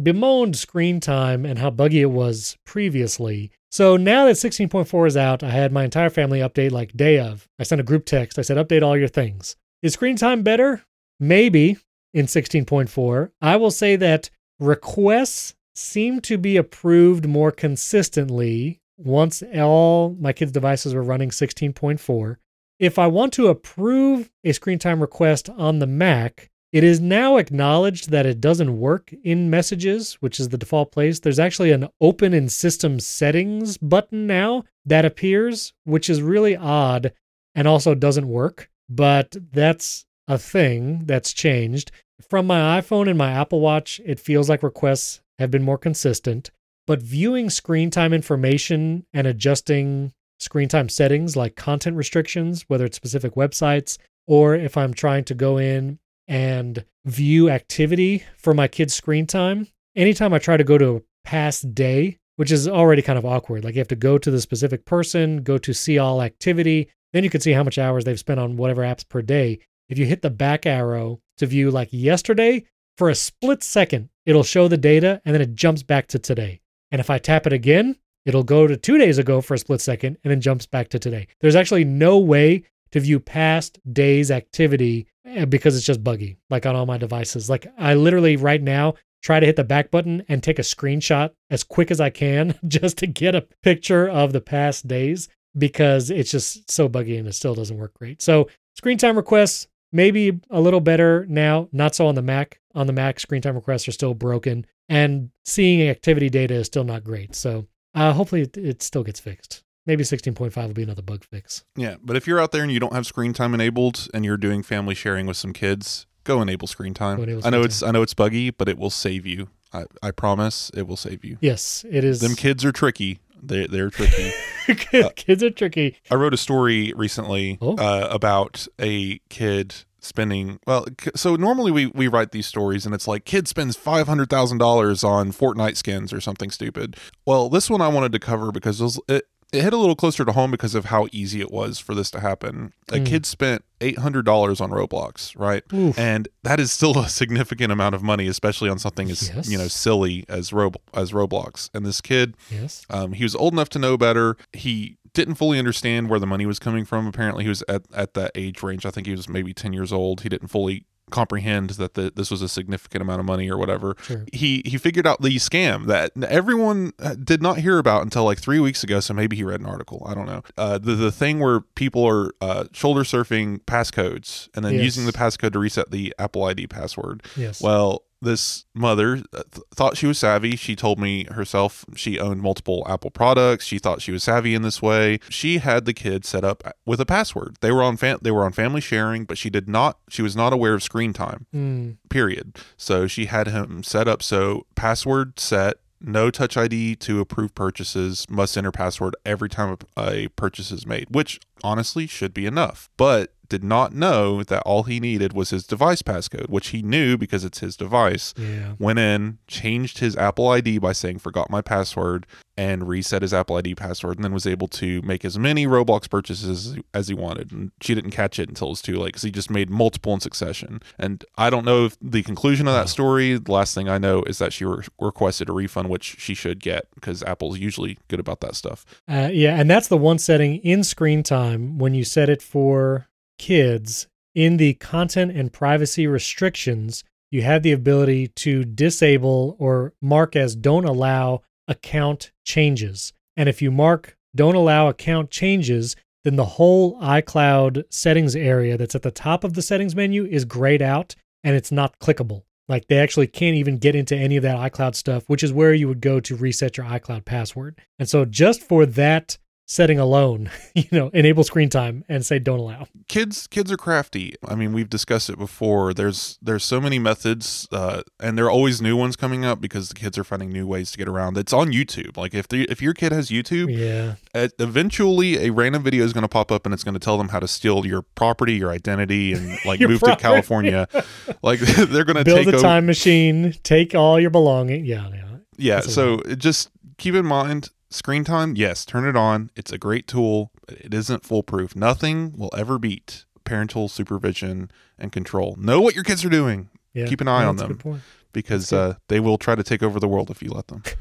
Bemoaned 0.03 0.57
screen 0.57 1.01
time 1.01 1.45
and 1.45 1.59
how 1.59 1.71
buggy 1.71 2.01
it 2.01 2.11
was 2.11 2.57
previously. 2.65 3.51
So 3.71 3.97
now 3.97 4.25
that 4.27 4.37
16.4 4.37 5.07
is 5.07 5.17
out, 5.17 5.43
I 5.43 5.51
had 5.51 5.73
my 5.73 5.85
entire 5.85 6.11
family 6.11 6.41
update 6.41 6.73
like 6.73 6.97
day 6.97 7.19
of. 7.19 7.49
I 7.59 7.65
sent 7.65 7.81
a 7.81 7.85
group 7.85 8.07
text. 8.07 8.39
I 8.39 8.43
said, 8.43 8.57
update 8.57 8.83
all 8.83 8.97
your 8.97 9.09
things. 9.09 9.57
Is 9.83 9.93
screen 9.93 10.17
time 10.17 10.43
better? 10.43 10.83
Maybe 11.21 11.77
in 12.15 12.27
16.4. 12.27 13.31
I 13.43 13.57
will 13.57 13.71
say 13.71 13.97
that 13.97 14.31
requests 14.59 15.55
seem 15.75 16.21
to 16.23 16.39
be 16.39 16.57
approved 16.57 17.29
more 17.29 17.53
consistently 17.53 18.81
once 18.97 19.43
all 19.55 20.17
my 20.19 20.33
kids' 20.33 20.53
devices 20.53 20.95
were 20.95 21.03
running 21.03 21.31
16.4. 21.31 22.37
If 22.79 22.99
I 22.99 23.07
want 23.07 23.33
to 23.35 23.49
approve 23.49 24.31
a 24.45 24.53
screen 24.53 24.79
time 24.79 25.01
request 25.01 25.51
on 25.51 25.79
the 25.79 25.87
Mac, 25.87 26.51
it 26.73 26.85
is 26.85 27.01
now 27.01 27.39
acknowledged 27.39 28.11
that 28.11 28.27
it 28.27 28.41
doesn't 28.41 28.79
work 28.79 29.13
in 29.25 29.49
messages, 29.49 30.15
which 30.21 30.39
is 30.39 30.51
the 30.51 30.59
default 30.59 30.93
place. 30.93 31.21
There's 31.21 31.39
actually 31.39 31.73
an 31.73 31.89
open 32.01 32.35
in 32.35 32.49
system 32.49 33.01
settings 33.01 33.79
button 33.79 34.27
now 34.27 34.65
that 34.85 35.05
appears, 35.05 35.73
which 35.85 36.11
is 36.11 36.21
really 36.21 36.57
odd 36.57 37.13
and 37.55 37.67
also 37.67 37.95
doesn't 37.95 38.29
work. 38.29 38.71
but 38.89 39.37
that's 39.53 40.07
a 40.27 40.39
thing 40.39 41.05
that's 41.07 41.33
changed. 41.33 41.91
From 42.29 42.47
my 42.47 42.81
iPhone 42.81 43.09
and 43.09 43.19
my 43.19 43.33
Apple 43.33 43.61
Watch, 43.61 44.01
it 44.05 44.21
feels 44.21 44.49
like 44.49 44.63
requests 44.63 45.21
have 45.39 45.51
been 45.51 45.63
more 45.63 45.79
consistent, 45.79 46.51
but 46.87 47.01
viewing 47.03 47.51
screen 47.51 47.91
time 47.91 48.13
information 48.13 49.07
and 49.13 49.27
adjusting 49.27 50.13
screen 50.39 50.69
time 50.69 50.89
settings 50.89 51.37
like 51.37 51.57
content 51.57 51.97
restrictions, 51.97 52.65
whether 52.69 52.85
it's 52.85 52.97
specific 52.97 53.35
websites 53.35 53.99
or 54.27 54.55
if 54.55 54.77
I'm 54.77 54.95
trying 54.95 55.25
to 55.25 55.35
go 55.35 55.59
in 55.59 55.99
and 56.29 56.85
view 57.07 57.51
activity 57.51 58.23
for 58.37 58.55
my 58.55 58.69
kids' 58.69 58.95
screen 58.95 59.27
time, 59.27 59.67
anytime 59.97 60.33
I 60.33 60.39
try 60.39 60.57
to 60.57 60.65
go 60.65 60.79
to 60.79 60.97
a 60.97 61.01
past 61.25 61.75
day, 61.75 62.19
which 62.37 62.53
is 62.53 62.69
already 62.69 63.03
kind 63.03 63.19
of 63.19 63.27
awkward, 63.27 63.65
like 63.65 63.75
you 63.75 63.81
have 63.81 63.89
to 63.89 63.97
go 63.97 64.19
to 64.19 64.31
the 64.31 64.41
specific 64.41 64.85
person, 64.85 65.43
go 65.43 65.59
to 65.59 65.73
see 65.73 65.99
all 65.99 66.23
activity, 66.23 66.89
then 67.13 67.25
you 67.25 67.31
can 67.31 67.41
see 67.41 67.53
how 67.53 67.65
much 67.65 67.79
hours 67.79 68.05
they've 68.05 68.19
spent 68.19 68.39
on 68.39 68.57
whatever 68.57 68.83
apps 68.83 69.09
per 69.09 69.23
day. 69.23 69.59
If 69.89 69.99
you 69.99 70.05
hit 70.05 70.23
the 70.23 70.31
back 70.31 70.67
arrow 70.67 71.21
to 71.39 71.47
view 71.47 71.71
like 71.71 71.89
yesterday, 71.91 72.65
for 72.99 73.09
a 73.09 73.15
split 73.15 73.63
second, 73.63 74.11
it'll 74.27 74.43
show 74.43 74.69
the 74.69 74.77
data 74.77 75.23
and 75.25 75.35
then 75.35 75.41
it 75.41 75.55
jumps 75.55 75.83
back 75.83 76.09
to 76.09 76.19
today. 76.19 76.61
And 76.91 77.01
if 77.01 77.11
I 77.11 77.19
tap 77.19 77.47
it 77.47 77.53
again, 77.53 77.97
it'll 78.27 78.43
go 78.43 78.67
to 78.67 78.77
two 78.77 78.99
days 78.99 79.19
ago 79.19 79.41
for 79.41 79.55
a 79.55 79.59
split 79.59 79.81
second 79.81 80.19
and 80.23 80.31
then 80.31 80.41
jumps 80.41 80.67
back 80.67 80.89
to 80.91 80.99
today. 80.99 81.29
There's 81.41 81.57
actually 81.57 81.85
no 81.85 82.19
way 82.19 82.65
to 82.93 83.01
view 83.01 83.21
past 83.21 83.79
days' 83.93 84.31
activity 84.31 85.07
eh, 85.25 85.45
because 85.45 85.77
it's 85.77 85.87
just 85.87 86.05
buggy, 86.05 86.39
like 86.51 86.67
on 86.67 86.77
all 86.77 86.87
my 86.87 86.99
devices. 86.99 87.49
Like 87.51 87.67
I 87.79 87.95
literally 87.95 88.37
right 88.37 88.63
now 88.63 88.95
try 89.23 89.41
to 89.41 89.47
hit 89.47 89.57
the 89.57 89.65
back 89.65 89.91
button 89.91 90.23
and 90.29 90.43
take 90.43 90.59
a 90.59 90.63
screenshot 90.63 91.31
as 91.51 91.65
quick 91.65 91.91
as 91.91 92.01
I 92.01 92.11
can 92.11 92.59
just 92.69 92.99
to 92.99 93.07
get 93.07 93.35
a 93.35 93.47
picture 93.63 94.09
of 94.09 94.33
the 94.33 94.41
past 94.41 94.87
days 94.87 95.29
because 95.57 96.11
it's 96.11 96.31
just 96.31 96.71
so 96.71 96.89
buggy 96.89 97.17
and 97.17 97.27
it 97.27 97.35
still 97.35 97.55
doesn't 97.55 97.79
work 97.79 97.95
great. 97.95 98.23
So 98.23 98.49
screen 98.77 98.99
time 98.99 99.17
requests 99.17 99.67
maybe 99.93 100.39
a 100.51 100.61
little 100.61 100.81
better 100.81 101.27
now, 101.29 101.69
not 101.73 101.95
so 101.95 102.07
on 102.07 102.15
the 102.15 102.23
Mac. 102.23 102.61
On 102.75 102.87
the 102.87 102.93
Mac, 102.93 103.19
screen 103.19 103.43
time 103.43 103.55
requests 103.55 103.89
are 103.89 103.93
still 103.93 104.15
broken, 104.15 104.67
and 104.89 105.31
seeing 105.45 105.89
activity 105.89 106.29
data 106.29 106.55
is 106.55 106.67
still 106.67 106.85
not 106.85 107.03
great. 107.03 107.35
So 107.35 107.67
uh, 107.95 108.13
hopefully 108.13 108.43
it, 108.43 108.57
it 108.57 108.83
still 108.83 109.03
gets 109.03 109.21
fixed. 109.21 109.65
Maybe 109.89 110.05
16.5 110.05 110.55
will 110.67 110.75
be 110.75 110.83
another 110.83 111.01
bug 111.01 111.25
fix. 111.25 111.65
Yeah, 111.75 111.97
but 112.03 112.15
if 112.15 112.27
you're 112.27 112.39
out 112.39 112.53
there 112.53 112.63
and 112.63 112.71
you 112.71 112.79
don't 112.79 112.93
have 112.93 113.07
screen 113.07 113.33
time 113.33 113.55
enabled 113.55 114.07
and 114.13 114.23
you're 114.23 114.37
doing 114.37 114.63
family 114.63 114.95
sharing 114.95 115.25
with 115.27 115.39
some 115.39 115.55
kids, 115.55 116.07
go 116.25 116.43
enable 116.43 116.69
screen 116.69 116.93
time. 116.93 117.23
Enable 117.23 117.47
I 117.47 117.49
know 117.49 117.57
screen 117.63 117.65
it's 117.65 117.83
I 117.83 117.91
know 117.93 118.03
it's 118.03 118.13
buggy, 118.13 118.51
but 118.51 118.69
it 118.69 118.77
will 118.77 118.91
save 118.91 119.25
you. 119.25 119.49
I, 119.73 119.85
I 120.03 120.11
promise 120.11 120.71
it 120.75 120.87
will 120.87 120.99
save 120.99 121.25
you. 121.25 121.39
Yes, 121.41 121.87
it 121.91 122.05
is. 122.05 122.21
Them 122.21 122.35
kids 122.35 122.67
are 122.67 122.71
tricky. 122.73 123.21
They 123.43 123.67
they're 123.67 123.89
tricky. 123.89 124.31
kids 125.17 125.43
are 125.43 125.51
tricky. 125.51 125.97
I 126.11 126.17
wrote 126.17 126.35
a 126.35 126.39
story 126.39 126.93
recently 126.95 127.57
Oh. 127.63 127.77
uh, 127.77 128.09
about 128.11 128.69
a 128.79 129.21
kid 129.31 129.75
spending 130.01 130.61
well 130.67 130.87
so 131.17 131.35
normally 131.35 131.73
we 131.73 131.87
we 131.87 132.09
write 132.09 132.31
these 132.33 132.47
stories 132.47 132.85
and 132.87 132.95
it's 132.95 133.09
like 133.09 133.25
kid 133.25 133.49
spends 133.49 133.77
$500,000 133.77 135.05
on 135.09 135.33
Fortnite 135.33 135.77
skins 135.77 136.13
or 136.13 136.21
something 136.21 136.51
stupid. 136.51 136.97
Well, 137.27 137.49
this 137.49 137.71
one 137.71 137.81
I 137.81 137.89
wanted 137.89 138.13
to 138.13 138.19
cover 138.19 138.53
because 138.53 138.81
it, 138.81 138.85
was, 138.85 139.01
it 139.09 139.25
it 139.53 139.63
hit 139.63 139.73
a 139.73 139.77
little 139.79 139.97
closer 139.97 140.25
to 140.25 140.33
home 140.33 140.51
because 140.51 140.75
of 140.75 140.87
how 140.87 141.07
easy 141.13 141.41
it 141.41 141.51
was 141.51 141.79
for 141.79 141.95
this 141.95 142.11
to 142.13 142.21
happen. 142.21 142.73
A 142.91 142.99
Mm. 142.99 143.07
kid 143.07 143.27
spent 143.27 143.65
$800 143.81 144.61
on 144.61 144.71
Roblox, 144.71 145.33
right? 145.39 145.63
Oof. 145.73 145.99
And 145.99 146.29
that 146.43 146.61
is 146.61 146.71
still 146.73 146.99
a 146.99 147.09
significant 147.09 147.73
amount 147.73 147.95
of 147.95 148.03
money, 148.03 148.27
especially 148.27 148.69
on 148.69 148.79
something 148.79 149.11
as 149.11 149.29
Yes. 149.35 149.49
you 149.51 149.59
know 149.59 149.69
silly 149.69 150.25
as 150.29 150.53
Rob 150.53 150.77
as 150.95 151.13
Roblox. 151.13 151.71
And 151.75 151.87
this 151.87 152.01
kid 152.01 152.35
yes. 152.51 152.85
um, 152.91 153.13
he 153.13 153.25
was 153.25 153.35
old 153.35 153.53
enough 153.53 153.69
to 153.71 153.79
know 153.79 153.97
better. 153.97 154.37
He 154.53 154.97
didn't 155.15 155.37
fully 155.37 155.59
understand 155.59 156.09
where 156.11 156.21
the 156.21 156.27
money 156.27 156.45
was 156.47 156.59
coming 156.59 156.85
from. 156.85 157.07
Apparently, 157.07 157.43
he 157.43 157.49
was 157.49 157.65
at, 157.69 157.83
at 157.95 158.15
that 158.15 158.31
age 158.35 158.63
range. 158.63 158.85
I 158.87 158.91
think 158.91 159.07
he 159.07 159.13
was 159.13 159.29
maybe 159.29 159.53
10 159.55 159.73
years 159.73 159.93
old. 159.93 160.21
He 160.21 160.29
didn't 160.29 160.49
fully 160.49 160.85
comprehend 161.11 161.71
that 161.71 161.95
the, 161.95 162.13
this 162.15 162.31
was 162.31 162.43
a 162.43 162.49
significant 162.49 163.03
amount 163.03 163.21
of 163.21 163.27
money 163.27 163.51
or 163.51 163.57
whatever. 163.59 163.97
Sure. 164.03 164.25
He 164.33 164.63
he 164.65 164.79
figured 164.79 165.07
out 165.07 165.21
the 165.23 165.37
scam 165.37 165.87
that 165.87 166.13
everyone 166.29 166.93
uh, 166.99 167.15
did 167.15 167.43
not 167.43 167.59
hear 167.59 167.79
about 167.79 168.03
until 168.03 168.25
like 168.25 168.39
three 168.39 168.61
weeks 168.61 168.83
ago. 168.85 169.01
So 169.01 169.15
maybe 169.15 169.37
he 169.37 169.45
read 169.45 169.61
an 169.61 169.67
article. 169.67 170.03
I 170.07 170.15
don't 170.15 170.27
know. 170.27 170.43
Uh, 170.57 170.79
the 170.79 170.95
the 170.95 171.13
thing 171.13 171.39
where 171.41 171.61
people 171.61 172.05
are 172.07 172.33
uh, 172.41 172.65
shoulder 172.73 173.03
surfing 173.03 173.61
passcodes 173.65 174.49
and 174.55 174.65
then 174.65 174.75
Yes. 174.75 174.85
using 174.85 175.07
the 175.07 175.13
passcode 175.13 175.53
to 175.53 175.59
reset 175.59 175.91
the 175.91 176.15
Apple 176.19 176.45
ID 176.45 176.67
password. 176.67 177.23
Yes. 177.37 177.61
Well, 177.63 178.03
this 178.21 178.65
mother 178.75 179.23
uh, 179.33 179.43
th- 179.53 179.65
thought 179.75 179.97
she 179.97 180.07
was 180.07 180.19
savvy. 180.19 180.57
She 180.57 180.75
told 180.75 180.99
me 180.99 181.25
herself 181.31 181.85
she 181.95 182.19
owned 182.19 182.43
multiple 182.43 182.85
Apple 182.89 183.11
products. 183.11 183.65
She 183.65 183.79
thought 183.79 184.03
she 184.03 184.13
was 184.13 184.25
savvy 184.25 184.55
in 184.55 184.63
this 184.63 184.83
way. 184.83 185.21
She 185.29 185.59
had 185.59 185.85
the 185.85 185.95
kid 185.95 186.25
set 186.25 186.45
up 186.45 186.63
with 186.85 187.01
a 187.01 187.07
password. 187.07 187.57
They 187.61 187.71
were 187.73 187.83
on 187.83 187.97
fam- 187.97 188.19
they 188.23 188.31
were 188.31 188.45
on 188.45 188.53
family 188.53 188.81
sharing, 188.81 189.25
but 189.25 189.39
she 189.39 189.51
did 189.51 189.69
not 189.69 189.99
she 190.09 190.23
was 190.23 190.35
not 190.37 190.53
aware 190.53 190.75
of 190.75 190.83
screen 190.83 191.13
time. 191.13 191.47
Mm, 191.55 191.97
Period. 192.11 192.57
So 192.77 193.07
she 193.07 193.27
had 193.27 193.49
him 193.49 193.83
set 193.83 194.09
up 194.09 194.23
so 194.23 194.67
password 194.75 195.39
set 195.39 195.77
no 196.01 196.31
touch 196.31 196.57
ID 196.57 196.95
to 196.95 197.19
approve 197.21 197.57
purchases, 197.57 198.25
must 198.31 198.57
enter 198.57 198.71
password 198.71 199.17
every 199.27 199.49
time 199.49 199.77
a, 199.97 200.01
a 200.11 200.29
purchase 200.29 200.71
is 200.71 200.87
made, 200.87 201.09
which 201.11 201.41
honestly 201.65 202.07
should 202.07 202.33
be 202.33 202.47
enough. 202.47 202.89
But 202.97 203.33
did 203.49 203.65
not 203.65 203.93
know 203.95 204.43
that 204.43 204.63
all 204.63 204.85
he 204.85 205.01
needed 205.01 205.33
was 205.33 205.51
his 205.51 205.67
device 205.67 206.03
passcode, 206.03 206.49
which 206.49 206.69
he 206.69 206.83
knew 206.83 207.17
because 207.17 207.45
it's 207.45 207.61
his 207.61 207.77
device. 207.77 208.35
yeah. 208.37 208.75
Went 208.79 208.99
in, 208.99 209.39
changed 209.47 209.99
his 209.99 210.17
Apple 210.17 210.49
ID 210.49 210.79
by 210.79 210.93
saying 210.93 211.19
forgot 211.19 211.51
my 211.51 211.61
password, 211.61 212.27
and 212.57 212.89
reset 212.89 213.23
his 213.23 213.33
Apple 213.33 213.57
ID 213.57 213.77
password, 213.77 214.17
and 214.17 214.25
then 214.25 214.33
was 214.33 214.47
able 214.47 214.67
to 214.67 215.01
make 215.03 215.25
as 215.25 215.39
many 215.39 215.67
Roblox 215.67 216.11
purchases 216.11 216.77
as 216.93 217.07
he 217.09 217.15
wanted. 217.15 217.53
And 217.53 217.71
she 217.81 217.95
didn't 217.95 218.11
catch 218.11 218.39
it 218.39 218.49
until 218.49 218.67
it 218.69 218.71
was 218.71 218.83
too 218.83 218.97
late 218.97 219.07
because 219.07 219.23
he 219.23 219.31
just 219.31 219.51
made 219.51 219.71
multiple 219.71 220.13
in 220.13 220.21
succession. 220.21 220.83
And 220.99 221.25
I 221.37 221.51
don't 221.51 221.65
know 221.65 221.85
if 221.85 221.97
the 222.03 222.23
conclusion 222.25 222.67
of 222.67 222.75
that 222.75 222.89
story. 222.89 223.39
The 223.39 223.53
last 223.53 223.75
thing 223.75 223.89
I 223.89 223.99
know 223.99 224.23
is 224.25 224.39
that 224.39 224.53
she 224.53 224.65
re- 224.65 224.85
requested 225.01 225.49
a 225.49 225.53
refund, 225.53 225.89
which 225.89 226.17
she 226.19 226.35
should 226.35 226.61
get 226.61 226.89
because 226.95 227.23
Apple's 227.23 227.59
usually 227.59 227.99
good 228.09 228.21
about 228.21 228.41
that 228.41 228.57
stuff. 228.57 228.85
Uh, 229.09 229.31
yeah, 229.33 229.59
and 229.59 229.71
that's 229.71 229.89
the 229.89 229.97
one 229.97 230.19
setting 230.19 230.57
in 230.57 230.83
screen 230.83 231.23
time 231.23 231.79
when 231.79 231.95
you 231.95 232.05
set 232.05 232.29
it 232.29 232.43
for 232.43 233.08
kids 233.39 234.07
in 234.35 234.57
the 234.57 234.75
content 234.75 235.33
and 235.33 235.53
privacy 235.53 236.07
restrictions, 236.07 237.05
you 237.31 237.43
have 237.43 237.63
the 237.63 237.73
ability 237.73 238.29
to 238.29 238.65
disable 238.65 239.57
or 239.59 239.95
mark 240.01 240.37
as 240.37 240.55
don't 240.55 240.85
allow 240.85 241.43
account 241.67 242.33
changes. 242.45 243.13
And 243.37 243.49
if 243.49 243.61
you 243.63 243.71
mark 243.71 244.17
don't 244.35 244.55
allow 244.55 244.89
account 244.89 245.31
changes, 245.31 245.97
then 246.25 246.37
the 246.37 246.45
whole 246.45 247.01
iCloud 247.01 247.85
settings 247.91 248.37
area 248.37 248.77
that's 248.77 248.95
at 248.95 249.03
the 249.03 249.11
top 249.11 249.45
of 249.45 249.55
the 249.55 249.63
settings 249.63 249.95
menu 249.95 250.25
is 250.27 250.45
grayed 250.45 250.83
out 250.83 251.15
and 251.43 251.57
it's 251.57 251.73
not 251.73 251.99
clickable. 251.99 252.43
Like 252.69 252.87
they 252.89 252.99
actually 252.99 253.27
can't 253.27 253.57
even 253.57 253.79
get 253.79 253.95
into 253.95 254.15
any 254.15 254.37
of 254.37 254.43
that 254.43 254.59
iCloud 254.73 254.95
stuff, 254.95 255.25
which 255.27 255.43
is 255.43 255.53
where 255.53 255.73
you 255.73 255.89
would 255.89 256.01
go 256.01 256.21
to 256.21 256.37
reset 256.37 256.77
your 256.77 256.87
iCloud 256.87 257.25
password. 257.25 257.81
And 257.99 258.09
so 258.09 258.25
just 258.25 258.63
for 258.63 258.85
that 258.87 259.39
setting 259.71 259.99
alone, 259.99 260.51
you 260.75 260.87
know, 260.91 261.09
enable 261.11 261.45
screen 261.45 261.69
time 261.69 262.03
and 262.09 262.25
say 262.27 262.39
don't 262.39 262.59
allow. 262.59 262.87
kids 263.07 263.47
kids 263.47 263.71
are 263.71 263.77
crafty 263.77 264.35
i 264.47 264.55
mean 264.55 264.73
we've 264.73 264.89
discussed 264.91 265.29
it 265.31 265.39
before 265.39 265.93
there's 265.95 266.39
there's 266.43 266.65
so 266.65 266.81
many 266.81 266.99
methods 266.99 267.69
uh, 267.73 268.03
and 268.21 268.37
there 268.37 268.45
are 268.47 268.51
always 268.51 268.81
new 268.83 268.97
ones 268.97 269.15
coming 269.17 269.45
up 269.45 269.61
because 269.61 269.89
the 269.91 269.95
kids 269.95 270.17
are 270.19 270.25
finding 270.25 270.51
new 270.51 270.67
ways 270.67 270.91
to 270.91 270.99
get 270.99 271.07
around 271.09 271.37
it's 271.39 271.53
on 271.53 271.69
youtube 271.71 272.17
like 272.17 272.33
if 272.35 272.49
the, 272.49 272.65
if 272.71 272.81
your 272.83 272.93
kid 272.95 273.13
has 273.13 273.29
youtube 273.31 273.69
Yeah. 273.75 274.15
uh, 274.35 274.49
eventually 274.59 275.47
a 275.47 275.51
random 275.51 275.83
video 275.83 276.05
is 276.05 276.13
going 276.13 276.23
to 276.23 276.29
pop 276.29 276.51
up 276.51 276.65
and 276.67 276.73
it's 276.75 276.85
going 276.85 276.95
to 276.95 276.99
tell 277.01 277.19
them 277.19 277.29
how 277.29 277.41
to 277.41 277.49
steal 277.49 277.85
your 277.87 278.03
property 278.03 278.55
your 278.55 278.71
identity 278.71 279.33
and 279.35 279.59
like 279.67 279.81
move 279.81 280.01
property. 280.01 280.17
to 280.17 280.23
california 280.23 280.89
like 281.43 281.61
they're 281.61 282.05
going 282.05 282.17
to 282.17 282.25
Build 282.25 282.39
take 282.39 282.47
a 282.49 282.57
over 282.57 282.59
time 282.63 282.87
machine, 282.87 283.55
take 283.63 283.95
all 283.95 284.19
your 284.21 284.31
belongings. 284.31 284.87
Yeah, 284.89 285.09
yeah. 285.09 285.25
yeah 285.57 285.75
That's 285.77 285.95
so 285.95 286.21
just 286.37 286.71
keep 286.99 287.15
in 287.15 287.25
mind 287.27 287.71
screen 287.91 288.25
time? 288.25 288.55
Yes 288.57 288.85
turn 288.85 289.07
it 289.07 289.17
on. 289.17 289.51
It's 289.57 289.73
a 289.73 289.79
great 289.79 290.07
tool 290.07 290.51
but 290.67 290.79
it 290.79 290.95
isn't 290.95 291.25
foolproof. 291.25 291.75
Nothing 291.77 292.33
will 292.37 292.51
ever 292.57 292.79
beat 292.79 293.25
parental 293.45 293.89
supervision 293.89 294.71
and 294.99 295.11
control. 295.11 295.57
Know 295.59 295.81
what 295.81 295.95
your 295.95 296.05
kids 296.05 296.25
are 296.25 296.31
doing. 296.31 296.69
Yeah. 296.93 297.07
Keep 297.07 297.21
an 297.21 297.29
eye 297.29 297.45
on 297.45 297.57
them. 297.57 298.03
because 298.33 298.73
uh, 298.73 298.95
they 299.09 299.21
will 299.21 299.39
try 299.39 299.55
to 299.55 299.63
take 299.63 299.83
over 299.83 299.99
the 300.01 300.09
world 300.09 300.31
if 300.31 300.43
you 300.43 300.51
let 300.51 300.69
them. 300.69 300.83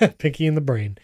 Pinky 0.18 0.46
and 0.46 0.56
the 0.56 0.60
Brain. 0.60 0.98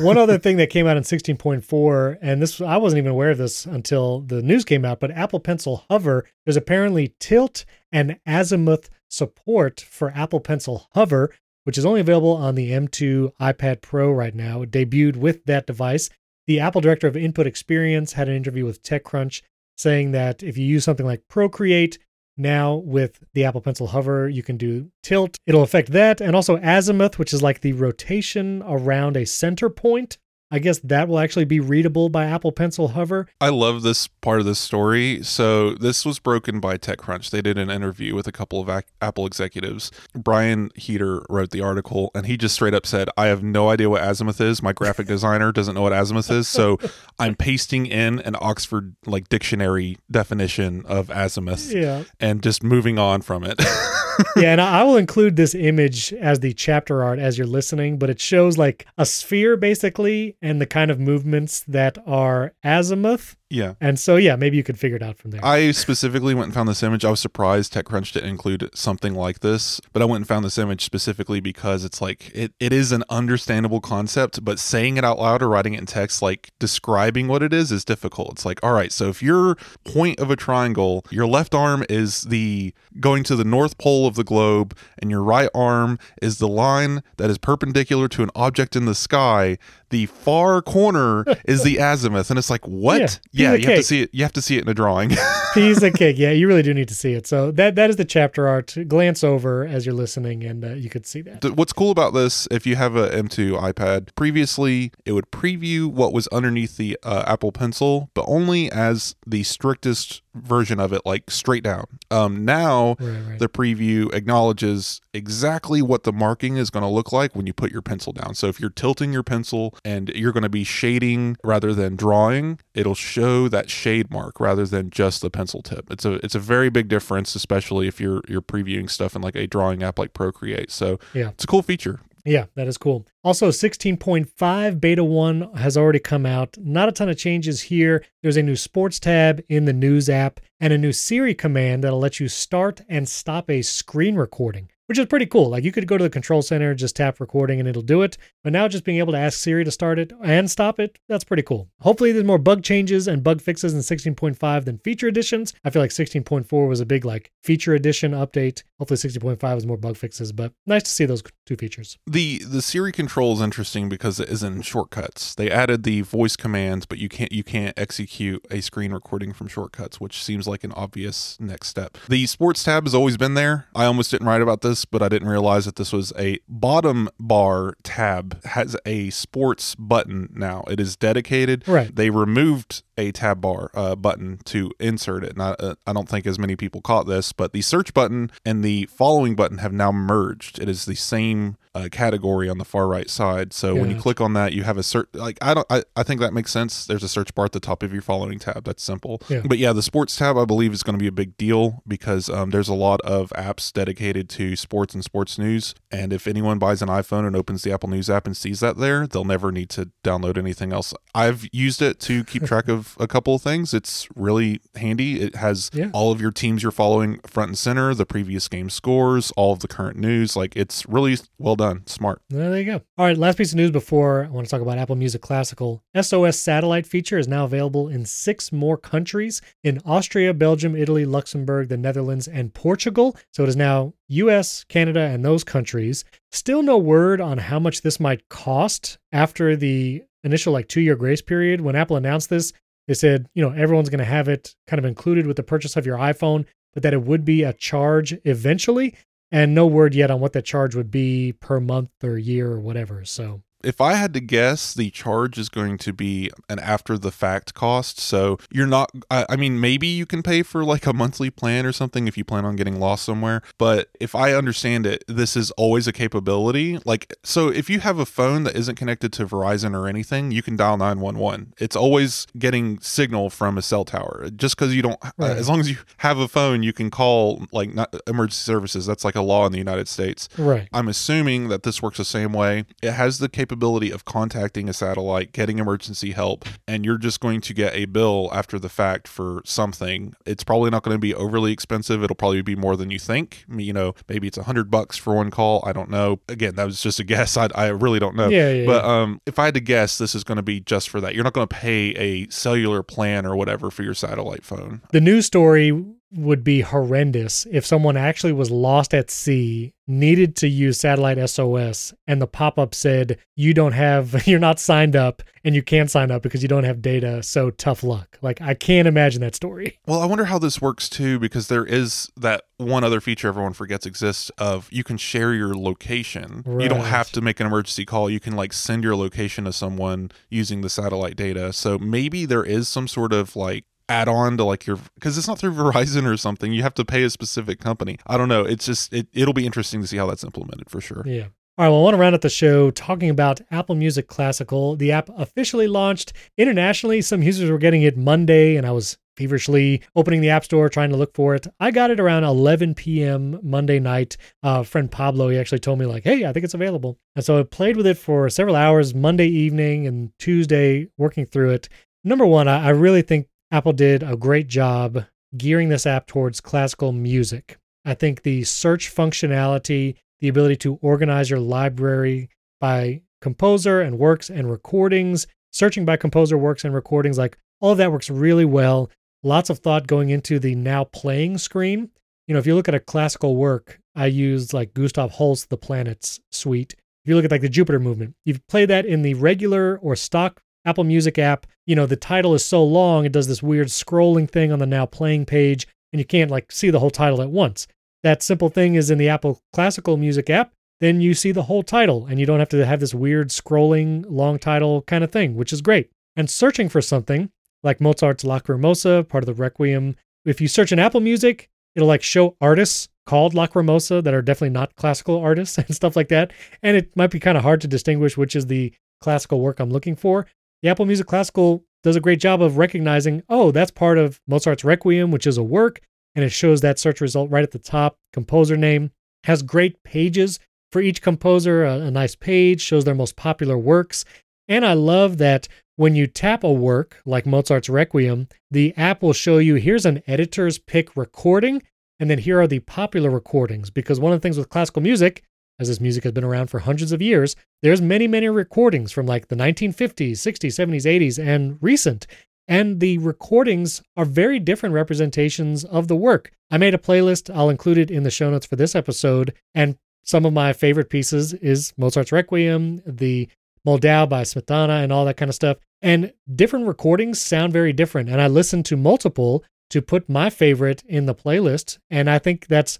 One 0.00 0.18
other 0.18 0.38
thing 0.38 0.56
that 0.58 0.70
came 0.70 0.86
out 0.86 0.96
in 0.96 1.02
16.4, 1.02 2.18
and 2.20 2.42
this 2.42 2.60
I 2.60 2.76
wasn't 2.76 2.98
even 2.98 3.10
aware 3.10 3.30
of 3.30 3.38
this 3.38 3.64
until 3.64 4.20
the 4.20 4.42
news 4.42 4.64
came 4.64 4.84
out, 4.84 5.00
but 5.00 5.10
Apple 5.10 5.40
Pencil 5.40 5.84
Hover, 5.88 6.26
there's 6.44 6.56
apparently 6.56 7.14
tilt 7.18 7.64
and 7.90 8.18
azimuth 8.26 8.90
support 9.08 9.80
for 9.80 10.10
Apple 10.10 10.40
Pencil 10.40 10.88
Hover, 10.94 11.32
which 11.66 11.76
is 11.76 11.84
only 11.84 12.00
available 12.00 12.36
on 12.36 12.54
the 12.54 12.70
M2 12.70 13.32
iPad 13.40 13.80
Pro 13.80 14.12
right 14.12 14.36
now. 14.36 14.62
It 14.62 14.70
debuted 14.70 15.16
with 15.16 15.44
that 15.46 15.66
device. 15.66 16.08
The 16.46 16.60
Apple 16.60 16.80
Director 16.80 17.08
of 17.08 17.16
Input 17.16 17.44
Experience 17.44 18.12
had 18.12 18.28
an 18.28 18.36
interview 18.36 18.64
with 18.64 18.84
TechCrunch 18.84 19.42
saying 19.76 20.12
that 20.12 20.44
if 20.44 20.56
you 20.56 20.64
use 20.64 20.84
something 20.84 21.04
like 21.04 21.26
Procreate, 21.28 21.98
now 22.36 22.76
with 22.76 23.18
the 23.34 23.44
Apple 23.44 23.60
Pencil 23.60 23.88
Hover, 23.88 24.28
you 24.28 24.44
can 24.44 24.56
do 24.56 24.92
tilt. 25.02 25.38
It'll 25.44 25.64
affect 25.64 25.90
that 25.90 26.20
and 26.20 26.36
also 26.36 26.56
azimuth, 26.58 27.18
which 27.18 27.32
is 27.32 27.42
like 27.42 27.62
the 27.62 27.72
rotation 27.72 28.62
around 28.64 29.16
a 29.16 29.26
center 29.26 29.68
point 29.68 30.18
I 30.50 30.60
guess 30.60 30.78
that 30.84 31.08
will 31.08 31.18
actually 31.18 31.44
be 31.44 31.58
readable 31.58 32.08
by 32.08 32.26
Apple 32.26 32.52
Pencil 32.52 32.88
Hover. 32.88 33.26
I 33.40 33.48
love 33.48 33.82
this 33.82 34.06
part 34.06 34.38
of 34.38 34.46
the 34.46 34.54
story. 34.54 35.22
So 35.24 35.74
this 35.74 36.06
was 36.06 36.20
broken 36.20 36.60
by 36.60 36.78
TechCrunch. 36.78 37.30
They 37.30 37.42
did 37.42 37.58
an 37.58 37.68
interview 37.68 38.14
with 38.14 38.28
a 38.28 38.32
couple 38.32 38.60
of 38.60 38.82
Apple 39.02 39.26
executives. 39.26 39.90
Brian 40.14 40.70
Heater 40.76 41.24
wrote 41.28 41.50
the 41.50 41.62
article, 41.62 42.12
and 42.14 42.26
he 42.26 42.36
just 42.36 42.54
straight 42.54 42.74
up 42.74 42.86
said, 42.86 43.08
"I 43.16 43.26
have 43.26 43.42
no 43.42 43.70
idea 43.70 43.90
what 43.90 44.02
azimuth 44.04 44.40
is. 44.40 44.62
My 44.62 44.72
graphic 44.72 45.08
designer 45.08 45.50
doesn't 45.50 45.74
know 45.74 45.82
what 45.82 45.92
azimuth 45.92 46.30
is, 46.30 46.46
so 46.46 46.78
I'm 47.18 47.34
pasting 47.34 47.86
in 47.86 48.20
an 48.20 48.36
Oxford 48.40 48.94
like 49.04 49.28
dictionary 49.28 49.98
definition 50.10 50.84
of 50.86 51.10
azimuth 51.10 51.72
Yeah. 51.72 52.04
and 52.20 52.40
just 52.42 52.62
moving 52.62 52.98
on 53.00 53.20
from 53.22 53.42
it." 53.42 53.60
yeah, 54.36 54.52
and 54.52 54.60
I 54.60 54.84
will 54.84 54.96
include 54.96 55.36
this 55.36 55.54
image 55.54 56.12
as 56.14 56.40
the 56.40 56.52
chapter 56.52 57.02
art 57.02 57.18
as 57.18 57.36
you're 57.36 57.46
listening, 57.46 57.98
but 57.98 58.10
it 58.10 58.20
shows 58.20 58.58
like 58.58 58.86
a 58.98 59.06
sphere 59.06 59.56
basically 59.56 60.36
and 60.42 60.60
the 60.60 60.66
kind 60.66 60.90
of 60.90 61.00
movements 61.00 61.60
that 61.68 61.98
are 62.06 62.54
azimuth. 62.64 63.36
Yeah. 63.48 63.74
And 63.80 63.98
so, 63.98 64.16
yeah, 64.16 64.34
maybe 64.34 64.56
you 64.56 64.64
could 64.64 64.78
figure 64.78 64.96
it 64.96 65.02
out 65.02 65.16
from 65.16 65.30
there. 65.30 65.44
I 65.44 65.70
specifically 65.70 66.34
went 66.34 66.46
and 66.46 66.54
found 66.54 66.68
this 66.68 66.82
image. 66.82 67.04
I 67.04 67.10
was 67.10 67.20
surprised 67.20 67.72
TechCrunch 67.72 68.12
didn't 68.12 68.28
include 68.28 68.68
something 68.74 69.14
like 69.14 69.40
this, 69.40 69.80
but 69.92 70.02
I 70.02 70.04
went 70.04 70.22
and 70.22 70.28
found 70.28 70.44
this 70.44 70.58
image 70.58 70.84
specifically 70.84 71.40
because 71.40 71.84
it's 71.84 72.00
like 72.00 72.30
it, 72.34 72.52
it 72.58 72.72
is 72.72 72.90
an 72.90 73.04
understandable 73.08 73.80
concept, 73.80 74.44
but 74.44 74.58
saying 74.58 74.96
it 74.96 75.04
out 75.04 75.18
loud 75.18 75.42
or 75.42 75.48
writing 75.48 75.74
it 75.74 75.80
in 75.80 75.86
text, 75.86 76.22
like 76.22 76.50
describing 76.58 77.28
what 77.28 77.42
it 77.42 77.52
is, 77.52 77.70
is 77.70 77.84
difficult. 77.84 78.32
It's 78.32 78.44
like, 78.44 78.58
all 78.64 78.72
right, 78.72 78.90
so 78.90 79.08
if 79.08 79.22
your 79.22 79.56
point 79.84 80.18
of 80.18 80.30
a 80.30 80.36
triangle, 80.36 81.04
your 81.10 81.26
left 81.26 81.54
arm 81.54 81.84
is 81.88 82.22
the 82.22 82.74
going 82.98 83.22
to 83.24 83.36
the 83.36 83.44
north 83.44 83.78
pole 83.78 84.08
of 84.08 84.16
the 84.16 84.24
globe, 84.24 84.76
and 84.98 85.08
your 85.10 85.22
right 85.22 85.48
arm 85.54 85.98
is 86.20 86.38
the 86.38 86.48
line 86.48 87.02
that 87.16 87.30
is 87.30 87.38
perpendicular 87.38 88.08
to 88.08 88.24
an 88.24 88.30
object 88.34 88.74
in 88.74 88.86
the 88.86 88.94
sky, 88.94 89.56
the 89.90 90.06
far 90.06 90.62
corner 90.62 91.24
is 91.44 91.62
the 91.62 91.78
azimuth. 91.78 92.30
And 92.30 92.38
it's 92.38 92.50
like, 92.50 92.66
what? 92.66 93.20
Yeah, 93.32 93.52
Yeah, 93.52 93.54
you 93.54 93.66
have 93.68 93.76
to 93.76 93.82
see 93.82 94.02
it. 94.02 94.10
You 94.12 94.22
have 94.24 94.32
to 94.32 94.42
see 94.42 94.56
it 94.58 94.62
in 94.62 94.68
a 94.68 94.74
drawing. 94.74 95.10
Piece 95.54 95.82
of 95.82 95.94
cake. 95.94 96.18
Yeah, 96.18 96.30
you 96.30 96.46
really 96.48 96.62
do 96.62 96.74
need 96.74 96.88
to 96.88 96.94
see 96.94 97.12
it. 97.12 97.26
So 97.26 97.50
that 97.52 97.76
that 97.76 97.90
is 97.90 97.96
the 97.96 98.04
chapter 98.04 98.46
art. 98.48 98.76
Glance 98.88 99.24
over 99.24 99.64
as 99.66 99.86
you're 99.86 99.94
listening, 99.94 100.44
and 100.44 100.64
uh, 100.64 100.68
you 100.74 100.90
could 100.90 101.06
see 101.06 101.22
that. 101.22 101.44
What's 101.56 101.72
cool 101.72 101.90
about 101.90 102.12
this, 102.14 102.46
if 102.50 102.66
you 102.66 102.76
have 102.76 102.96
a 102.96 103.08
M2 103.10 103.60
iPad, 103.72 104.14
previously 104.16 104.92
it 105.04 105.12
would 105.12 105.30
preview 105.30 105.86
what 105.86 106.12
was 106.12 106.26
underneath 106.28 106.76
the 106.76 106.98
uh, 107.02 107.24
Apple 107.26 107.52
Pencil, 107.52 108.10
but 108.14 108.24
only 108.28 108.70
as 108.70 109.16
the 109.26 109.42
strictest 109.42 110.22
version 110.36 110.78
of 110.80 110.92
it, 110.92 111.02
like 111.04 111.30
straight 111.30 111.62
down. 111.64 111.84
Um, 112.10 112.44
now 112.44 112.96
Right, 113.00 113.18
right. 113.28 113.38
the 113.38 113.48
preview 113.48 114.12
acknowledges 114.14 115.00
exactly 115.12 115.82
what 115.82 116.04
the 116.04 116.12
marking 116.12 116.56
is 116.56 116.70
going 116.70 116.82
to 116.82 116.88
look 116.88 117.12
like 117.12 117.34
when 117.34 117.46
you 117.46 117.52
put 117.52 117.72
your 117.72 117.82
pencil 117.82 118.12
down. 118.12 118.34
So 118.34 118.46
if 118.48 118.60
you're 118.60 118.70
tilting 118.70 119.12
your 119.12 119.22
pencil 119.22 119.74
and 119.84 120.08
you're 120.10 120.32
going 120.32 120.42
to 120.42 120.48
be 120.48 120.64
shading 120.64 121.36
rather 121.42 121.72
than 121.74 121.96
drawing, 121.96 122.58
it'll 122.74 122.94
show 122.94 123.48
that 123.48 123.70
shade 123.70 124.10
mark 124.10 124.38
rather 124.40 124.66
than 124.66 124.90
just 124.90 125.22
the 125.22 125.30
pencil 125.30 125.62
tip. 125.62 125.90
It's 125.90 126.04
a 126.04 126.14
it's 126.24 126.34
a 126.34 126.38
very 126.40 126.68
big 126.70 126.88
difference, 126.88 127.34
especially 127.34 127.88
if 127.88 128.00
you're 128.00 128.22
you're 128.28 128.42
previewing 128.42 128.88
stuff 128.90 129.16
in 129.16 129.22
like 129.22 129.34
a 129.36 129.46
drawing 129.46 129.82
app 129.82 129.98
like 129.98 130.12
Procreate. 130.12 130.70
So 130.70 130.98
Yeah. 131.14 131.28
it's 131.30 131.44
a 131.44 131.46
cool 131.46 131.62
feature. 131.62 132.00
Yeah, 132.26 132.46
that 132.56 132.66
is 132.66 132.76
cool. 132.76 133.06
Also, 133.22 133.50
16.5 133.50 134.80
beta 134.80 135.04
1 135.04 135.54
has 135.54 135.76
already 135.76 136.00
come 136.00 136.26
out. 136.26 136.56
Not 136.58 136.88
a 136.88 136.92
ton 136.92 137.08
of 137.08 137.16
changes 137.16 137.62
here. 137.62 138.04
There's 138.20 138.36
a 138.36 138.42
new 138.42 138.56
sports 138.56 138.98
tab 138.98 139.42
in 139.48 139.64
the 139.64 139.72
news 139.72 140.10
app 140.10 140.40
and 140.58 140.72
a 140.72 140.78
new 140.78 140.90
Siri 140.92 141.34
command 141.34 141.84
that'll 141.84 142.00
let 142.00 142.18
you 142.18 142.26
start 142.26 142.80
and 142.88 143.08
stop 143.08 143.48
a 143.48 143.62
screen 143.62 144.16
recording, 144.16 144.70
which 144.86 144.98
is 144.98 145.06
pretty 145.06 145.26
cool. 145.26 145.50
Like 145.50 145.64
you 145.64 145.72
could 145.72 145.86
go 145.86 145.98
to 145.98 146.04
the 146.04 146.10
control 146.10 146.42
center, 146.42 146.74
just 146.74 146.96
tap 146.96 147.20
recording 147.20 147.60
and 147.60 147.68
it'll 147.68 147.82
do 147.82 148.02
it. 148.02 148.16
But 148.42 148.52
now 148.52 148.68
just 148.68 148.84
being 148.84 148.98
able 148.98 149.12
to 149.12 149.18
ask 149.18 149.38
Siri 149.38 149.64
to 149.64 149.70
start 149.70 149.98
it 149.98 150.12
and 150.22 150.50
stop 150.50 150.78
it, 150.78 150.98
that's 151.08 151.24
pretty 151.24 151.42
cool. 151.42 151.68
Hopefully 151.80 152.12
there's 152.12 152.24
more 152.24 152.38
bug 152.38 152.62
changes 152.62 153.08
and 153.08 153.22
bug 153.22 153.40
fixes 153.40 153.74
in 153.74 153.80
16.5 153.80 154.64
than 154.64 154.78
feature 154.78 155.08
additions. 155.08 155.54
I 155.64 155.70
feel 155.70 155.82
like 155.82 155.90
16.4 155.90 156.68
was 156.68 156.80
a 156.80 156.86
big 156.86 157.04
like 157.04 157.30
feature 157.42 157.74
edition 157.74 158.12
update. 158.12 158.62
Hopefully 158.78 158.98
16.5 158.98 159.56
is 159.56 159.66
more 159.66 159.76
bug 159.76 159.96
fixes, 159.96 160.32
but 160.32 160.52
nice 160.66 160.82
to 160.84 160.90
see 160.90 161.06
those 161.06 161.22
two 161.46 161.56
features. 161.56 161.96
The 162.06 162.38
the 162.44 162.60
Siri 162.62 162.92
control 162.92 163.32
is 163.34 163.40
interesting 163.40 163.88
because 163.88 164.20
it 164.20 164.28
is 164.28 164.42
in 164.42 164.62
shortcuts. 164.62 165.34
They 165.34 165.50
added 165.50 165.82
the 165.82 166.02
voice 166.02 166.36
commands, 166.36 166.86
but 166.86 166.98
you 166.98 167.08
can't 167.08 167.32
you 167.32 167.42
can't 167.42 167.78
execute 167.78 168.44
a 168.50 168.60
screen 168.60 168.92
recording 168.92 169.32
from 169.32 169.48
shortcuts, 169.48 170.00
which 170.00 170.22
seems 170.22 170.46
like 170.46 170.64
an 170.64 170.72
obvious 170.72 171.38
next 171.40 171.68
step. 171.68 171.96
The 172.08 172.26
sports 172.26 172.62
tab 172.64 172.84
has 172.84 172.94
always 172.94 173.16
been 173.16 173.34
there. 173.34 173.66
I 173.74 173.86
almost 173.86 174.10
didn't 174.10 174.26
write 174.26 174.42
about 174.42 174.60
this, 174.60 174.75
but 174.84 175.02
I 175.02 175.08
didn't 175.08 175.28
realize 175.28 175.64
that 175.64 175.76
this 175.76 175.92
was 175.92 176.12
a 176.18 176.38
bottom 176.48 177.08
bar 177.18 177.74
tab 177.82 178.44
has 178.44 178.76
a 178.84 179.10
sports 179.10 179.74
button 179.74 180.32
now. 180.34 180.64
It 180.68 180.80
is 180.80 180.96
dedicated. 180.96 181.66
Right. 181.66 181.94
They 181.94 182.10
removed 182.10 182.82
a 182.96 183.12
tab 183.12 183.40
bar 183.40 183.70
uh, 183.74 183.94
button 183.94 184.38
to 184.46 184.70
insert 184.80 185.24
it. 185.24 185.36
Not, 185.36 185.60
uh, 185.62 185.76
I 185.86 185.92
don't 185.92 186.08
think 186.08 186.26
as 186.26 186.38
many 186.38 186.56
people 186.56 186.80
caught 186.80 187.06
this, 187.06 187.32
but 187.32 187.52
the 187.52 187.62
search 187.62 187.94
button 187.94 188.30
and 188.44 188.64
the 188.64 188.86
following 188.86 189.34
button 189.34 189.58
have 189.58 189.72
now 189.72 189.92
merged. 189.92 190.58
It 190.58 190.68
is 190.68 190.84
the 190.84 190.94
same 190.94 191.56
uh, 191.76 191.88
category 191.90 192.48
on 192.48 192.56
the 192.56 192.64
far 192.64 192.88
right 192.88 193.10
side. 193.10 193.52
So 193.52 193.74
when 193.74 193.90
you 193.90 194.00
click 194.00 194.18
on 194.18 194.32
that, 194.32 194.54
you 194.54 194.62
have 194.62 194.78
a 194.78 194.82
search. 194.82 195.08
Like 195.12 195.36
I 195.42 195.52
don't, 195.52 195.66
I, 195.68 195.82
I 195.94 196.02
think 196.02 196.20
that 196.20 196.32
makes 196.32 196.50
sense. 196.50 196.86
There's 196.86 197.02
a 197.02 197.08
search 197.08 197.34
bar 197.34 197.44
at 197.44 197.52
the 197.52 197.60
top 197.60 197.82
of 197.82 197.92
your 197.92 198.00
following 198.00 198.38
tab. 198.38 198.64
That's 198.64 198.82
simple. 198.82 199.20
Yeah. 199.28 199.42
But 199.44 199.58
yeah, 199.58 199.74
the 199.74 199.82
sports 199.82 200.16
tab 200.16 200.38
I 200.38 200.46
believe 200.46 200.72
is 200.72 200.82
going 200.82 200.98
to 200.98 201.02
be 201.02 201.06
a 201.06 201.12
big 201.12 201.36
deal 201.36 201.82
because 201.86 202.30
um, 202.30 202.48
there's 202.48 202.70
a 202.70 202.74
lot 202.74 203.02
of 203.02 203.30
apps 203.36 203.70
dedicated 203.70 204.30
to 204.30 204.56
sports 204.56 204.94
and 204.94 205.04
sports 205.04 205.36
news. 205.38 205.74
And 205.90 206.14
if 206.14 206.26
anyone 206.26 206.58
buys 206.58 206.80
an 206.80 206.88
iPhone 206.88 207.26
and 207.26 207.36
opens 207.36 207.62
the 207.62 207.72
Apple 207.72 207.90
News 207.90 208.08
app 208.08 208.26
and 208.26 208.34
sees 208.34 208.60
that 208.60 208.78
there, 208.78 209.06
they'll 209.06 209.24
never 209.24 209.52
need 209.52 209.68
to 209.70 209.90
download 210.02 210.38
anything 210.38 210.72
else. 210.72 210.94
I've 211.14 211.46
used 211.52 211.82
it 211.82 212.00
to 212.00 212.24
keep 212.24 212.44
track 212.46 212.68
of 212.68 212.85
a 212.98 213.06
couple 213.06 213.34
of 213.34 213.42
things. 213.42 213.72
It's 213.74 214.08
really 214.14 214.60
handy. 214.76 215.20
It 215.20 215.36
has 215.36 215.70
Yeah. 215.72 215.90
all 215.92 216.12
of 216.12 216.20
your 216.20 216.30
teams 216.30 216.62
you're 216.62 216.72
following 216.72 217.18
front 217.26 217.50
and 217.50 217.58
center, 217.58 217.94
the 217.94 218.06
previous 218.06 218.48
game 218.48 218.70
scores, 218.70 219.30
all 219.36 219.52
of 219.52 219.60
the 219.60 219.68
current 219.68 219.98
news. 219.98 220.36
Like 220.36 220.56
it's 220.56 220.86
really 220.86 221.16
well 221.38 221.56
done, 221.56 221.82
smart. 221.86 222.20
There 222.30 222.56
you 222.58 222.64
go. 222.64 222.80
All 222.98 223.06
right, 223.06 223.16
last 223.16 223.38
piece 223.38 223.52
of 223.52 223.56
news 223.56 223.70
before 223.70 224.24
I 224.24 224.28
want 224.28 224.46
to 224.46 224.50
talk 224.50 224.60
about 224.60 224.78
Apple 224.78 224.96
Music 224.96 225.22
Classical. 225.22 225.82
SOS 225.94 226.38
satellite 226.38 226.86
feature 226.86 227.18
is 227.18 227.28
now 227.28 227.44
available 227.44 227.88
in 227.88 228.04
six 228.04 228.52
more 228.52 228.76
countries 228.76 229.40
in 229.64 229.80
Austria, 229.84 230.32
Belgium, 230.34 230.74
Italy, 230.76 231.04
Luxembourg, 231.04 231.68
the 231.68 231.76
Netherlands, 231.76 232.26
and 232.28 232.52
Portugal. 232.54 233.16
So 233.32 233.42
it 233.44 233.48
is 233.48 233.56
now 233.56 233.94
US, 234.08 234.64
Canada, 234.68 235.00
and 235.00 235.24
those 235.24 235.42
countries. 235.44 236.04
Still 236.30 236.62
no 236.62 236.76
word 236.78 237.20
on 237.20 237.38
how 237.38 237.58
much 237.58 237.82
this 237.82 237.98
might 237.98 238.28
cost 238.28 238.98
after 239.12 239.56
the 239.56 240.02
initial 240.22 240.52
like 240.52 240.68
two 240.68 240.80
year 240.80 240.96
grace 240.96 241.22
period. 241.22 241.60
When 241.60 241.76
Apple 241.76 241.96
announced 241.96 242.30
this, 242.30 242.52
they 242.86 242.94
said, 242.94 243.28
you 243.34 243.42
know, 243.42 243.54
everyone's 243.54 243.90
going 243.90 243.98
to 243.98 244.04
have 244.04 244.28
it 244.28 244.54
kind 244.66 244.78
of 244.78 244.84
included 244.84 245.26
with 245.26 245.36
the 245.36 245.42
purchase 245.42 245.76
of 245.76 245.86
your 245.86 245.98
iPhone, 245.98 246.46
but 246.74 246.82
that 246.82 246.92
it 246.92 247.02
would 247.02 247.24
be 247.24 247.42
a 247.42 247.52
charge 247.52 248.16
eventually 248.24 248.94
and 249.32 249.54
no 249.54 249.66
word 249.66 249.94
yet 249.94 250.10
on 250.10 250.20
what 250.20 250.32
that 250.34 250.44
charge 250.44 250.74
would 250.74 250.90
be 250.90 251.32
per 251.32 251.60
month 251.60 251.90
or 252.02 252.16
year 252.16 252.50
or 252.52 252.60
whatever. 252.60 253.04
So 253.04 253.42
If 253.64 253.80
I 253.80 253.94
had 253.94 254.14
to 254.14 254.20
guess, 254.20 254.74
the 254.74 254.90
charge 254.90 255.38
is 255.38 255.48
going 255.48 255.78
to 255.78 255.92
be 255.92 256.30
an 256.48 256.58
after 256.60 256.96
the 256.98 257.10
fact 257.10 257.54
cost. 257.54 257.98
So 257.98 258.38
you're 258.50 258.66
not, 258.66 258.90
I, 259.10 259.26
I 259.30 259.36
mean, 259.36 259.60
maybe 259.60 259.86
you 259.88 260.06
can 260.06 260.22
pay 260.22 260.42
for 260.42 260.64
like 260.64 260.86
a 260.86 260.92
monthly 260.92 261.30
plan 261.30 261.66
or 261.66 261.72
something 261.72 262.06
if 262.06 262.16
you 262.16 262.24
plan 262.24 262.44
on 262.44 262.54
getting 262.54 262.78
lost 262.78 263.04
somewhere. 263.04 263.42
But 263.58 263.88
if 263.98 264.14
I 264.14 264.34
understand 264.34 264.86
it, 264.86 265.02
this 265.08 265.36
is 265.36 265.50
always 265.52 265.88
a 265.88 265.92
capability. 265.92 266.78
Like, 266.84 267.12
so 267.24 267.48
if 267.48 267.68
you 267.68 267.80
have 267.80 267.98
a 267.98 268.06
phone 268.06 268.44
that 268.44 268.54
isn't 268.54 268.76
connected 268.76 269.12
to 269.14 269.26
Verizon 269.26 269.74
or 269.74 269.88
anything, 269.88 270.30
you 270.30 270.42
can 270.42 270.54
dial 270.54 270.76
911. 270.76 271.54
It's 271.58 271.74
always 271.76 272.26
getting 272.38 272.78
signal 272.80 273.30
from 273.30 273.58
a 273.58 273.62
cell 273.62 273.84
tower. 273.84 274.28
Just 274.36 274.56
because 274.56 274.74
you 274.76 274.82
don't, 274.82 274.98
uh, 275.04 275.10
Right. 275.18 275.36
as 275.36 275.48
long 275.48 275.58
as 275.60 275.68
you 275.70 275.78
have 275.98 276.18
a 276.18 276.28
phone, 276.28 276.62
you 276.62 276.72
can 276.72 276.90
call 276.90 277.44
like 277.52 277.74
not 277.74 277.92
emergency 278.06 278.44
services. 278.44 278.86
That's 278.86 279.04
like 279.04 279.16
a 279.16 279.22
law 279.22 279.44
in 279.46 279.50
the 279.52 279.58
United 279.58 279.88
States. 279.88 280.28
right. 280.38 280.68
I'm 280.72 280.86
assuming 280.88 281.48
that 281.48 281.62
this 281.64 281.82
works 281.82 281.96
the 281.98 282.04
same 282.04 282.32
way. 282.32 282.64
It 282.82 282.92
has 282.92 283.18
the 283.18 283.28
capability 283.28 283.55
of 283.62 284.04
contacting 284.04 284.68
a 284.68 284.72
satellite, 284.72 285.32
getting 285.32 285.58
emergency 285.58 286.12
help, 286.12 286.44
and 286.66 286.84
you're 286.84 286.98
just 286.98 287.20
going 287.20 287.40
to 287.42 287.54
get 287.54 287.74
a 287.74 287.86
bill 287.86 288.28
after 288.32 288.58
the 288.58 288.68
fact 288.68 289.08
for 289.08 289.42
something. 289.44 290.14
It's 290.24 290.44
probably 290.44 290.70
not 290.70 290.82
going 290.82 290.94
to 290.94 290.98
be 291.00 291.14
overly 291.14 291.52
expensive. 291.52 292.02
It'll 292.02 292.16
probably 292.16 292.42
be 292.42 292.56
more 292.56 292.76
than 292.76 292.90
you 292.90 292.98
think. 292.98 293.44
You 293.48 293.72
know, 293.72 293.94
maybe 294.08 294.26
it's 294.26 294.38
a 294.38 294.44
hundred 294.44 294.70
bucks 294.70 294.96
for 294.96 295.14
one 295.14 295.30
call. 295.30 295.62
I 295.66 295.72
don't 295.72 295.90
know. 295.90 296.20
Again, 296.28 296.54
that 296.56 296.64
was 296.64 296.80
just 296.80 297.00
a 297.00 297.04
guess. 297.16 297.36
I, 297.36 297.48
I 297.54 297.68
really 297.68 297.98
don't 297.98 298.16
know. 298.16 298.28
Yeah, 298.28 298.50
yeah, 298.50 298.66
But 298.66 298.84
um, 298.84 299.20
if 299.26 299.38
I 299.38 299.46
had 299.46 299.54
to 299.54 299.60
guess, 299.60 299.98
this 299.98 300.14
is 300.14 300.24
going 300.24 300.36
to 300.36 300.42
be 300.42 300.60
just 300.60 300.88
for 300.88 301.00
that. 301.00 301.14
You're 301.14 301.24
not 301.24 301.32
going 301.32 301.46
to 301.46 301.54
pay 301.54 301.90
a 301.90 302.28
cellular 302.28 302.82
plan 302.82 303.26
or 303.26 303.36
whatever 303.36 303.70
for 303.70 303.82
your 303.82 303.94
satellite 303.94 304.44
phone. 304.44 304.82
The 304.92 305.00
news 305.00 305.26
story 305.26 305.72
would 306.12 306.44
be 306.44 306.60
horrendous 306.60 307.46
if 307.50 307.66
someone 307.66 307.96
actually 307.96 308.32
was 308.32 308.50
lost 308.50 308.94
at 308.94 309.10
sea, 309.10 309.74
needed 309.86 310.36
to 310.36 310.48
use 310.48 310.78
satellite 310.78 311.18
SOS, 311.28 311.92
and 312.06 312.22
the 312.22 312.26
pop 312.26 312.58
up 312.58 312.74
said, 312.74 313.18
You 313.34 313.52
don't 313.52 313.72
have, 313.72 314.26
you're 314.26 314.38
not 314.38 314.60
signed 314.60 314.94
up, 314.94 315.22
and 315.44 315.54
you 315.54 315.62
can't 315.62 315.90
sign 315.90 316.10
up 316.10 316.22
because 316.22 316.42
you 316.42 316.48
don't 316.48 316.64
have 316.64 316.82
data. 316.82 317.22
So 317.22 317.50
tough 317.50 317.82
luck. 317.82 318.18
Like, 318.22 318.40
I 318.40 318.54
can't 318.54 318.88
imagine 318.88 319.20
that 319.22 319.34
story. 319.34 319.78
Well, 319.86 320.00
I 320.00 320.06
wonder 320.06 320.24
how 320.24 320.40
this 320.40 320.60
works 320.60 320.88
too, 320.88 321.20
because 321.20 321.46
there 321.46 321.64
is 321.64 322.10
that 322.16 322.42
one 322.56 322.82
other 322.82 323.00
feature 323.00 323.28
everyone 323.28 323.52
forgets 323.52 323.86
exists 323.86 324.30
of 324.36 324.68
you 324.72 324.82
can 324.82 324.96
share 324.96 325.32
your 325.32 325.54
location. 325.54 326.42
You 326.44 326.68
don't 326.68 326.86
have 326.86 327.12
to 327.12 327.20
make 327.20 327.38
an 327.38 327.46
emergency 327.46 327.84
call. 327.84 328.10
You 328.10 328.18
can 328.18 328.34
like 328.34 328.52
send 328.52 328.82
your 328.82 328.96
location 328.96 329.44
to 329.44 329.52
someone 329.52 330.10
using 330.28 330.62
the 330.62 330.68
satellite 330.68 331.14
data. 331.14 331.52
So 331.52 331.78
maybe 331.78 332.26
there 332.26 332.42
is 332.42 332.68
some 332.68 332.88
sort 332.88 333.12
of 333.12 333.36
like 333.36 333.64
add 333.88 334.08
on 334.08 334.36
to 334.36 334.44
like 334.44 334.66
your 334.66 334.78
because 334.94 335.16
it's 335.16 335.28
not 335.28 335.38
through 335.38 335.52
Verizon 335.54 336.10
or 336.10 336.16
something. 336.16 336.52
You 336.52 336.62
have 336.62 336.74
to 336.74 336.84
pay 336.84 337.02
a 337.02 337.10
specific 337.10 337.60
company. 337.60 337.98
I 338.06 338.16
don't 338.16 338.28
know. 338.28 338.44
It's 338.44 338.66
just 338.66 338.92
it, 338.92 339.08
it'll 339.12 339.34
be 339.34 339.46
interesting 339.46 339.80
to 339.80 339.86
see 339.86 339.96
how 339.96 340.06
that's 340.06 340.24
implemented 340.24 340.70
for 340.70 340.80
sure. 340.80 341.02
Yeah. 341.06 341.26
All 341.58 341.64
right, 341.64 341.70
well, 341.70 341.80
I 341.80 341.82
want 341.84 341.94
to 341.94 341.98
round 341.98 342.14
out 342.14 342.20
the 342.20 342.28
show 342.28 342.70
talking 342.70 343.08
about 343.08 343.40
Apple 343.50 343.76
Music 343.76 344.08
Classical. 344.08 344.76
The 344.76 344.92
app 344.92 345.08
officially 345.16 345.66
launched 345.66 346.12
internationally. 346.36 347.00
Some 347.00 347.22
users 347.22 347.50
were 347.50 347.56
getting 347.56 347.80
it 347.80 347.96
Monday, 347.96 348.56
and 348.56 348.66
I 348.66 348.72
was 348.72 348.98
feverishly 349.16 349.80
opening 349.94 350.20
the 350.20 350.28
App 350.28 350.44
Store 350.44 350.68
trying 350.68 350.90
to 350.90 350.98
look 350.98 351.14
for 351.14 351.34
it. 351.34 351.46
I 351.58 351.70
got 351.70 351.90
it 351.90 351.98
around 351.98 352.24
11 352.24 352.74
p.m. 352.74 353.40
Monday 353.42 353.78
night. 353.78 354.18
Uh, 354.42 354.64
friend 354.64 354.90
Pablo, 354.90 355.30
he 355.30 355.38
actually 355.38 355.60
told 355.60 355.78
me, 355.78 355.86
like, 355.86 356.04
hey, 356.04 356.26
I 356.26 356.32
think 356.34 356.44
it's 356.44 356.52
available. 356.52 356.98
And 357.14 357.24
so 357.24 357.40
I 357.40 357.42
played 357.42 357.78
with 357.78 357.86
it 357.86 357.96
for 357.96 358.28
several 358.28 358.54
hours 358.54 358.94
Monday 358.94 359.28
evening 359.28 359.86
and 359.86 360.12
Tuesday, 360.18 360.88
working 360.98 361.24
through 361.24 361.52
it. 361.52 361.70
Number 362.04 362.26
one, 362.26 362.48
I, 362.48 362.66
I 362.66 362.68
really 362.70 363.00
think 363.00 363.28
Apple 363.50 363.72
did 363.72 364.02
a 364.02 364.16
great 364.16 364.48
job 364.48 365.04
gearing 365.36 365.68
this 365.68 365.86
app 365.86 366.06
towards 366.06 366.40
classical 366.40 366.92
music. 366.92 367.58
I 367.84 367.94
think 367.94 368.22
the 368.22 368.42
search 368.44 368.92
functionality, 368.94 369.94
the 370.20 370.28
ability 370.28 370.56
to 370.56 370.78
organize 370.82 371.30
your 371.30 371.38
library 371.38 372.28
by 372.60 373.02
composer 373.20 373.80
and 373.80 373.98
works 373.98 374.30
and 374.30 374.50
recordings, 374.50 375.26
searching 375.52 375.84
by 375.84 375.96
composer 375.96 376.36
works 376.36 376.64
and 376.64 376.74
recordings, 376.74 377.18
like 377.18 377.38
all 377.60 377.72
of 377.72 377.78
that 377.78 377.92
works 377.92 378.10
really 378.10 378.44
well. 378.44 378.90
Lots 379.22 379.50
of 379.50 379.60
thought 379.60 379.86
going 379.86 380.10
into 380.10 380.38
the 380.38 380.54
now 380.54 380.84
playing 380.84 381.38
screen. 381.38 381.90
You 382.26 382.34
know, 382.34 382.38
if 382.38 382.46
you 382.46 382.54
look 382.54 382.68
at 382.68 382.74
a 382.74 382.80
classical 382.80 383.36
work, 383.36 383.78
I 383.94 384.06
used 384.06 384.52
like 384.52 384.74
Gustav 384.74 385.12
Holst's 385.12 385.46
The 385.46 385.56
Planets 385.56 386.20
suite. 386.32 386.74
If 387.04 387.08
you 387.10 387.14
look 387.14 387.24
at 387.24 387.30
like 387.30 387.40
the 387.40 387.48
Jupiter 387.48 387.78
movement, 387.78 388.16
you 388.24 388.38
play 388.48 388.66
that 388.66 388.84
in 388.84 389.02
the 389.02 389.14
regular 389.14 389.78
or 389.78 389.94
stock 389.94 390.42
Apple 390.66 390.84
Music 390.84 391.18
app, 391.18 391.46
you 391.64 391.74
know, 391.74 391.86
the 391.86 391.96
title 391.96 392.34
is 392.34 392.44
so 392.44 392.62
long, 392.62 393.06
it 393.06 393.12
does 393.12 393.28
this 393.28 393.42
weird 393.42 393.68
scrolling 393.68 394.28
thing 394.28 394.52
on 394.52 394.58
the 394.58 394.66
now 394.66 394.84
playing 394.84 395.24
page, 395.24 395.66
and 395.92 396.00
you 396.00 396.04
can't 396.04 396.30
like 396.30 396.52
see 396.52 396.70
the 396.70 396.80
whole 396.80 396.90
title 396.90 397.22
at 397.22 397.30
once. 397.30 397.66
That 398.02 398.22
simple 398.22 398.48
thing 398.48 398.74
is 398.74 398.90
in 398.90 398.98
the 398.98 399.08
Apple 399.08 399.40
Classical 399.52 399.96
Music 399.96 400.28
app, 400.28 400.52
then 400.80 401.00
you 401.00 401.14
see 401.14 401.32
the 401.32 401.44
whole 401.44 401.62
title 401.62 402.06
and 402.06 402.20
you 402.20 402.26
don't 402.26 402.38
have 402.38 402.50
to 402.50 402.66
have 402.66 402.80
this 402.80 402.94
weird 402.94 403.28
scrolling 403.28 404.04
long 404.08 404.38
title 404.38 404.82
kind 404.82 405.02
of 405.02 405.10
thing, 405.10 405.34
which 405.34 405.52
is 405.52 405.62
great. 405.62 405.90
And 406.16 406.28
searching 406.28 406.68
for 406.68 406.80
something 406.80 407.30
like 407.62 407.80
Mozart's 407.80 408.24
Lacrimosa, 408.24 409.08
part 409.08 409.24
of 409.24 409.26
the 409.26 409.34
Requiem, 409.34 409.96
if 410.24 410.40
you 410.40 410.48
search 410.48 410.72
in 410.72 410.78
Apple 410.78 411.00
Music, 411.00 411.48
it'll 411.74 411.88
like 411.88 412.02
show 412.02 412.36
artists 412.40 412.88
called 413.06 413.34
Lacrimosa 413.34 414.02
that 414.02 414.14
are 414.14 414.22
definitely 414.22 414.50
not 414.50 414.74
classical 414.76 415.18
artists 415.18 415.56
and 415.58 415.74
stuff 415.74 415.96
like 415.96 416.08
that. 416.08 416.32
And 416.62 416.76
it 416.76 416.94
might 416.96 417.10
be 417.10 417.20
kind 417.20 417.38
of 417.38 417.44
hard 417.44 417.60
to 417.62 417.68
distinguish 417.68 418.16
which 418.16 418.36
is 418.36 418.46
the 418.46 418.72
classical 419.00 419.40
work 419.40 419.60
I'm 419.60 419.70
looking 419.70 419.96
for. 419.96 420.26
The 420.66 420.70
Apple 420.70 420.86
Music 420.86 421.06
Classical 421.06 421.64
does 421.84 421.94
a 421.94 422.00
great 422.00 422.18
job 422.18 422.42
of 422.42 422.58
recognizing, 422.58 423.22
oh, 423.28 423.52
that's 423.52 423.70
part 423.70 423.98
of 423.98 424.20
Mozart's 424.26 424.64
Requiem, 424.64 425.12
which 425.12 425.24
is 425.24 425.38
a 425.38 425.42
work, 425.44 425.80
and 426.16 426.24
it 426.24 426.30
shows 426.30 426.60
that 426.60 426.80
search 426.80 427.00
result 427.00 427.30
right 427.30 427.44
at 427.44 427.52
the 427.52 427.60
top. 427.60 427.98
Composer 428.12 428.56
name 428.56 428.90
has 429.22 429.44
great 429.44 429.80
pages 429.84 430.40
for 430.72 430.82
each 430.82 431.02
composer, 431.02 431.64
a, 431.64 431.82
a 431.82 431.90
nice 431.92 432.16
page 432.16 432.60
shows 432.60 432.84
their 432.84 432.96
most 432.96 433.14
popular 433.14 433.56
works. 433.56 434.04
And 434.48 434.66
I 434.66 434.72
love 434.72 435.18
that 435.18 435.46
when 435.76 435.94
you 435.94 436.08
tap 436.08 436.42
a 436.42 436.52
work 436.52 437.00
like 437.06 437.26
Mozart's 437.26 437.68
Requiem, 437.68 438.26
the 438.50 438.74
app 438.76 439.02
will 439.02 439.12
show 439.12 439.38
you 439.38 439.54
here's 439.54 439.86
an 439.86 440.02
editor's 440.08 440.58
pick 440.58 440.96
recording, 440.96 441.62
and 442.00 442.10
then 442.10 442.18
here 442.18 442.40
are 442.40 442.48
the 442.48 442.58
popular 442.58 443.08
recordings. 443.08 443.70
Because 443.70 444.00
one 444.00 444.12
of 444.12 444.18
the 444.18 444.22
things 444.22 444.36
with 444.36 444.48
classical 444.48 444.82
music, 444.82 445.22
as 445.58 445.68
this 445.68 445.80
music 445.80 446.04
has 446.04 446.12
been 446.12 446.24
around 446.24 446.48
for 446.48 446.60
hundreds 446.60 446.92
of 446.92 447.02
years, 447.02 447.36
there's 447.62 447.80
many, 447.80 448.06
many 448.06 448.28
recordings 448.28 448.92
from 448.92 449.06
like 449.06 449.28
the 449.28 449.36
1950s, 449.36 450.12
60s, 450.12 450.48
70s, 450.48 450.84
80s, 450.84 451.24
and 451.24 451.58
recent. 451.60 452.06
And 452.48 452.80
the 452.80 452.98
recordings 452.98 453.82
are 453.96 454.04
very 454.04 454.38
different 454.38 454.74
representations 454.74 455.64
of 455.64 455.88
the 455.88 455.96
work. 455.96 456.30
I 456.50 456.58
made 456.58 456.74
a 456.74 456.78
playlist, 456.78 457.34
I'll 457.34 457.50
include 457.50 457.78
it 457.78 457.90
in 457.90 458.04
the 458.04 458.10
show 458.10 458.30
notes 458.30 458.46
for 458.46 458.56
this 458.56 458.74
episode. 458.74 459.34
And 459.54 459.76
some 460.04 460.24
of 460.24 460.32
my 460.32 460.52
favorite 460.52 460.90
pieces 460.90 461.34
is 461.34 461.72
Mozart's 461.76 462.12
Requiem, 462.12 462.82
the 462.86 463.28
Moldau 463.66 464.08
by 464.08 464.22
Smetana, 464.22 464.84
and 464.84 464.92
all 464.92 465.04
that 465.06 465.16
kind 465.16 465.28
of 465.28 465.34
stuff. 465.34 465.56
And 465.82 466.12
different 466.32 466.68
recordings 466.68 467.20
sound 467.20 467.52
very 467.52 467.72
different. 467.72 468.08
And 468.08 468.20
I 468.20 468.28
listened 468.28 468.64
to 468.66 468.76
multiple 468.76 469.42
to 469.70 469.82
put 469.82 470.08
my 470.08 470.30
favorite 470.30 470.84
in 470.86 471.06
the 471.06 471.14
playlist. 471.14 471.78
And 471.90 472.08
I 472.08 472.20
think 472.20 472.46
that's 472.46 472.78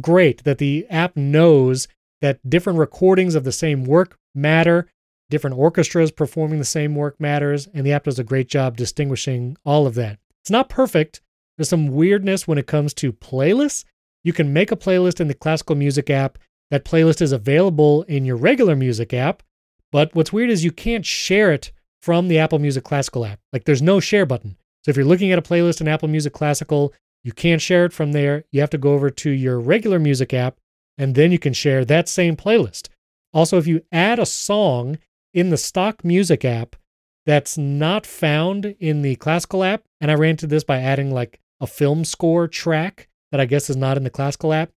great 0.00 0.44
that 0.44 0.58
the 0.58 0.86
app 0.88 1.16
knows 1.16 1.88
that 2.20 2.48
different 2.48 2.78
recordings 2.78 3.34
of 3.34 3.44
the 3.44 3.52
same 3.52 3.84
work 3.84 4.18
matter, 4.34 4.86
different 5.30 5.56
orchestras 5.56 6.10
performing 6.10 6.58
the 6.58 6.64
same 6.64 6.94
work 6.94 7.20
matters, 7.20 7.68
and 7.72 7.86
the 7.86 7.92
app 7.92 8.04
does 8.04 8.18
a 8.18 8.24
great 8.24 8.48
job 8.48 8.76
distinguishing 8.76 9.56
all 9.64 9.86
of 9.86 9.94
that. 9.94 10.18
It's 10.42 10.50
not 10.50 10.68
perfect. 10.68 11.20
There's 11.56 11.68
some 11.68 11.88
weirdness 11.88 12.48
when 12.48 12.58
it 12.58 12.66
comes 12.66 12.94
to 12.94 13.12
playlists. 13.12 13.84
You 14.24 14.32
can 14.32 14.52
make 14.52 14.72
a 14.72 14.76
playlist 14.76 15.20
in 15.20 15.28
the 15.28 15.34
classical 15.34 15.76
music 15.76 16.10
app. 16.10 16.38
That 16.70 16.84
playlist 16.84 17.20
is 17.20 17.32
available 17.32 18.02
in 18.04 18.24
your 18.24 18.36
regular 18.36 18.76
music 18.76 19.12
app. 19.12 19.42
But 19.92 20.14
what's 20.14 20.32
weird 20.32 20.50
is 20.50 20.64
you 20.64 20.72
can't 20.72 21.04
share 21.04 21.52
it 21.52 21.72
from 22.00 22.28
the 22.28 22.38
Apple 22.38 22.58
Music 22.58 22.84
Classical 22.84 23.24
app. 23.24 23.40
Like 23.52 23.64
there's 23.64 23.82
no 23.82 24.00
share 24.00 24.24
button. 24.24 24.56
So 24.84 24.90
if 24.90 24.96
you're 24.96 25.04
looking 25.04 25.32
at 25.32 25.38
a 25.38 25.42
playlist 25.42 25.80
in 25.80 25.88
Apple 25.88 26.08
Music 26.08 26.32
Classical, 26.32 26.94
you 27.22 27.32
can't 27.32 27.60
share 27.60 27.84
it 27.84 27.92
from 27.92 28.12
there. 28.12 28.44
You 28.52 28.60
have 28.60 28.70
to 28.70 28.78
go 28.78 28.92
over 28.92 29.10
to 29.10 29.30
your 29.30 29.60
regular 29.60 29.98
music 29.98 30.32
app 30.32 30.59
and 31.00 31.14
then 31.14 31.32
you 31.32 31.38
can 31.38 31.54
share 31.54 31.82
that 31.82 32.10
same 32.10 32.36
playlist. 32.36 32.90
Also, 33.32 33.56
if 33.56 33.66
you 33.66 33.80
add 33.90 34.18
a 34.18 34.26
song 34.26 34.98
in 35.32 35.48
the 35.48 35.56
stock 35.56 36.04
music 36.04 36.44
app 36.44 36.76
that's 37.24 37.56
not 37.56 38.04
found 38.04 38.76
in 38.78 39.00
the 39.00 39.16
classical 39.16 39.64
app, 39.64 39.82
and 39.98 40.10
I 40.10 40.14
ran 40.14 40.32
into 40.32 40.46
this 40.46 40.62
by 40.62 40.78
adding 40.78 41.10
like 41.10 41.40
a 41.58 41.66
film 41.66 42.04
score 42.04 42.46
track 42.46 43.08
that 43.32 43.40
I 43.40 43.46
guess 43.46 43.70
is 43.70 43.76
not 43.76 43.96
in 43.96 44.04
the 44.04 44.10
classical 44.10 44.52
app. 44.52 44.72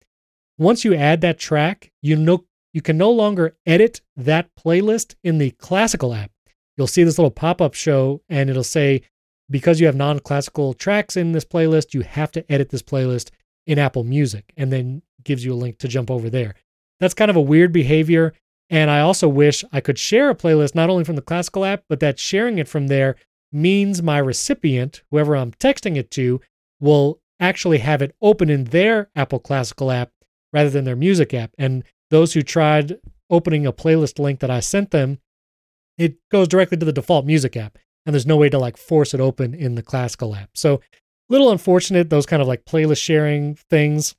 Once 0.60 0.86
you 0.86 0.94
add 0.94 1.22
that 1.22 1.40
track, 1.40 1.92
you 2.04 2.16
know 2.16 2.46
you 2.72 2.84
can 2.84 3.00
no 3.00 3.10
longer 3.10 3.58
edit 3.66 4.02
that 4.16 4.52
playlist 4.56 5.16
in 5.24 5.40
the 5.40 5.52
classical 5.52 6.14
app. 6.14 6.30
You'll 6.78 6.86
see 6.86 7.04
this 7.04 7.18
little 7.18 7.32
pop-up 7.32 7.74
show 7.74 8.22
and 8.30 8.48
it'll 8.48 8.64
say 8.64 9.02
because 9.50 9.80
you 9.80 9.88
have 9.88 9.96
non-classical 9.96 10.76
tracks 10.76 11.18
in 11.18 11.32
this 11.32 11.46
playlist, 11.46 11.96
you 11.96 12.02
have 12.02 12.32
to 12.34 12.52
edit 12.52 12.70
this 12.70 12.84
playlist 12.84 13.32
in 13.66 13.80
Apple 13.80 14.04
Music 14.04 14.54
and 14.58 14.72
then 14.72 15.02
gives 15.24 15.46
you 15.46 15.54
a 15.54 15.56
link 15.56 15.78
to 15.80 15.88
jump 15.88 16.10
over 16.10 16.30
there. 16.30 16.56
That's 17.00 17.14
kind 17.14 17.32
of 17.32 17.38
a 17.38 17.42
weird 17.42 17.72
behavior 17.72 18.34
and 18.72 18.90
I 18.90 19.02
also 19.02 19.28
wish 19.28 19.66
I 19.74 19.82
could 19.82 20.00
share 20.00 20.30
a 20.30 20.36
playlist 20.36 20.76
not 20.76 20.90
only 20.90 21.04
from 21.04 21.18
the 21.18 21.22
classical 21.22 21.66
app, 21.66 21.84
but 21.90 22.00
that 22.00 22.18
sharing 22.18 22.58
it 22.58 22.70
from 22.70 22.88
there 22.88 23.18
means 23.52 24.02
my 24.02 24.18
recipient, 24.18 25.04
whoever 25.12 25.36
I'm 25.36 25.52
texting 25.52 25.98
it 25.98 26.10
to, 26.12 26.40
will 26.80 27.20
actually 27.38 27.80
have 27.80 28.02
it 28.02 28.16
open 28.22 28.50
in 28.50 28.64
their 28.66 29.10
Apple 29.14 29.40
Classical 29.40 29.92
app 29.92 30.12
rather 30.54 30.70
than 30.70 30.86
their 30.86 30.96
music 30.96 31.34
app. 31.34 31.52
And 31.58 31.84
those 32.12 32.32
who 32.32 32.42
tried 32.42 32.98
opening 33.30 33.68
a 33.68 33.74
playlist 33.74 34.20
link 34.20 34.40
that 34.40 34.50
I 34.50 34.62
sent 34.62 34.92
them, 34.92 35.20
it 35.98 36.16
goes 36.32 36.48
directly 36.48 36.78
to 36.78 36.86
the 36.86 36.94
default 36.94 37.26
music 37.26 37.58
app. 37.58 37.78
And 38.06 38.16
there's 38.16 38.26
no 38.26 38.38
way 38.38 38.48
to 38.48 38.58
like 38.58 38.78
force 38.78 39.14
it 39.14 39.20
open 39.20 39.54
in 39.54 39.76
the 39.76 39.84
classical 39.84 40.34
app. 40.34 40.52
So, 40.56 40.80
little 41.32 41.52
unfortunate, 41.52 42.10
those 42.10 42.26
kind 42.26 42.42
of 42.42 42.48
like 42.48 42.66
playlist 42.66 43.02
sharing 43.02 43.56
things. 43.56 44.16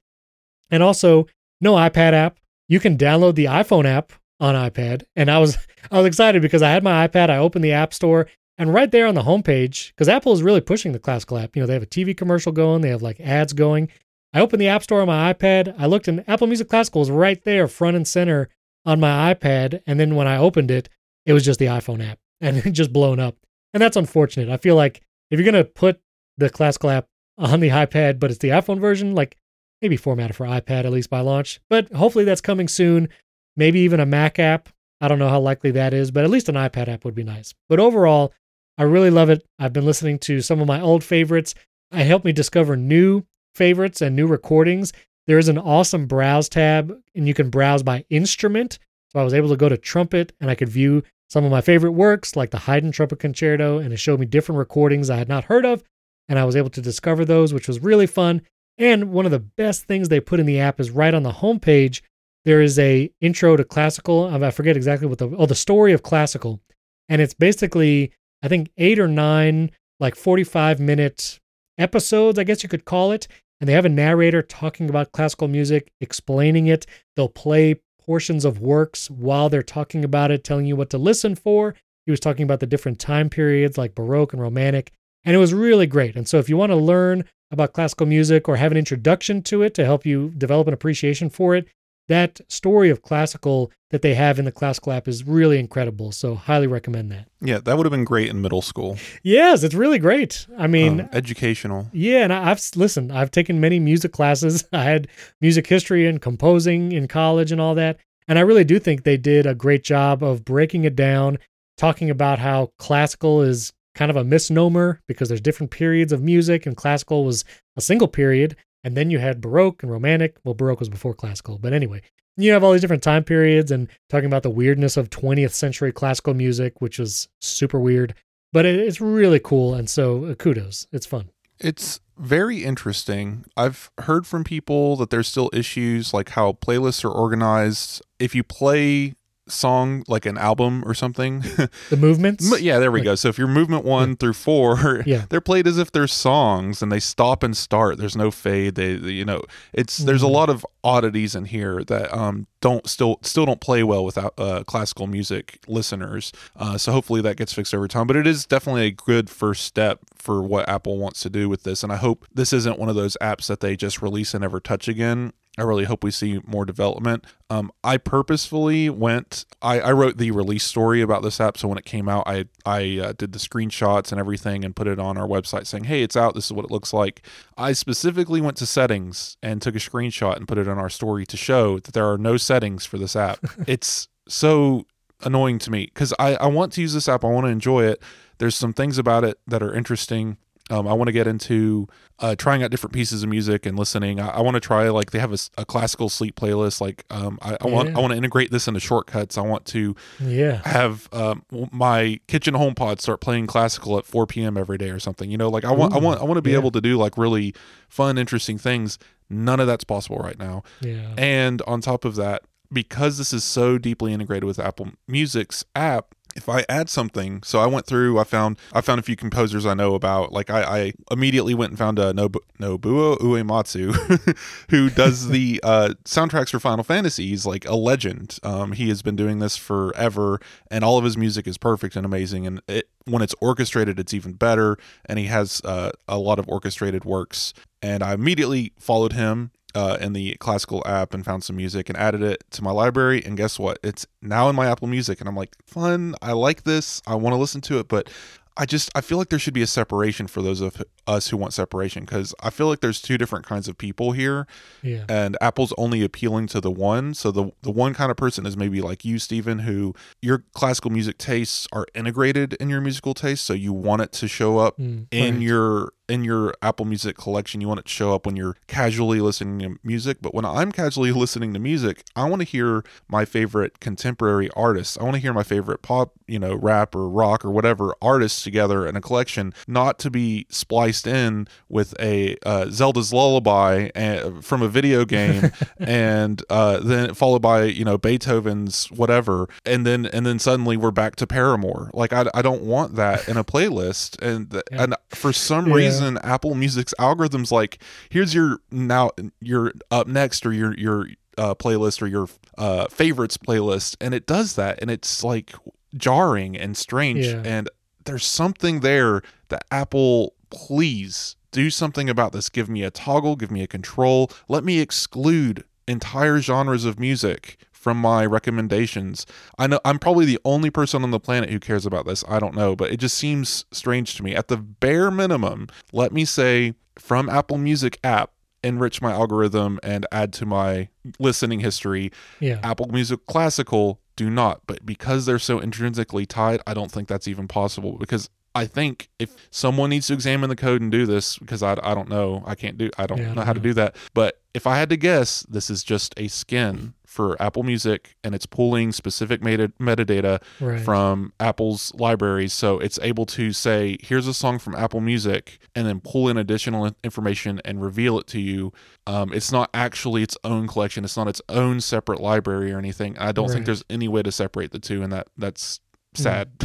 And 0.71 0.83
also, 0.83 1.27
no 1.61 1.75
iPad 1.75 2.13
app. 2.13 2.39
You 2.69 2.81
can 2.81 2.97
download 2.97 3.35
the 3.35 3.47
iPhone 3.47 3.85
app 3.85 4.13
on 4.41 4.55
iPad. 4.55 5.05
And 5.15 5.31
I 5.31 5.39
was 5.39 5.59
I 5.91 5.99
was 5.99 6.07
excited 6.07 6.43
because 6.43 6.63
I 6.63 6.71
had 6.71 6.83
my 6.83 7.07
iPad, 7.07 7.31
I 7.31 7.39
opened 7.39 7.65
the 7.65 7.73
App 7.73 7.93
Store, 7.93 8.29
and 8.57 8.73
right 8.73 8.91
there 8.91 9.07
on 9.07 9.15
the 9.15 9.23
homepage, 9.23 9.89
because 9.89 10.09
Apple 10.09 10.33
is 10.33 10.43
really 10.43 10.61
pushing 10.61 10.93
the 10.93 10.99
classical 10.99 11.39
app. 11.39 11.57
You 11.57 11.63
know, 11.63 11.67
they 11.67 11.75
have 11.75 11.83
a 11.83 11.87
TV 11.87 12.17
commercial 12.17 12.53
going, 12.53 12.81
they 12.81 12.91
have 12.91 13.03
like 13.03 13.21
ads 13.21 13.53
going. 13.53 13.89
I 14.33 14.41
opened 14.41 14.61
the 14.61 14.69
App 14.69 14.83
Store 14.83 15.01
on 15.03 15.09
my 15.09 15.33
iPad. 15.33 15.75
I 15.79 15.87
looked 15.87 16.09
and 16.09 16.25
Apple 16.27 16.47
Music 16.47 16.69
Classical 16.69 17.03
is 17.03 17.11
right 17.11 17.43
there, 17.45 17.69
front 17.69 17.97
and 17.97 18.09
center 18.09 18.49
on 18.87 19.01
my 19.01 19.35
iPad. 19.35 19.83
And 19.87 20.01
then 20.01 20.15
when 20.15 20.27
I 20.27 20.39
opened 20.39 20.71
it, 20.71 20.89
it 21.27 21.33
was 21.33 21.45
just 21.45 21.59
the 21.59 21.67
iPhone 21.67 22.07
app 22.07 22.19
and 22.41 22.57
it 22.59 22.71
just 22.73 22.93
blown 22.93 23.21
up. 23.21 23.37
And 23.75 23.83
that's 23.83 23.97
unfortunate. 23.97 24.49
I 24.49 24.57
feel 24.57 24.77
like 24.77 25.03
if 25.31 25.39
you're 25.39 25.51
going 25.51 25.63
to 25.63 25.71
put 25.71 26.01
the 26.43 26.51
classical 26.51 26.91
app 26.91 27.07
on 27.39 27.61
the 27.61 27.71
iPad, 27.71 28.19
but 28.21 28.31
it's 28.31 28.39
the 28.39 28.51
iPhone 28.51 28.81
version, 28.81 29.15
like 29.15 29.37
maybe 29.81 29.97
formatted 29.97 30.37
for 30.37 30.47
iPad 30.47 30.85
at 30.85 30.93
least 30.93 31.11
by 31.11 31.21
launch. 31.21 31.61
But 31.69 31.93
hopefully 31.93 32.25
that's 32.25 32.41
coming 32.41 32.69
soon. 32.69 33.09
Maybe 33.57 33.81
even 33.81 34.01
a 34.01 34.07
Mac 34.07 34.39
app. 34.39 34.69
I 35.01 35.09
don't 35.09 35.19
know 35.19 35.29
how 35.29 35.41
likely 35.41 35.73
that 35.73 35.93
is, 35.93 36.11
but 36.11 36.25
at 36.25 36.31
least 36.31 36.49
an 36.49 36.55
iPad 36.55 36.89
app 36.89 37.05
would 37.05 37.15
be 37.15 37.25
nice. 37.25 37.55
But 37.69 37.81
overall, 37.81 38.33
I 38.79 38.85
really 38.85 39.11
love 39.11 39.31
it. 39.31 39.45
I've 39.59 39.73
been 39.73 39.85
listening 39.85 40.19
to 40.21 40.41
some 40.41 40.61
of 40.61 40.69
my 40.69 40.81
old 40.81 41.03
favorites. 41.03 41.55
It 41.91 42.05
helped 42.05 42.25
me 42.25 42.33
discover 42.33 42.77
new 42.77 43.25
favorites 43.55 44.01
and 44.01 44.17
new 44.17 44.27
recordings, 44.27 44.93
there 45.27 45.39
is 45.39 45.49
an 45.49 45.59
awesome 45.59 46.07
browse 46.07 46.49
tab 46.49 46.93
and 47.15 47.29
you 47.29 47.35
can 47.35 47.51
browse 47.51 47.83
by 47.83 48.05
instrument. 48.11 48.79
So 49.11 49.21
I 49.21 49.25
was 49.25 49.35
able 49.35 49.51
to 49.51 49.57
go 49.57 49.69
to 49.69 49.77
trumpet 49.77 50.33
and 50.41 50.51
I 50.51 50.55
could 50.55 50.69
view 50.69 51.03
some 51.29 51.45
of 51.45 51.51
my 51.51 51.61
favorite 51.61 51.93
works 51.93 52.37
like 52.37 52.51
the 52.51 52.59
Haydn 52.59 52.93
Trumpet 52.93 53.21
Concerto 53.21 53.79
and 53.79 53.93
it 53.93 53.99
showed 53.99 54.21
me 54.21 54.27
different 54.27 54.59
recordings 54.59 55.11
I 55.11 55.17
had 55.17 55.29
not 55.29 55.45
heard 55.45 55.65
of 55.65 55.83
and 56.29 56.39
I 56.39 56.45
was 56.45 56.57
able 56.57 56.71
to 56.71 56.81
discover 56.81 57.25
those, 57.25 57.53
which 57.53 57.69
was 57.69 57.81
really 57.81 58.07
fun. 58.07 58.43
And 58.79 59.13
one 59.13 59.25
of 59.25 59.31
the 59.31 59.39
best 59.39 59.85
things 59.85 60.09
they 60.09 60.21
put 60.21 60.41
in 60.41 60.47
the 60.47 60.61
app 60.61 60.81
is 60.81 60.91
right 60.91 61.15
on 61.15 61.23
the 61.23 61.33
homepage. 61.33 62.01
There 62.45 62.61
is 62.61 62.79
a 62.79 63.11
intro 63.21 63.57
to 63.57 63.65
classical. 63.65 64.25
I 64.27 64.51
forget 64.51 64.77
exactly 64.77 65.07
what 65.07 65.19
the 65.19 65.29
oh 65.37 65.47
the 65.47 65.55
story 65.55 65.93
of 65.93 66.03
classical, 66.03 66.61
and 67.09 67.23
it's 67.23 67.35
basically 67.35 68.13
I 68.43 68.49
think 68.49 68.71
eight 68.79 68.99
or 68.99 69.09
nine 69.09 69.71
like 70.01 70.17
forty 70.17 70.43
five 70.43 70.81
minute 70.81 71.39
episodes, 71.79 72.39
I 72.39 72.45
guess 72.45 72.63
you 72.63 72.69
could 72.69 72.85
call 72.85 73.13
it. 73.13 73.29
And 73.61 73.69
they 73.69 73.75
have 73.75 73.85
a 73.85 73.91
narrator 73.91 74.43
talking 74.43 74.91
about 74.91 75.13
classical 75.13 75.47
music, 75.47 75.93
explaining 76.01 76.67
it. 76.67 76.85
They'll 77.15 77.29
play 77.29 77.81
portions 78.05 78.45
of 78.45 78.59
works 78.59 79.09
while 79.09 79.49
they're 79.49 79.63
talking 79.63 80.05
about 80.05 80.33
it, 80.33 80.43
telling 80.43 80.67
you 80.67 80.75
what 80.75 80.91
to 80.91 80.99
listen 80.99 81.37
for. 81.37 81.77
He 82.05 82.11
was 82.11 82.19
talking 82.19 82.43
about 82.43 82.59
the 82.59 82.67
different 82.67 82.99
time 82.99 83.31
periods 83.31 83.79
like 83.79 83.95
Baroque 83.95 84.33
and 84.33 84.43
Romantic, 84.43 84.91
and 85.25 85.35
it 85.35 85.39
was 85.39 85.55
really 85.55 85.87
great. 85.87 86.17
And 86.17 86.29
so, 86.29 86.39
if 86.39 86.49
you 86.49 86.57
want 86.57 86.71
to 86.71 86.77
learn 86.77 87.25
about 87.51 87.73
classical 87.75 88.07
music 88.07 88.49
or 88.49 88.57
have 88.57 88.73
an 88.73 88.79
introduction 88.79 89.43
to 89.43 89.63
it 89.63 89.75
to 89.75 89.85
help 89.85 90.07
you 90.07 90.31
develop 90.39 90.67
an 90.69 90.75
appreciation 90.75 91.29
for 91.31 91.55
it, 91.55 91.67
that 92.09 92.41
story 92.49 92.91
of 92.91 93.03
classical 93.03 93.71
that 93.91 94.03
they 94.03 94.15
have 94.15 94.39
in 94.39 94.45
the 94.47 94.51
classical 94.53 94.91
app 94.91 95.07
is 95.07 95.25
really 95.27 95.59
incredible. 95.59 96.13
So, 96.13 96.35
highly 96.35 96.67
recommend 96.67 97.11
that. 97.13 97.29
Yeah, 97.41 97.59
that 97.59 97.77
would 97.77 97.85
have 97.87 97.91
been 97.93 98.05
great 98.05 98.29
in 98.29 98.41
middle 98.41 98.63
school. 98.63 98.99
Yes, 99.23 99.63
it's 99.63 99.75
really 99.75 99.99
great. 99.99 100.47
I 100.59 100.67
mean, 100.67 101.01
Um, 101.03 101.09
educational. 101.13 101.89
yeah, 101.93 102.25
and 102.25 102.33
I've 102.33 102.61
listened. 102.75 103.13
I've 103.13 103.31
taken 103.31 103.61
many 103.61 103.79
music 103.79 104.13
classes. 104.13 104.65
I 104.73 104.83
had 104.85 105.09
music 105.41 105.67
history 105.67 106.07
and 106.07 106.21
composing 106.21 106.93
in 106.93 107.07
college 107.07 107.53
and 107.53 107.61
all 107.61 107.75
that. 107.77 107.99
And 108.29 108.39
I 108.39 108.43
really 108.43 108.65
do 108.65 108.79
think 108.79 109.03
they 109.03 109.17
did 109.17 109.47
a 109.47 109.55
great 109.55 109.83
job 109.85 110.23
of 110.23 110.45
breaking 110.45 110.85
it 110.85 110.97
down, 110.97 111.39
talking 111.77 112.09
about 112.09 112.39
how 112.39 112.71
classical 112.79 113.43
is 113.43 113.73
kind 113.95 114.11
of 114.11 114.17
a 114.17 114.25
misnomer 114.25 115.01
because 115.07 115.29
there's 115.29 115.41
different 115.41 115.71
periods 115.71 116.13
of 116.13 116.23
music, 116.23 116.67
and 116.67 116.77
classical 116.77 117.25
was 117.25 117.45
a 117.77 117.81
single 117.81 118.09
period. 118.09 118.57
And 118.85 118.97
then 118.97 119.11
you 119.11 119.19
had 119.19 119.41
Baroque 119.41 119.83
and 119.83 119.93
Romantic. 119.93 120.37
Well, 120.45 120.55
Baroque 120.55 120.81
was 120.81 120.89
before 120.89 121.15
classical, 121.15 121.59
but 121.59 121.73
anyway, 121.73 122.03
you 122.37 122.53
have 122.53 122.65
all 122.65 122.73
these 122.73 122.81
different 122.81 123.03
time 123.03 123.25
periods 123.25 123.71
and 123.71 123.89
talking 124.09 124.27
about 124.27 124.43
the 124.43 124.51
weirdness 124.51 124.97
of 124.97 125.11
20th 125.11 125.53
century 125.53 125.93
classical 125.93 126.35
music, 126.35 126.81
which 126.81 126.99
was 126.99 127.29
super 127.41 127.79
weird. 127.79 128.15
But 128.53 128.67
it's 128.67 129.01
really 129.01 129.41
cool. 129.41 129.75
And 129.75 129.89
so 129.89 130.27
uh, 130.27 130.35
kudos. 130.35 130.87
It's 130.93 131.07
fun. 131.07 131.31
It's 131.59 132.01
very 132.19 132.65
interesting. 132.65 133.45
I've 133.57 133.91
heard 134.01 134.27
from 134.27 134.45
people 134.45 134.97
that 134.97 135.11
there's 135.11 135.29
still 135.29 135.51
issues 135.53 136.13
like 136.13 136.31
how 136.31 136.53
playlists 136.53 137.05
are 137.05 137.11
organized. 137.11 138.03
If 138.19 138.35
you 138.35 138.43
play 138.43 139.15
song 139.49 140.05
like 140.09 140.25
an 140.27 140.39
album 140.39 140.83
or 140.87 140.95
something, 140.95 141.41
The 141.91 141.97
movements. 141.99 142.61
Yeah, 142.61 142.79
there 142.79 142.93
we 142.93 143.01
Like- 143.01 143.05
go. 143.05 143.15
So 143.17 143.29
if 143.29 143.39
you're 143.39 143.49
movement 143.49 143.85
one 143.85 144.17
through 144.17 144.35
four, 144.35 145.03
Yeah. 145.07 145.25
they're 145.29 145.41
played 145.41 145.67
as 145.67 145.79
if 145.79 145.91
they're 145.93 146.07
songs 146.07 146.81
and 146.83 146.93
they 146.93 147.01
stop 147.01 147.43
and 147.43 147.57
start. 147.57 147.99
There's 147.99 148.17
no 148.17 148.31
fade. 148.31 148.75
They, 148.77 148.97
they- 148.97 149.11
you 149.13 149.25
know, 149.25 149.43
it's 149.73 149.99
there's 149.99 150.23
a 150.23 150.27
Mhm. 150.27 150.33
lot 150.33 150.49
of 150.51 150.65
oddities 150.85 151.35
in 151.37 151.45
here 151.47 151.85
that 151.85 152.13
um 152.13 152.47
don't 152.61 152.89
still 152.89 153.19
still 153.23 153.45
don't 153.47 153.61
play 153.61 153.83
well 153.83 154.05
without 154.05 154.35
uh, 154.39 154.63
classical 154.65 155.07
music 155.07 155.59
listeners. 155.69 156.33
Uh, 156.57 156.79
so 156.79 156.93
hopefully 156.93 157.21
that 157.21 157.37
gets 157.37 157.53
fixed 157.53 157.75
over 157.75 157.89
time. 157.89 158.07
But 158.07 158.17
it 158.17 158.27
is 158.27 158.47
definitely 158.47 158.87
a 158.87 158.91
good 158.93 159.29
first 159.29 159.65
step 159.65 159.99
for 160.17 160.41
what 160.43 160.69
Apple 160.69 160.99
wants 160.99 161.21
to 161.23 161.31
do 161.31 161.49
with 161.49 161.65
this. 161.65 161.83
And 161.83 161.93
I 161.93 161.97
hope 161.97 162.27
this 162.33 162.53
isn't 162.53 162.79
one 162.79 162.89
of 162.89 162.95
those 162.95 163.17
apps 163.21 163.47
that 163.49 163.59
they 163.61 163.75
just 163.77 164.01
release 164.03 164.35
and 164.35 164.43
never 164.43 164.61
touch 164.61 164.87
again. 164.87 165.33
I 165.59 165.63
really 165.63 165.85
hope 165.85 166.03
we 166.03 166.11
see 166.11 166.41
more 166.47 166.65
development. 166.65 167.27
Um, 167.51 167.71
I 167.85 167.99
purposefully 167.99 168.89
went. 168.89 169.45
I, 169.61 169.81
I 169.81 169.93
wrote 169.93 170.17
the 170.17 170.31
release 170.31 170.65
story 170.65 171.03
about 171.03 171.23
this 171.23 171.41
app, 171.41 171.59
so 171.59 171.69
when 171.69 171.77
it 171.77 171.85
came 171.85 172.09
out, 172.09 172.25
I 172.27 172.47
I 172.65 172.99
uh, 172.99 173.13
did 173.13 173.33
the 173.33 173.39
screenshots 173.39 174.13
and 174.13 174.19
everything 174.19 174.65
and 174.65 174.75
put 174.75 174.87
it 174.87 174.99
on 174.99 175.19
our 175.19 175.29
website, 175.29 175.67
saying, 175.67 175.85
"Hey, 175.85 176.03
it's 176.03 176.17
out. 176.17 176.35
This 176.35 176.47
is 176.47 176.53
what 176.53 176.65
it 176.65 176.71
looks 176.71 176.95
like." 176.95 177.27
I 177.59 177.73
specifically 177.73 178.41
went 178.41 178.57
to 178.59 178.67
settings 178.67 179.37
and 179.43 179.61
took 179.61 179.75
a 179.75 179.79
screenshot 179.79 180.37
and 180.37 180.49
put 180.49 180.57
it 180.57 180.69
on 180.69 180.79
our 180.79 180.89
story 180.89 181.27
to 181.27 181.37
show 181.37 181.79
that 181.81 181.93
there 181.93 182.11
are 182.11 182.19
no 182.19 182.39
settings 182.39 182.87
for 182.87 182.97
this 182.97 183.15
app. 183.15 183.39
it's 183.67 184.09
so 184.27 184.87
annoying 185.21 185.59
to 185.59 185.71
me 185.71 185.91
because 185.93 186.15
I, 186.19 186.37
I 186.37 186.47
want 186.47 186.73
to 186.73 186.81
use 186.81 186.95
this 186.95 187.09
app. 187.11 187.25
I 187.25 187.29
want 187.29 187.45
to 187.45 187.51
enjoy 187.51 187.85
it. 187.85 188.03
There's 188.39 188.57
some 188.57 188.73
things 188.73 188.97
about 188.97 189.23
it 189.23 189.39
that 189.47 189.63
are 189.63 189.75
interesting. 189.75 190.39
Um, 190.71 190.87
I 190.89 190.93
want 190.95 191.09
to 191.09 191.13
get 191.13 191.27
into 191.27 191.89
uh, 192.21 192.35
trying 192.37 192.63
out 192.63 192.71
different 192.71 192.95
pieces 192.95 193.23
of 193.23 193.29
music 193.29 193.67
and 193.67 193.77
listening. 193.79 194.21
I, 194.21 194.29
I 194.29 194.41
want 194.41 194.55
to 194.55 194.61
try 194.61 194.89
like 194.91 195.11
they 195.11 195.19
have 195.19 195.33
a 195.59 195.65
classical 195.65 196.09
sleep 196.09 196.37
playlist. 196.37 196.81
Like 196.81 197.05
um, 197.11 197.39
I, 197.43 197.57
I 197.61 197.67
want 197.67 197.91
Yeah. 197.91 197.97
I 197.99 198.01
want 198.01 198.13
to 198.13 198.17
integrate 198.17 198.51
this 198.51 198.69
into 198.69 198.81
shortcuts. 198.81 199.37
I 199.37 199.43
want 199.43 199.65
to 199.67 199.95
Yeah. 200.21 200.63
have 200.65 201.09
um, 201.13 201.45
my 201.73 202.21
kitchen 202.29 202.55
home 202.55 202.75
HomePod 202.75 203.01
start 203.01 203.21
playing 203.21 203.49
classical 203.49 203.99
at 203.99 204.07
4 204.07 204.27
p.m. 204.27 204.57
every 204.57 204.79
day 204.79 204.91
or 204.91 205.01
something. 205.01 205.31
You 205.31 205.37
know, 205.37 205.49
like 205.49 205.65
I 205.65 205.73
want 205.73 205.95
I 205.95 205.99
want 205.99 206.21
I 206.21 206.25
want 206.25 206.37
to 206.39 206.43
be 206.43 206.53
yeah. 206.53 206.59
able 206.59 206.71
to 206.71 206.81
do 206.81 206.97
like 206.97 207.19
really 207.19 207.55
fun, 207.89 208.17
interesting 208.17 208.57
things. 208.57 208.99
None 209.29 209.61
of 209.61 209.67
that's 209.67 209.85
possible 209.85 210.19
right 210.19 210.39
now. 210.39 210.63
Yeah. 210.81 211.13
And 211.19 211.61
on 211.63 211.81
top 211.81 212.05
of 212.05 212.15
that, 212.17 212.43
because 212.73 213.19
this 213.19 213.33
is 213.33 213.45
so 213.45 213.79
deeply 213.79 214.13
integrated 214.13 214.45
with 214.45 214.59
Apple 214.59 214.91
Music's 215.09 215.65
app, 215.75 216.15
if 216.35 216.49
I 216.49 216.65
add 216.69 216.89
something, 216.89 217.43
so 217.43 217.61
I 217.61 217.67
went 217.67 217.87
through, 217.87 218.19
I 218.19 218.25
found 218.25 218.59
I 218.73 218.81
found 218.81 218.99
a 218.99 219.03
few 219.03 219.17
composers 219.17 219.67
I 219.67 219.75
know 219.75 219.95
about. 219.95 220.33
Like 220.33 220.51
I, 220.51 220.63
I 220.63 220.93
immediately 221.11 221.55
went 221.55 221.71
and 221.71 221.79
found 221.79 221.99
uh, 221.99 222.13
Nobu, 222.13 222.37
Nobuo 222.61 223.19
Uematsu, 223.19 224.37
who 224.71 224.91
does 224.91 225.29
the 225.31 225.61
uh, 225.63 225.95
soundtracks 226.05 226.51
for 226.51 226.61
Final 226.61 226.85
Fantasy. 226.85 227.29
He's 227.29 227.47
like 227.47 227.67
a 227.67 227.75
legend. 227.75 228.39
Um, 228.43 228.73
he 228.73 228.89
has 228.89 229.03
been 229.03 229.17
doing 229.17 229.39
this 229.39 229.57
forever, 229.57 230.41
and 230.71 230.85
all 230.85 230.99
of 230.99 231.05
his 231.05 231.17
music 231.17 231.47
is 231.47 231.59
perfect 231.59 231.97
and 231.97 232.07
amazing. 232.07 232.47
And 232.47 232.63
it, 232.69 232.89
when 233.05 233.23
it's 233.23 233.35
orchestrated, 233.41 233.99
it's 233.99 234.15
even 234.15 234.33
better. 234.33 234.79
And 235.07 235.19
he 235.19 235.27
has 235.27 235.61
uh, 235.65 235.91
a 236.09 236.19
lot 236.19 236.39
of 236.39 236.49
orchestrated 236.49 237.05
works. 237.05 237.53
And 237.81 238.03
I 238.03 238.15
immediately 238.15 238.73
followed 238.79 239.13
him 239.13 239.51
uh, 239.75 239.97
in 240.01 240.13
the 240.13 240.37
classical 240.41 240.83
app 240.87 241.15
and 241.15 241.25
found 241.25 241.45
some 241.45 241.57
music 241.57 241.89
and 241.89 241.99
added 241.99 242.23
it 242.23 242.45
to 242.51 242.63
my 242.63 242.71
library. 242.71 243.23
And 243.25 243.37
guess 243.37 243.59
what? 243.59 243.79
It's 243.83 244.07
now 244.21 244.49
in 244.49 244.57
my 244.57 244.67
Apple 244.67 244.89
Music. 244.89 245.21
And 245.21 245.29
I'm 245.29 245.37
like, 245.37 245.55
fun. 245.67 246.15
I 246.23 246.33
like 246.33 246.65
this. 246.65 247.01
I 247.07 247.15
want 247.15 247.35
to 247.35 247.39
listen 247.39 247.61
to 247.63 247.79
it. 247.79 247.89
But 247.89 248.09
I 248.55 248.67
just, 248.67 248.91
I 248.95 249.01
feel 249.01 249.17
like 249.17 249.31
there 249.31 249.39
should 249.39 249.55
be 249.55 249.63
a 249.63 249.67
separation 249.67 250.27
for 250.27 250.43
those 250.43 250.61
of 250.61 250.83
us 251.07 251.29
who 251.29 251.39
want 251.39 251.55
separation 251.55 252.05
because 252.05 252.35
I 252.43 252.51
feel 252.51 252.67
like 252.67 252.81
there's 252.81 253.01
two 253.01 253.17
different 253.17 253.47
kinds 253.47 253.67
of 253.67 253.79
people 253.79 254.13
here 254.13 254.47
Yeah. 254.83 255.05
and 255.09 255.39
Apple's 255.41 255.73
only 255.79 256.05
appealing 256.05 256.49
to 256.49 256.61
the 256.61 256.71
one. 256.71 257.15
So 257.15 257.31
the 257.33 257.51
the 257.63 257.71
one 257.71 257.95
kind 257.95 258.11
of 258.11 258.19
person 258.19 258.45
is 258.45 258.55
maybe 258.55 258.83
like 258.83 259.07
you, 259.07 259.19
Stephen, 259.19 259.61
who 259.61 259.95
your 260.21 260.45
classical 260.53 260.91
music 260.91 261.17
tastes 261.17 261.67
are 261.73 261.87
integrated 261.95 262.53
in 262.61 262.69
your 262.69 262.83
musical 262.83 263.15
taste, 263.15 263.47
so 263.47 263.55
you 263.55 263.73
want 263.73 264.03
it 264.03 264.13
to 264.13 264.29
show 264.29 264.59
up 264.59 264.77
Mm, 264.79 265.07
in 265.11 265.35
right. 265.37 265.43
your 265.43 265.93
in 266.13 266.25
your 266.25 266.53
Apple 266.61 266.85
Music 266.85 267.17
collection. 267.17 267.61
You 267.63 267.69
want 267.69 267.81
it 267.81 267.87
to 267.87 267.89
show 267.93 268.15
up 268.15 268.27
when 268.27 268.37
you're 268.37 268.57
casually 268.67 269.21
listening 269.21 269.59
to 269.61 269.79
music. 269.83 270.19
But 270.21 270.35
when 270.35 270.45
I'm 270.45 270.71
casually 270.71 271.11
listening 271.25 271.55
to 271.55 271.59
music, 271.59 272.05
I 272.15 272.29
want 272.29 272.41
to 272.43 272.47
hear 272.47 272.85
my 273.09 273.25
favorite 273.25 273.81
contemporary 273.81 274.51
artists. 274.55 274.99
I 274.99 275.05
want 275.05 275.15
to 275.15 275.21
hear 275.21 275.33
my 275.33 275.43
favorite 275.43 275.81
pop, 275.81 276.13
you 276.27 276.39
know, 276.39 276.55
rap 276.55 276.95
or 276.95 277.09
rock 277.09 277.45
or 277.45 277.51
whatever 277.51 277.95
artists 278.03 278.43
together 278.43 278.87
in 278.87 278.95
a 278.97 279.01
collection, 279.01 279.55
not 279.67 279.99
to 280.01 280.11
be 280.11 280.47
spliced 280.51 281.07
in 281.07 281.49
with 281.69 281.95
a 281.99 282.37
uh, 282.45 282.67
Zelda's 282.69 283.13
Lullaby 283.13 283.89
uh, 283.97 284.41
from 284.43 284.61
a 284.63 284.69
video 284.69 285.05
game, 285.17 285.51
and 285.79 286.43
uh, 286.51 286.79
then 286.81 287.15
followed 287.15 287.43
by 287.43 287.65
you 287.65 287.85
know 287.85 287.97
Beethoven's 287.99 288.91
whatever, 288.91 289.49
and 289.65 289.87
then 289.87 290.07
and 290.07 290.27
then 290.27 290.39
suddenly 290.39 290.77
we're 290.77 290.91
back 290.91 291.17
to 291.17 291.27
Paramore. 291.27 291.91
Like 291.95 292.13
I, 292.13 292.27
I 292.35 292.43
don't 292.43 292.63
want 292.63 292.97
that 292.97 293.29
in 293.29 293.37
a 293.37 293.45
playlist, 293.45 294.21
and 294.21 294.51
th- 294.51 294.63
Yeah. 294.71 294.83
and 294.85 294.97
for 295.11 295.33
some 295.33 295.69
Yeah. 295.69 295.75
reason 295.75 296.02
Apple 296.23 296.55
Music's 296.55 296.95
algorithms 296.99 297.51
like 297.51 297.79
here's 298.11 298.35
your 298.35 298.59
now 298.71 299.11
your 299.41 299.73
up 299.91 300.07
next 300.07 300.45
or 300.47 300.53
your 300.53 300.75
your 300.77 301.09
uh, 301.39 301.55
playlist 301.55 302.03
or 302.03 302.07
your 302.07 302.29
uh, 302.59 302.87
favorites 302.89 303.37
playlist, 303.37 303.97
and 304.01 304.13
it 304.15 304.27
does 304.27 304.55
that, 304.57 304.79
and 304.83 304.91
it's 304.91 305.25
like 305.25 305.53
jarring 305.97 306.57
and 306.57 306.77
strange, 306.77 307.27
Yeah. 307.27 307.43
and 307.45 307.69
there's 308.05 308.25
something 308.27 308.81
there 308.81 309.23
that 309.49 309.65
Apple 309.71 310.35
please 310.51 311.37
do 311.51 311.71
something 311.71 312.09
about 312.11 312.33
this. 312.33 312.49
Give 312.49 312.69
me 312.69 312.83
a 312.83 312.91
toggle, 312.91 313.37
give 313.37 313.51
me 313.51 313.63
a 313.63 313.67
control, 313.67 314.31
let 314.49 314.65
me 314.65 314.81
exclude 314.81 315.65
entire 315.89 316.41
genres 316.41 316.85
of 316.85 316.99
music 317.01 317.59
from 317.83 317.97
my 317.97 318.25
recommendations. 318.25 319.27
I 319.59 319.67
know 319.67 319.81
I'm 319.85 319.99
probably 319.99 320.25
the 320.25 320.39
only 320.45 320.71
person 320.71 321.03
on 321.03 321.11
the 321.11 321.19
planet 321.19 321.51
who 321.51 321.59
cares 321.59 321.85
about 321.85 322.07
this. 322.07 322.23
I 322.29 322.39
don't 322.39 322.55
know, 322.55 322.77
but 322.77 322.93
it 322.93 322.99
just 322.99 323.19
seems 323.19 323.65
strange 323.73 324.15
to 324.17 324.23
me. 324.23 324.37
At 324.37 324.47
the 324.47 324.57
bare 324.57 325.11
minimum, 325.11 325.67
let 325.93 326.13
me 326.13 326.25
say 326.25 326.75
from 326.97 327.29
Apple 327.29 327.59
Music 327.59 327.99
app 328.05 328.31
enrich 328.63 329.03
my 329.03 329.11
algorithm 329.11 329.81
and 329.83 330.07
add 330.13 330.33
to 330.35 330.47
my 330.47 330.89
listening 331.19 331.59
history 331.59 332.13
Yeah. 332.39 332.61
Apple 332.63 332.87
Music 332.87 333.27
Classical 333.27 333.99
do 334.15 334.31
not. 334.31 334.61
But 334.69 334.87
because 334.87 335.27
they're 335.27 335.41
so 335.41 335.59
intrinsically 335.59 336.25
tied, 336.25 336.61
I 336.69 336.75
don't 336.75 336.93
think 336.93 337.09
that's 337.09 337.27
even 337.27 337.49
possible 337.49 337.99
because 337.99 338.31
I 338.55 338.67
think 338.67 339.09
if 339.19 339.35
someone 339.51 339.91
needs 339.91 340.07
to 340.09 340.13
examine 340.13 340.51
the 340.51 340.57
code 340.57 340.83
and 340.83 340.93
do 340.93 341.07
this, 341.07 341.39
because 341.39 341.63
I, 341.63 341.73
I 341.83 341.95
don't 341.95 342.09
know, 342.09 342.45
I 342.47 342.55
can't 342.55 342.77
do, 342.77 342.91
I 342.99 343.07
don't 343.07 343.19
Yeah, 343.19 343.25
I 343.25 343.29
know 343.29 343.35
don't 343.37 343.47
how 343.47 343.55
to 343.55 343.61
do 343.61 343.73
that. 343.75 343.97
But 344.13 344.41
if 344.53 344.67
I 344.67 344.77
had 344.77 344.91
to 344.91 344.97
guess, 344.97 345.41
this 345.49 345.71
is 345.71 345.83
just 345.83 346.13
a 346.19 346.29
skin 346.29 346.93
for 347.13 347.41
Apple 347.43 347.63
Music 347.63 348.17
and 348.25 348.35
it's 348.35 348.47
pulling 348.47 348.91
specific 348.91 349.43
meta- 349.45 349.71
metadata 349.79 350.43
Right. 350.61 350.81
from 350.81 351.33
Apple's 351.39 351.93
libraries. 351.95 352.55
So 352.55 352.79
it's 352.79 352.99
able 353.03 353.27
to 353.27 353.53
say, 353.53 353.99
here's 354.01 354.27
a 354.27 354.33
song 354.33 354.59
from 354.59 354.75
Apple 354.75 355.01
Music, 355.03 355.59
and 355.75 355.87
then 355.87 356.01
pull 356.01 356.29
in 356.31 356.39
additional 356.39 356.91
information 357.05 357.61
and 357.65 357.83
reveal 357.83 358.19
it 358.19 358.27
to 358.29 358.41
you. 358.41 358.73
Um, 359.07 359.33
it's 359.35 359.53
not 359.53 359.69
actually 359.75 360.23
its 360.23 360.37
own 360.43 360.67
collection. 360.67 361.05
It's 361.05 361.17
not 361.17 361.29
its 361.29 361.43
own 361.51 361.81
separate 361.83 362.21
library 362.21 362.73
or 362.73 362.79
anything. 362.79 363.19
I 363.19 363.33
don't 363.33 363.49
Right. 363.49 363.55
think 363.55 363.67
there's 363.67 363.85
any 363.91 364.09
way 364.09 364.23
to 364.23 364.33
separate 364.33 364.71
the 364.71 364.79
two, 364.79 365.03
and 365.03 365.13
that 365.13 365.29
that's 365.37 365.81
sad. 366.15 366.53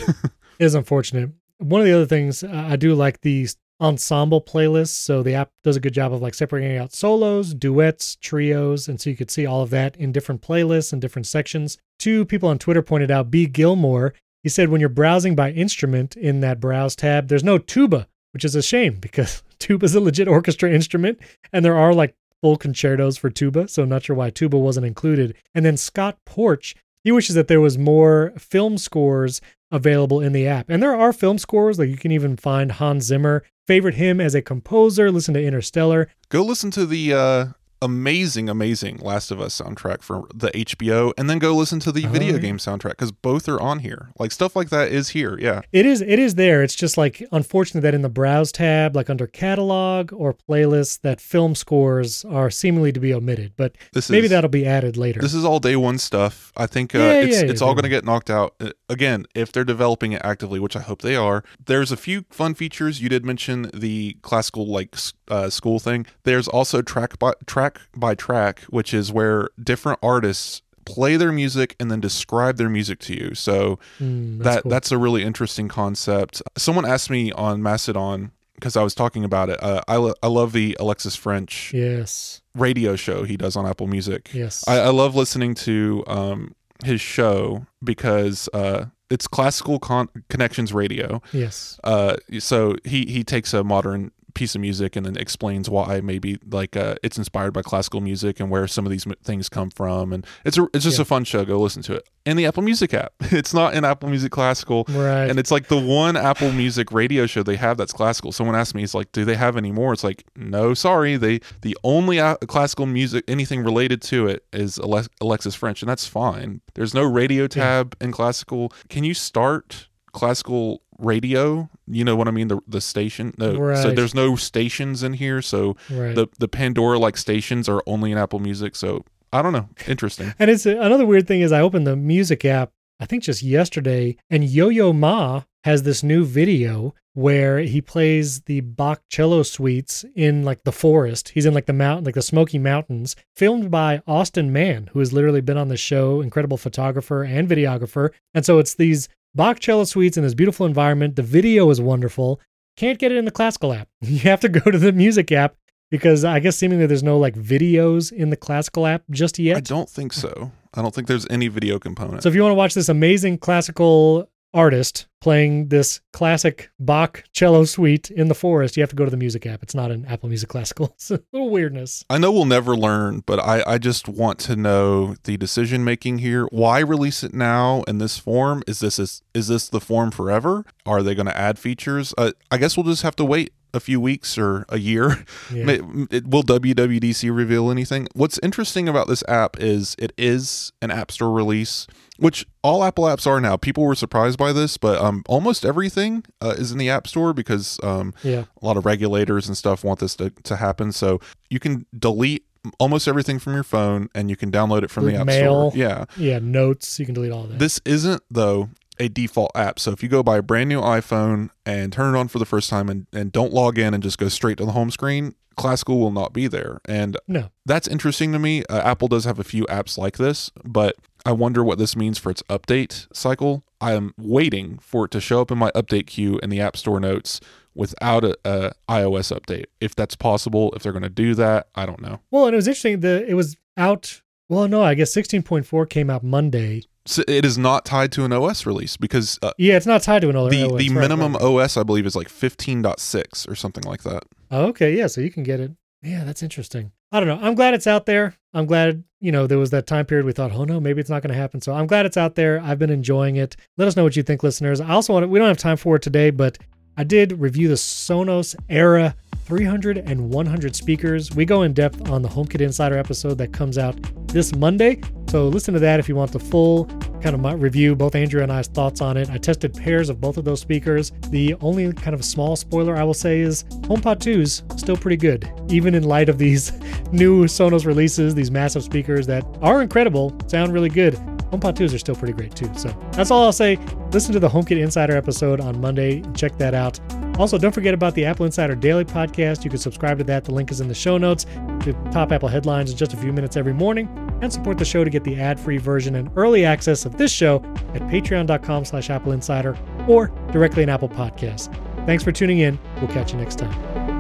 It 0.60 0.66
is 0.66 0.74
unfortunate. 0.74 1.30
One 1.60 1.82
of 1.82 1.86
the 1.86 1.94
other 1.94 2.08
things 2.08 2.42
uh, 2.44 2.50
I 2.72 2.78
do 2.78 2.96
like 2.96 3.22
these 3.22 3.58
ensemble 3.80 4.42
playlists. 4.42 4.90
So 4.90 5.22
the 5.22 5.36
app 5.36 5.52
does 5.64 5.76
a 5.76 5.80
good 5.80 5.94
job 5.94 6.14
of 6.14 6.22
like 6.22 6.34
separating 6.34 6.78
out 6.78 6.94
solos, 6.94 7.54
duets, 7.54 8.16
trios, 8.18 8.88
and 8.88 9.00
so 9.00 9.10
you 9.10 9.16
could 9.16 9.32
see 9.32 9.46
all 9.46 9.62
of 9.62 9.70
that 9.72 9.96
in 9.98 10.12
different 10.12 10.42
playlists 10.42 10.92
and 10.94 11.02
different 11.02 11.28
sections. 11.28 11.78
Two 12.00 12.26
people 12.26 12.50
on 12.50 12.60
Twitter 12.60 12.82
pointed 12.82 13.12
out 13.12 13.32
B. 13.32 13.46
Gilmore. 13.46 14.14
He 14.44 14.50
said 14.50 14.70
when 14.70 14.80
you're 14.80 14.90
browsing 14.90 15.36
by 15.36 15.52
instrument 15.52 16.16
in 16.16 16.40
that 16.42 16.60
browse 16.60 16.96
tab, 16.96 17.28
there's 17.28 17.44
no 17.44 17.58
tuba, 17.58 18.08
which 18.32 18.46
is 18.46 18.56
a 18.56 18.62
shame 18.62 18.96
because 19.02 19.44
tuba 19.60 19.86
is 19.86 19.96
a 19.96 20.00
legit 20.00 20.28
orchestra 20.28 20.72
instrument, 20.72 21.20
and 21.52 21.64
there 21.64 21.78
are 21.78 21.94
like 21.94 22.16
full 22.42 22.58
concertos 22.58 23.18
for 23.18 23.30
tuba. 23.30 23.68
So 23.68 23.84
I'm 23.84 23.90
not 23.90 24.04
sure 24.04 24.16
why 24.16 24.30
tuba 24.30 24.58
wasn't 24.58 24.86
included. 24.86 25.36
And 25.54 25.66
then 25.66 25.78
Scott 25.78 26.18
Porch, 26.26 26.76
he 27.04 27.12
wishes 27.12 27.36
that 27.36 27.48
there 27.48 27.62
was 27.62 27.78
more 27.78 28.34
film 28.38 28.78
scores 28.78 29.42
available 29.72 30.22
in 30.22 30.34
the 30.34 30.48
app. 30.48 30.70
And 30.70 30.82
there 30.82 30.96
are 30.96 31.14
film 31.14 31.38
scores, 31.38 31.80
like 31.80 31.90
you 31.90 31.98
can 31.98 32.12
even 32.12 32.38
find 32.38 32.74
Hans 32.74 33.06
Zimmer. 33.06 33.44
Favorite 33.68 33.96
him 33.96 34.22
as 34.22 34.34
a 34.34 34.42
composer, 34.42 35.12
listen 35.12 35.34
to 35.34 35.44
Interstellar. 35.44 36.08
go 36.30 36.42
listen 36.42 36.72
to 36.72 36.86
the 36.86 37.14
uh, 37.14 37.46
amazing, 37.82 38.50
amazing 38.50 38.98
Last 38.98 39.32
of 39.32 39.40
Us 39.42 39.60
soundtrack 39.60 40.02
for 40.02 40.28
the 40.34 40.50
HBO, 40.52 41.14
and 41.18 41.30
then 41.30 41.40
go 41.40 41.54
listen 41.56 41.80
to 41.82 41.92
the 41.92 42.06
Oh, 42.06 42.10
video 42.10 42.34
yeah. 42.34 42.40
game 42.40 42.58
soundtrack 42.58 42.92
because 42.92 43.12
both 43.12 43.48
are 43.50 43.60
on 43.62 43.80
here. 43.80 44.10
Like 44.20 44.32
stuff 44.32 44.56
like 44.56 44.70
that 44.70 44.92
is 44.92 45.10
here. 45.10 45.38
Yeah. 45.40 45.62
It 45.72 45.86
is 45.86 46.02
it 46.02 46.20
is 46.20 46.36
there. 46.36 46.64
It's 46.64 46.76
just 46.76 46.98
like 46.98 47.24
unfortunate 47.32 47.82
that 47.82 47.94
in 47.94 48.02
the 48.02 48.10
browse 48.10 48.52
tab, 48.52 48.96
like 48.96 49.10
under 49.10 49.28
catalog 49.28 50.12
or 50.14 50.34
playlists, 50.34 51.02
that 51.02 51.20
film 51.22 51.56
scores 51.56 52.24
are 52.26 52.50
seemingly 52.50 52.92
to 52.92 53.00
be 53.00 53.14
omitted. 53.14 53.54
But 53.58 53.76
This 53.94 54.10
maybe 54.10 54.26
is, 54.26 54.32
that'll 54.32 54.50
be 54.50 54.66
added 54.66 54.98
later. 54.98 55.20
This 55.22 55.34
is 55.34 55.44
all 55.46 55.60
day 55.60 55.76
one 55.76 55.98
stuff. 55.98 56.52
I 56.58 56.66
think 56.68 56.96
uh, 56.96 57.00
Yeah, 57.00 57.12
it's 57.22 57.42
yeah, 57.42 57.50
it's 57.50 57.62
all 57.62 57.74
going 57.74 57.84
to 57.84 57.90
get 57.90 58.06
knocked 58.06 58.30
out 58.30 58.56
Uh, 58.60 58.72
again 58.90 59.26
if 59.36 59.52
they're 59.52 59.64
developing 59.66 60.14
it 60.14 60.22
actively, 60.24 60.60
which 60.60 60.76
I 60.76 60.82
hope 60.82 61.02
they 61.02 61.16
are. 61.16 61.44
There's 61.66 61.92
a 61.92 61.98
few 61.98 62.26
fun 62.30 62.54
features. 62.56 63.02
You 63.02 63.10
did 63.10 63.26
mention 63.26 63.70
the 63.74 64.18
classical 64.22 64.66
like 64.68 64.96
uh, 65.30 65.50
school 65.50 65.80
thing. 65.80 66.06
There's 66.24 66.48
also 66.48 66.82
track 66.82 67.20
by 67.20 67.34
track 67.46 67.67
by 67.96 68.16
track, 68.16 68.62
which 68.70 68.94
is 68.94 69.12
where 69.12 69.50
different 69.62 70.00
artists 70.02 70.62
play 70.86 71.18
their 71.18 71.32
music 71.34 71.76
and 71.80 71.92
then 71.92 72.00
describe 72.00 72.56
their 72.58 72.70
music 72.70 73.00
to 73.00 73.14
you. 73.14 73.36
So 73.36 73.78
Hmm, 73.98 74.38
that's 74.40 74.56
that 74.56 74.64
cool. 74.64 74.70
that's 74.72 74.92
a 74.92 74.98
really 74.98 75.24
interesting 75.24 75.68
concept. 75.68 76.42
Someone 76.58 76.86
asked 76.86 77.10
me 77.10 77.32
on 77.34 77.62
Mastodon 77.62 78.32
because 78.56 78.76
I 78.78 78.84
was 78.84 78.96
talking 78.96 79.24
about 79.24 79.50
it. 79.50 79.62
Uh, 79.62 79.82
I 79.88 79.98
lo- 79.98 80.16
I 80.24 80.28
love 80.28 80.52
the 80.54 80.76
Alexis 80.80 81.16
Ffrench 81.18 81.74
yes, 81.74 82.42
radio 82.56 82.96
show 82.96 83.24
he 83.24 83.36
does 83.38 83.56
on 83.56 83.66
Apple 83.68 83.88
Music. 83.88 84.30
yes. 84.34 84.64
I, 84.68 84.80
I 84.80 84.90
love 84.90 85.14
listening 85.16 85.54
to 85.56 86.04
um, 86.08 86.56
his 86.86 87.02
show 87.02 87.66
because 87.84 88.48
uh, 88.54 88.86
it's 89.10 89.28
classical 89.28 89.80
con- 89.80 90.10
connections 90.30 90.74
radio. 90.74 91.22
yes. 91.34 91.80
Uh, 91.84 92.16
so 92.40 92.76
he 92.86 93.06
he 93.08 93.24
takes 93.24 93.54
a 93.54 93.64
modern 93.64 94.12
piece 94.34 94.54
of 94.56 94.62
music 94.62 94.96
and 94.96 95.06
then 95.06 95.18
explains 95.18 95.70
why 95.70 96.00
maybe 96.02 96.38
like 96.52 96.76
uh, 96.78 96.96
it's 97.02 97.18
inspired 97.18 97.52
by 97.54 97.62
classical 97.62 98.02
music 98.02 98.40
and 98.40 98.50
where 98.50 98.68
some 98.68 98.86
of 98.86 98.92
these 98.92 99.08
m- 99.08 99.14
things 99.24 99.50
come 99.50 99.70
from 99.70 100.14
and 100.14 100.26
it's 100.46 100.58
a, 100.58 100.68
it's 100.74 100.84
just 100.84 100.98
Yeah. 100.98 101.04
a 101.04 101.06
fun 101.06 101.24
show 101.24 101.44
go 101.44 101.60
listen 101.60 101.82
to 101.84 101.94
it 101.96 102.08
in 102.26 102.38
the 102.38 102.46
apple 102.46 102.62
music 102.62 102.94
app 102.94 103.14
it's 103.22 103.54
not 103.54 103.74
in 103.74 103.84
apple 103.86 104.10
music 104.10 104.32
classical 104.32 104.86
Right. 104.90 105.30
and 105.30 105.40
it's 105.40 105.50
like 105.50 105.70
the 105.70 105.80
one 105.80 106.16
Apple 106.18 106.52
Music 106.52 106.92
radio 106.92 107.26
show 107.26 107.42
they 107.44 107.56
have 107.56 107.78
that's 107.78 107.94
classical. 107.94 108.32
Someone 108.32 108.56
asked 108.56 108.76
me, 108.76 108.84
"It's 108.84 108.94
like, 108.94 109.12
do 109.12 109.24
they 109.26 109.36
have 109.36 109.56
any 109.58 109.72
more?" 109.72 109.94
It's 109.94 110.04
like, 110.04 110.24
no, 110.36 110.74
sorry. 110.74 111.16
They 111.18 111.40
the 111.62 111.78
only 111.84 112.18
a- 112.18 112.38
classical 112.48 112.86
music, 112.86 113.24
anything 113.28 113.64
related 113.64 114.02
to 114.04 114.28
it, 114.28 114.44
is 114.54 114.78
Ale- 114.80 115.08
Alexis 115.22 115.56
Ffrench, 115.58 115.82
and 115.82 115.90
that's 115.90 116.06
fine. 116.08 116.62
There's 116.76 116.94
no 116.94 117.04
radio 117.04 117.48
tab 117.48 117.96
in 118.02 118.12
classical. 118.12 118.72
Can 118.90 119.04
you 119.04 119.14
start 119.14 119.87
classical 120.18 120.82
radio? 120.98 121.70
You 121.88 122.04
know 122.04 122.16
what 122.16 122.28
I 122.28 122.32
mean? 122.32 122.48
The 122.48 122.60
the 122.68 122.82
station. 122.82 123.34
No, 123.38 123.76
so 123.76 123.92
there's 123.92 124.16
no 124.16 124.36
stations 124.36 125.04
in 125.04 125.14
here. 125.14 125.42
So 125.42 125.78
right. 125.90 126.16
the 126.16 126.28
the 126.40 126.48
Pandora 126.48 127.00
like 127.00 127.18
stations 127.18 127.70
are 127.70 127.82
only 127.86 128.12
in 128.12 128.18
Apple 128.18 128.40
Music. 128.40 128.76
So 128.76 129.06
I 129.32 129.42
don't 129.42 129.54
know. 129.54 129.70
Interesting. 129.88 130.34
And 130.40 130.50
it's 130.50 130.66
uh, 130.66 130.78
another 130.80 131.06
weird 131.06 131.28
thing 131.28 131.42
is 131.42 131.52
I 131.52 131.62
opened 131.62 131.86
the 131.86 131.96
music 131.96 132.46
app, 132.46 132.72
I 133.00 133.06
think 133.06 133.24
just 133.24 133.44
yesterday, 133.44 134.18
and 134.30 134.44
Yo 134.44 134.70
Yo 134.70 134.94
Ma 134.94 135.44
has 135.64 135.84
this 135.84 136.02
new 136.02 136.24
video 136.26 136.94
where 137.14 137.60
he 137.60 137.82
plays 137.82 138.42
the 138.42 138.62
Bach 138.62 139.02
cello 139.10 139.42
suites 139.42 140.06
in 140.16 140.46
like 140.46 140.64
the 140.64 140.72
forest. 140.72 141.30
He's 141.30 141.48
in 141.48 141.54
like 141.54 141.66
the 141.66 141.74
mountain, 141.74 142.06
like 142.06 142.14
the 142.14 142.22
Smoky 142.22 142.60
Mountains, 142.60 143.16
filmed 143.36 143.72
by 143.72 144.02
Austin 144.06 144.54
Mann, 144.54 144.92
who 144.94 145.00
has 145.00 145.12
literally 145.14 145.42
been 145.42 145.58
on 145.58 145.68
the 145.68 145.78
show, 145.78 146.22
incredible 146.22 146.58
photographer 146.58 147.24
and 147.24 147.50
videographer. 147.50 148.12
And 148.36 148.46
so 148.46 148.60
it's 148.60 148.76
these 148.76 149.10
Bach 149.38 149.60
cello 149.60 149.84
suites 149.84 150.18
in 150.18 150.24
this 150.24 150.34
beautiful 150.34 150.66
environment. 150.66 151.16
The 151.16 151.22
video 151.22 151.70
is 151.70 151.80
wonderful. 151.80 152.42
Can't 152.76 152.98
get 152.98 153.12
it 153.12 153.20
in 153.20 153.26
the 153.26 153.32
classical 153.32 153.72
app. 153.72 153.88
You 154.02 154.18
have 154.22 154.40
to 154.40 154.50
go 154.50 154.72
to 154.72 154.80
the 154.80 154.92
music 154.92 155.32
app 155.32 155.54
because 155.92 156.26
I 156.26 156.40
guess 156.40 156.58
seemingly 156.58 156.88
there's 156.88 157.04
no 157.04 157.20
like 157.20 157.36
videos 157.36 158.12
in 158.12 158.32
the 158.32 158.36
classical 158.36 158.88
app 158.88 159.04
just 159.12 159.38
yet. 159.38 159.58
I 159.58 159.60
don't 159.60 159.88
think 159.88 160.12
so. 160.12 160.52
I 160.74 160.82
don't 160.82 160.94
think 160.94 161.08
there's 161.08 161.28
any 161.30 161.50
video 161.50 161.78
component. 161.78 162.24
So 162.24 162.30
if 162.30 162.36
you 162.36 162.42
want 162.42 162.54
to 162.54 162.56
watch 162.56 162.74
this 162.74 162.90
amazing 162.90 163.38
classical 163.38 164.28
artist 164.58 165.08
playing 165.22 165.68
this 165.68 166.02
classic 166.14 166.72
Bach 166.80 167.24
cello 167.32 167.64
suite 167.66 168.10
in 168.10 168.28
the 168.28 168.36
forest, 168.36 168.76
you 168.76 168.82
have 168.82 168.90
to 168.90 168.96
go 168.96 169.06
to 169.06 169.12
the 169.12 169.18
music 169.18 169.46
app. 169.46 169.62
It's 169.62 169.76
not 169.76 169.92
an 169.92 170.06
Apple 170.06 170.30
Music 170.30 170.50
Classical. 170.50 170.88
It's 170.98 171.12
a 171.12 171.22
little 171.32 171.52
weirdness. 171.52 172.04
I 172.10 172.18
know 172.18 172.32
we'll 172.32 172.46
never 172.46 172.76
learn, 172.76 173.22
but 173.26 173.40
I, 173.40 173.64
I 173.68 173.78
just 173.78 174.10
want 174.10 174.40
to 174.40 174.56
know 174.56 175.16
the 175.24 175.38
decision 175.38 175.84
making 175.84 176.20
here. 176.20 176.48
Why 176.48 176.80
release 176.80 177.24
it 177.24 177.34
now 177.34 177.84
in 177.84 178.00
this 178.00 178.18
form? 178.18 178.64
Is 178.68 178.80
this 178.80 178.98
is, 178.98 179.22
is 179.34 179.48
this 179.48 179.70
the 179.70 179.80
form 179.80 180.10
forever? 180.12 180.66
Are 180.86 181.04
they 181.04 181.14
going 181.14 181.28
to 181.28 181.38
add 181.38 181.60
features? 181.60 182.14
Uh, 182.18 182.32
I 182.50 182.58
guess 182.58 182.76
we'll 182.76 182.86
just 182.86 183.04
have 183.04 183.16
to 183.18 183.26
wait 183.26 183.54
a 183.78 183.80
few 183.80 184.02
weeks 184.02 184.38
or 184.38 184.66
a 184.70 184.78
year. 184.80 185.24
Yeah. 185.54 185.78
It, 186.12 186.28
will 186.28 186.44
WWDC 186.44 187.34
reveal 187.34 187.72
anything? 187.72 188.08
What's 188.14 188.38
interesting 188.44 188.90
about 188.90 189.08
this 189.08 189.24
app 189.30 189.58
is 189.60 189.96
it 189.98 190.12
is 190.18 190.74
an 190.82 190.92
App 190.92 191.10
Store 191.12 191.32
release, 191.32 191.88
which 192.18 192.46
all 192.64 192.84
Apple 192.84 193.06
apps 193.06 193.26
are 193.26 193.40
now. 193.40 193.56
People 193.56 193.86
were 193.86 193.96
surprised 193.96 194.38
by 194.38 194.52
this, 194.52 194.76
but 194.78 195.00
um, 195.02 195.24
almost 195.30 195.64
everything 195.66 196.26
uh, 196.42 196.56
is 196.58 196.72
in 196.74 196.78
the 196.80 196.90
App 196.90 197.08
Store 197.08 197.34
because 197.34 197.80
um, 197.82 198.14
Yeah. 198.24 198.44
a 198.62 198.66
lot 198.66 198.76
of 198.76 198.86
regulators 198.86 199.48
and 199.48 199.56
stuff 199.56 199.84
want 199.86 200.00
this 200.00 200.16
to, 200.18 200.32
to 200.32 200.58
happen. 200.58 200.92
So 200.92 201.22
you 201.50 201.60
can 201.60 201.86
delete 201.98 202.44
almost 202.80 203.08
everything 203.08 203.40
from 203.40 203.54
your 203.54 203.64
phone 203.64 204.10
and 204.14 204.30
you 204.30 204.36
can 204.36 204.52
download 204.52 204.84
it 204.84 204.92
from 204.92 205.06
the 205.06 205.12
Delete 205.12 205.22
App 205.22 205.28
mail. 205.28 205.72
Store. 205.72 205.80
Yeah. 205.80 206.06
Yeah. 206.18 206.40
Notes. 206.40 207.00
You 207.00 207.06
can 207.06 207.16
delete 207.16 207.32
all 207.32 207.44
that. 207.44 207.60
This 207.60 207.80
isn't, 207.86 208.22
though, 208.30 208.70
a 209.00 209.08
default 209.10 209.52
app. 209.56 209.80
So 209.80 209.92
if 209.92 210.02
you 210.04 210.10
go 210.10 210.24
buy 210.24 210.38
a 210.38 210.42
brand 210.42 210.70
new 210.70 210.82
iPhone 210.82 211.50
and 211.66 211.92
turn 211.92 212.16
it 212.16 212.18
on 212.18 212.28
for 212.28 212.40
the 212.40 212.46
first 212.46 212.70
time 212.70 212.90
and, 212.90 213.08
and 213.14 213.32
don't 213.32 213.54
log 213.54 213.78
in 213.78 213.94
and 213.94 214.04
just 214.04 214.18
go 214.18 214.30
straight 214.30 214.58
to 214.58 214.66
the 214.66 214.72
home 214.72 214.92
screen, 214.92 215.36
Classical 215.56 216.00
will 216.00 216.12
not 216.12 216.34
be 216.34 216.48
there. 216.48 216.80
And 216.86 217.18
no. 217.28 217.50
that's 217.66 217.88
interesting 217.88 218.32
to 218.32 218.40
me. 218.40 218.64
Uh, 218.66 218.80
Apple 218.80 219.08
does 219.08 219.26
have 219.26 219.40
a 219.40 219.44
few 219.44 219.66
apps 219.66 219.98
like 219.98 220.18
this, 220.18 220.52
but 220.64 220.96
I 221.26 221.32
wonder 221.32 221.64
what 221.64 221.80
this 221.80 221.96
means 221.96 222.18
for 222.18 222.30
its 222.30 222.44
update 222.44 223.08
cycle. 223.14 223.64
I 223.82 223.94
am 223.94 224.14
waiting 224.18 224.78
for 224.80 225.06
it 225.06 225.12
to 225.12 225.20
show 225.20 225.42
up 225.42 225.52
in 225.52 225.58
my 225.58 225.72
update 225.72 226.08
queue 226.08 226.40
in 226.42 226.50
the 226.50 226.62
App 226.62 226.78
Store 226.78 227.00
notes 227.00 227.42
without 227.76 228.24
a, 228.24 228.38
a 228.46 228.72
iOS 228.88 229.36
update. 229.36 229.66
If 229.82 229.96
that's 229.96 230.16
possible, 230.16 230.72
if 230.76 230.84
they're 230.84 230.92
going 230.92 231.04
to 231.04 231.10
do 231.10 231.36
that, 231.36 231.68
I 231.76 231.86
don't 231.86 232.02
know. 232.02 232.22
Well, 232.32 232.46
and 232.46 232.54
it 232.54 232.58
was 232.58 232.68
interesting. 232.68 233.02
The 233.02 233.26
it 233.28 233.34
was 233.34 233.58
out. 233.76 234.22
Well, 234.50 234.68
no, 234.68 234.82
I 234.84 234.94
guess 234.94 235.14
16.4 235.14 235.90
came 235.90 236.10
out 236.10 236.24
Monday. 236.24 236.84
So 237.08 237.24
it 237.28 237.46
is 237.46 237.58
not 237.58 237.86
tied 237.86 238.12
to 238.14 238.26
an 238.26 238.34
OS 238.34 238.66
release 238.66 238.98
because 238.98 239.40
uh, 239.42 239.52
Yeah, 239.58 239.78
it's 239.78 239.86
not 239.86 240.02
tied 240.04 240.22
to 240.24 240.32
the 240.32 240.38
OS, 240.38 240.52
the 240.52 240.90
right, 240.90 240.92
minimum 240.92 241.34
right. 241.34 241.42
OS 241.42 241.78
I 241.78 241.84
believe 241.84 242.06
is 242.06 242.16
like 242.16 242.28
15.6 242.28 243.50
or 243.50 243.56
something 243.56 243.84
like 243.86 244.04
that. 244.04 244.24
Oh, 244.52 244.66
okay, 244.68 244.96
yeah, 244.96 245.08
so 245.08 245.22
you 245.22 245.32
can 245.32 245.44
get 245.44 245.60
it. 245.60 245.72
Yeah, 246.04 246.26
that's 246.26 246.44
interesting. 246.44 246.92
I 247.12 247.20
don't 247.20 247.28
know. 247.28 247.40
I'm 247.42 247.56
glad 247.56 247.74
it's 247.74 247.88
out 247.88 248.06
there. 248.06 248.36
I'm 248.54 248.66
glad, 248.66 249.04
you 249.22 249.32
know, 249.32 249.48
there 249.48 249.58
was 249.58 249.70
that 249.72 249.88
time 249.88 250.06
period 250.06 250.26
we 250.26 250.34
thought, 250.34 250.52
oh 250.52 250.66
no, 250.66 250.80
maybe 250.80 251.00
it's 251.00 251.10
not 251.10 251.22
going 251.22 251.34
to 251.34 251.40
happen. 251.40 251.62
So 251.62 251.74
I'm 251.74 251.88
glad 251.88 252.06
it's 252.06 252.18
out 252.18 252.36
there. 252.36 252.62
I've 252.62 252.80
been 252.80 252.90
enjoying 252.90 253.38
it. 253.38 253.56
Let 253.78 253.88
us 253.88 253.96
know 253.96 254.04
what 254.04 254.16
you 254.16 254.24
think, 254.24 254.44
listeners. 254.44 254.82
I 254.82 254.90
also 254.90 255.14
want 255.14 255.24
to, 255.24 255.28
we 255.28 255.40
don't 255.40 255.48
have 255.48 255.58
time 255.58 255.78
for 255.78 255.96
it 255.96 256.02
today, 256.02 256.30
but 256.30 256.58
I 257.00 257.04
did 257.04 257.40
review 257.40 257.68
the 257.68 257.76
Sonos 257.76 258.56
Era 258.70 259.16
300 259.46 260.00
and 260.00 260.32
100 260.32 260.76
speakers. 260.76 261.32
We 261.32 261.46
go 261.46 261.62
in 261.62 261.74
depth 261.74 262.10
on 262.10 262.24
the 262.24 262.28
HomeKit 262.28 262.60
Insider 262.60 262.98
episode 262.98 263.38
that 263.38 263.54
comes 263.54 263.78
out 263.78 263.96
this 264.30 264.56
Monday. 264.56 265.02
So 265.30 265.48
listen 265.48 265.76
to 265.76 265.80
that 265.80 266.00
if 266.00 266.10
you 266.10 266.16
want 266.16 266.32
the 266.32 266.40
full 266.40 266.86
kind 267.22 267.36
of 267.36 267.40
my 267.40 267.54
review, 267.54 267.96
both 267.96 268.16
Andrew 268.16 268.42
and 268.42 268.52
I's 268.52 268.68
thoughts 268.68 269.00
on 269.00 269.16
it. 269.16 269.30
I 269.30 269.38
tested 269.38 269.76
pairs 269.76 270.10
of 270.10 270.20
both 270.20 270.38
of 270.38 270.44
those 270.44 270.60
speakers. 270.60 271.12
The 271.30 271.54
only 271.62 271.94
kind 271.94 272.16
of 272.16 272.26
small 272.26 272.56
spoiler 272.56 272.96
I 272.96 273.04
will 273.04 273.14
say 273.14 273.42
is 273.42 273.64
HomePod 273.84 274.18
2's 274.18 274.64
still 274.76 274.98
pretty 274.98 275.18
good, 275.18 275.48
even 275.70 275.94
in 275.94 276.02
light 276.02 276.30
of 276.30 276.40
these 276.40 276.72
new 277.12 277.46
Sonos 277.46 277.86
releases, 277.86 278.34
these 278.34 278.50
massive 278.50 278.82
speakers 278.84 279.28
that 279.28 279.46
are 279.62 279.84
incredible, 279.84 280.36
sound 280.48 280.74
really 280.74 280.90
good. 280.90 281.16
HomePod 281.52 281.76
2s 281.76 281.94
are 281.94 282.00
still 282.00 282.16
pretty 282.16 282.34
great 282.34 282.56
too. 282.56 282.70
So 282.76 282.90
that's 283.12 283.32
all 283.32 283.44
I'll 283.44 283.54
say. 283.54 283.78
Listen 284.12 284.34
to 284.34 284.40
the 284.40 284.50
HomeKit 284.50 284.82
Insider 284.82 285.16
episode 285.16 285.60
on 285.62 285.80
Monday. 285.80 286.22
And 286.22 286.38
check 286.38 286.58
that 286.58 286.74
out. 286.74 287.00
Also, 287.40 287.58
don't 287.58 287.72
forget 287.72 287.94
about 287.94 288.16
the 288.16 288.26
Apple 288.26 288.46
Insider 288.46 288.76
Daily 288.76 289.06
podcast. 289.06 289.64
You 289.64 289.70
can 289.70 289.80
subscribe 289.80 290.18
to 290.18 290.24
that. 290.26 290.44
The 290.44 290.52
link 290.52 290.72
is 290.72 290.82
in 290.82 290.88
the 290.88 290.96
show 290.96 291.18
notes. 291.18 291.46
The 291.86 291.96
top 292.12 292.32
Apple 292.32 292.50
headlines 292.50 292.92
in 292.92 292.98
just 292.98 293.14
a 293.14 293.18
few 293.18 293.32
minutes 293.32 293.56
every 293.56 293.74
morning. 293.74 294.10
And 294.42 294.52
support 294.52 294.78
the 294.78 294.86
show 294.86 295.04
to 295.04 295.10
get 295.10 295.24
the 295.24 295.40
ad-free 295.40 295.78
version 295.78 296.16
and 296.16 296.30
early 296.36 296.66
access 296.66 297.06
of 297.06 297.18
this 297.18 297.32
show 297.32 297.58
at 297.94 298.02
patreon.com 298.04 298.86
slash 298.86 299.10
Apple 299.10 299.32
Insider 299.32 299.78
or 300.08 300.28
directly 300.52 300.84
in 300.84 300.90
Apple 300.90 301.10
Podcasts. 301.10 301.74
Thanks 302.06 302.24
for 302.24 302.32
tuning 302.32 302.60
in. 302.60 302.80
We'll 302.98 303.08
catch 303.08 303.34
you 303.34 303.40
next 303.40 303.58
time. 303.58 304.17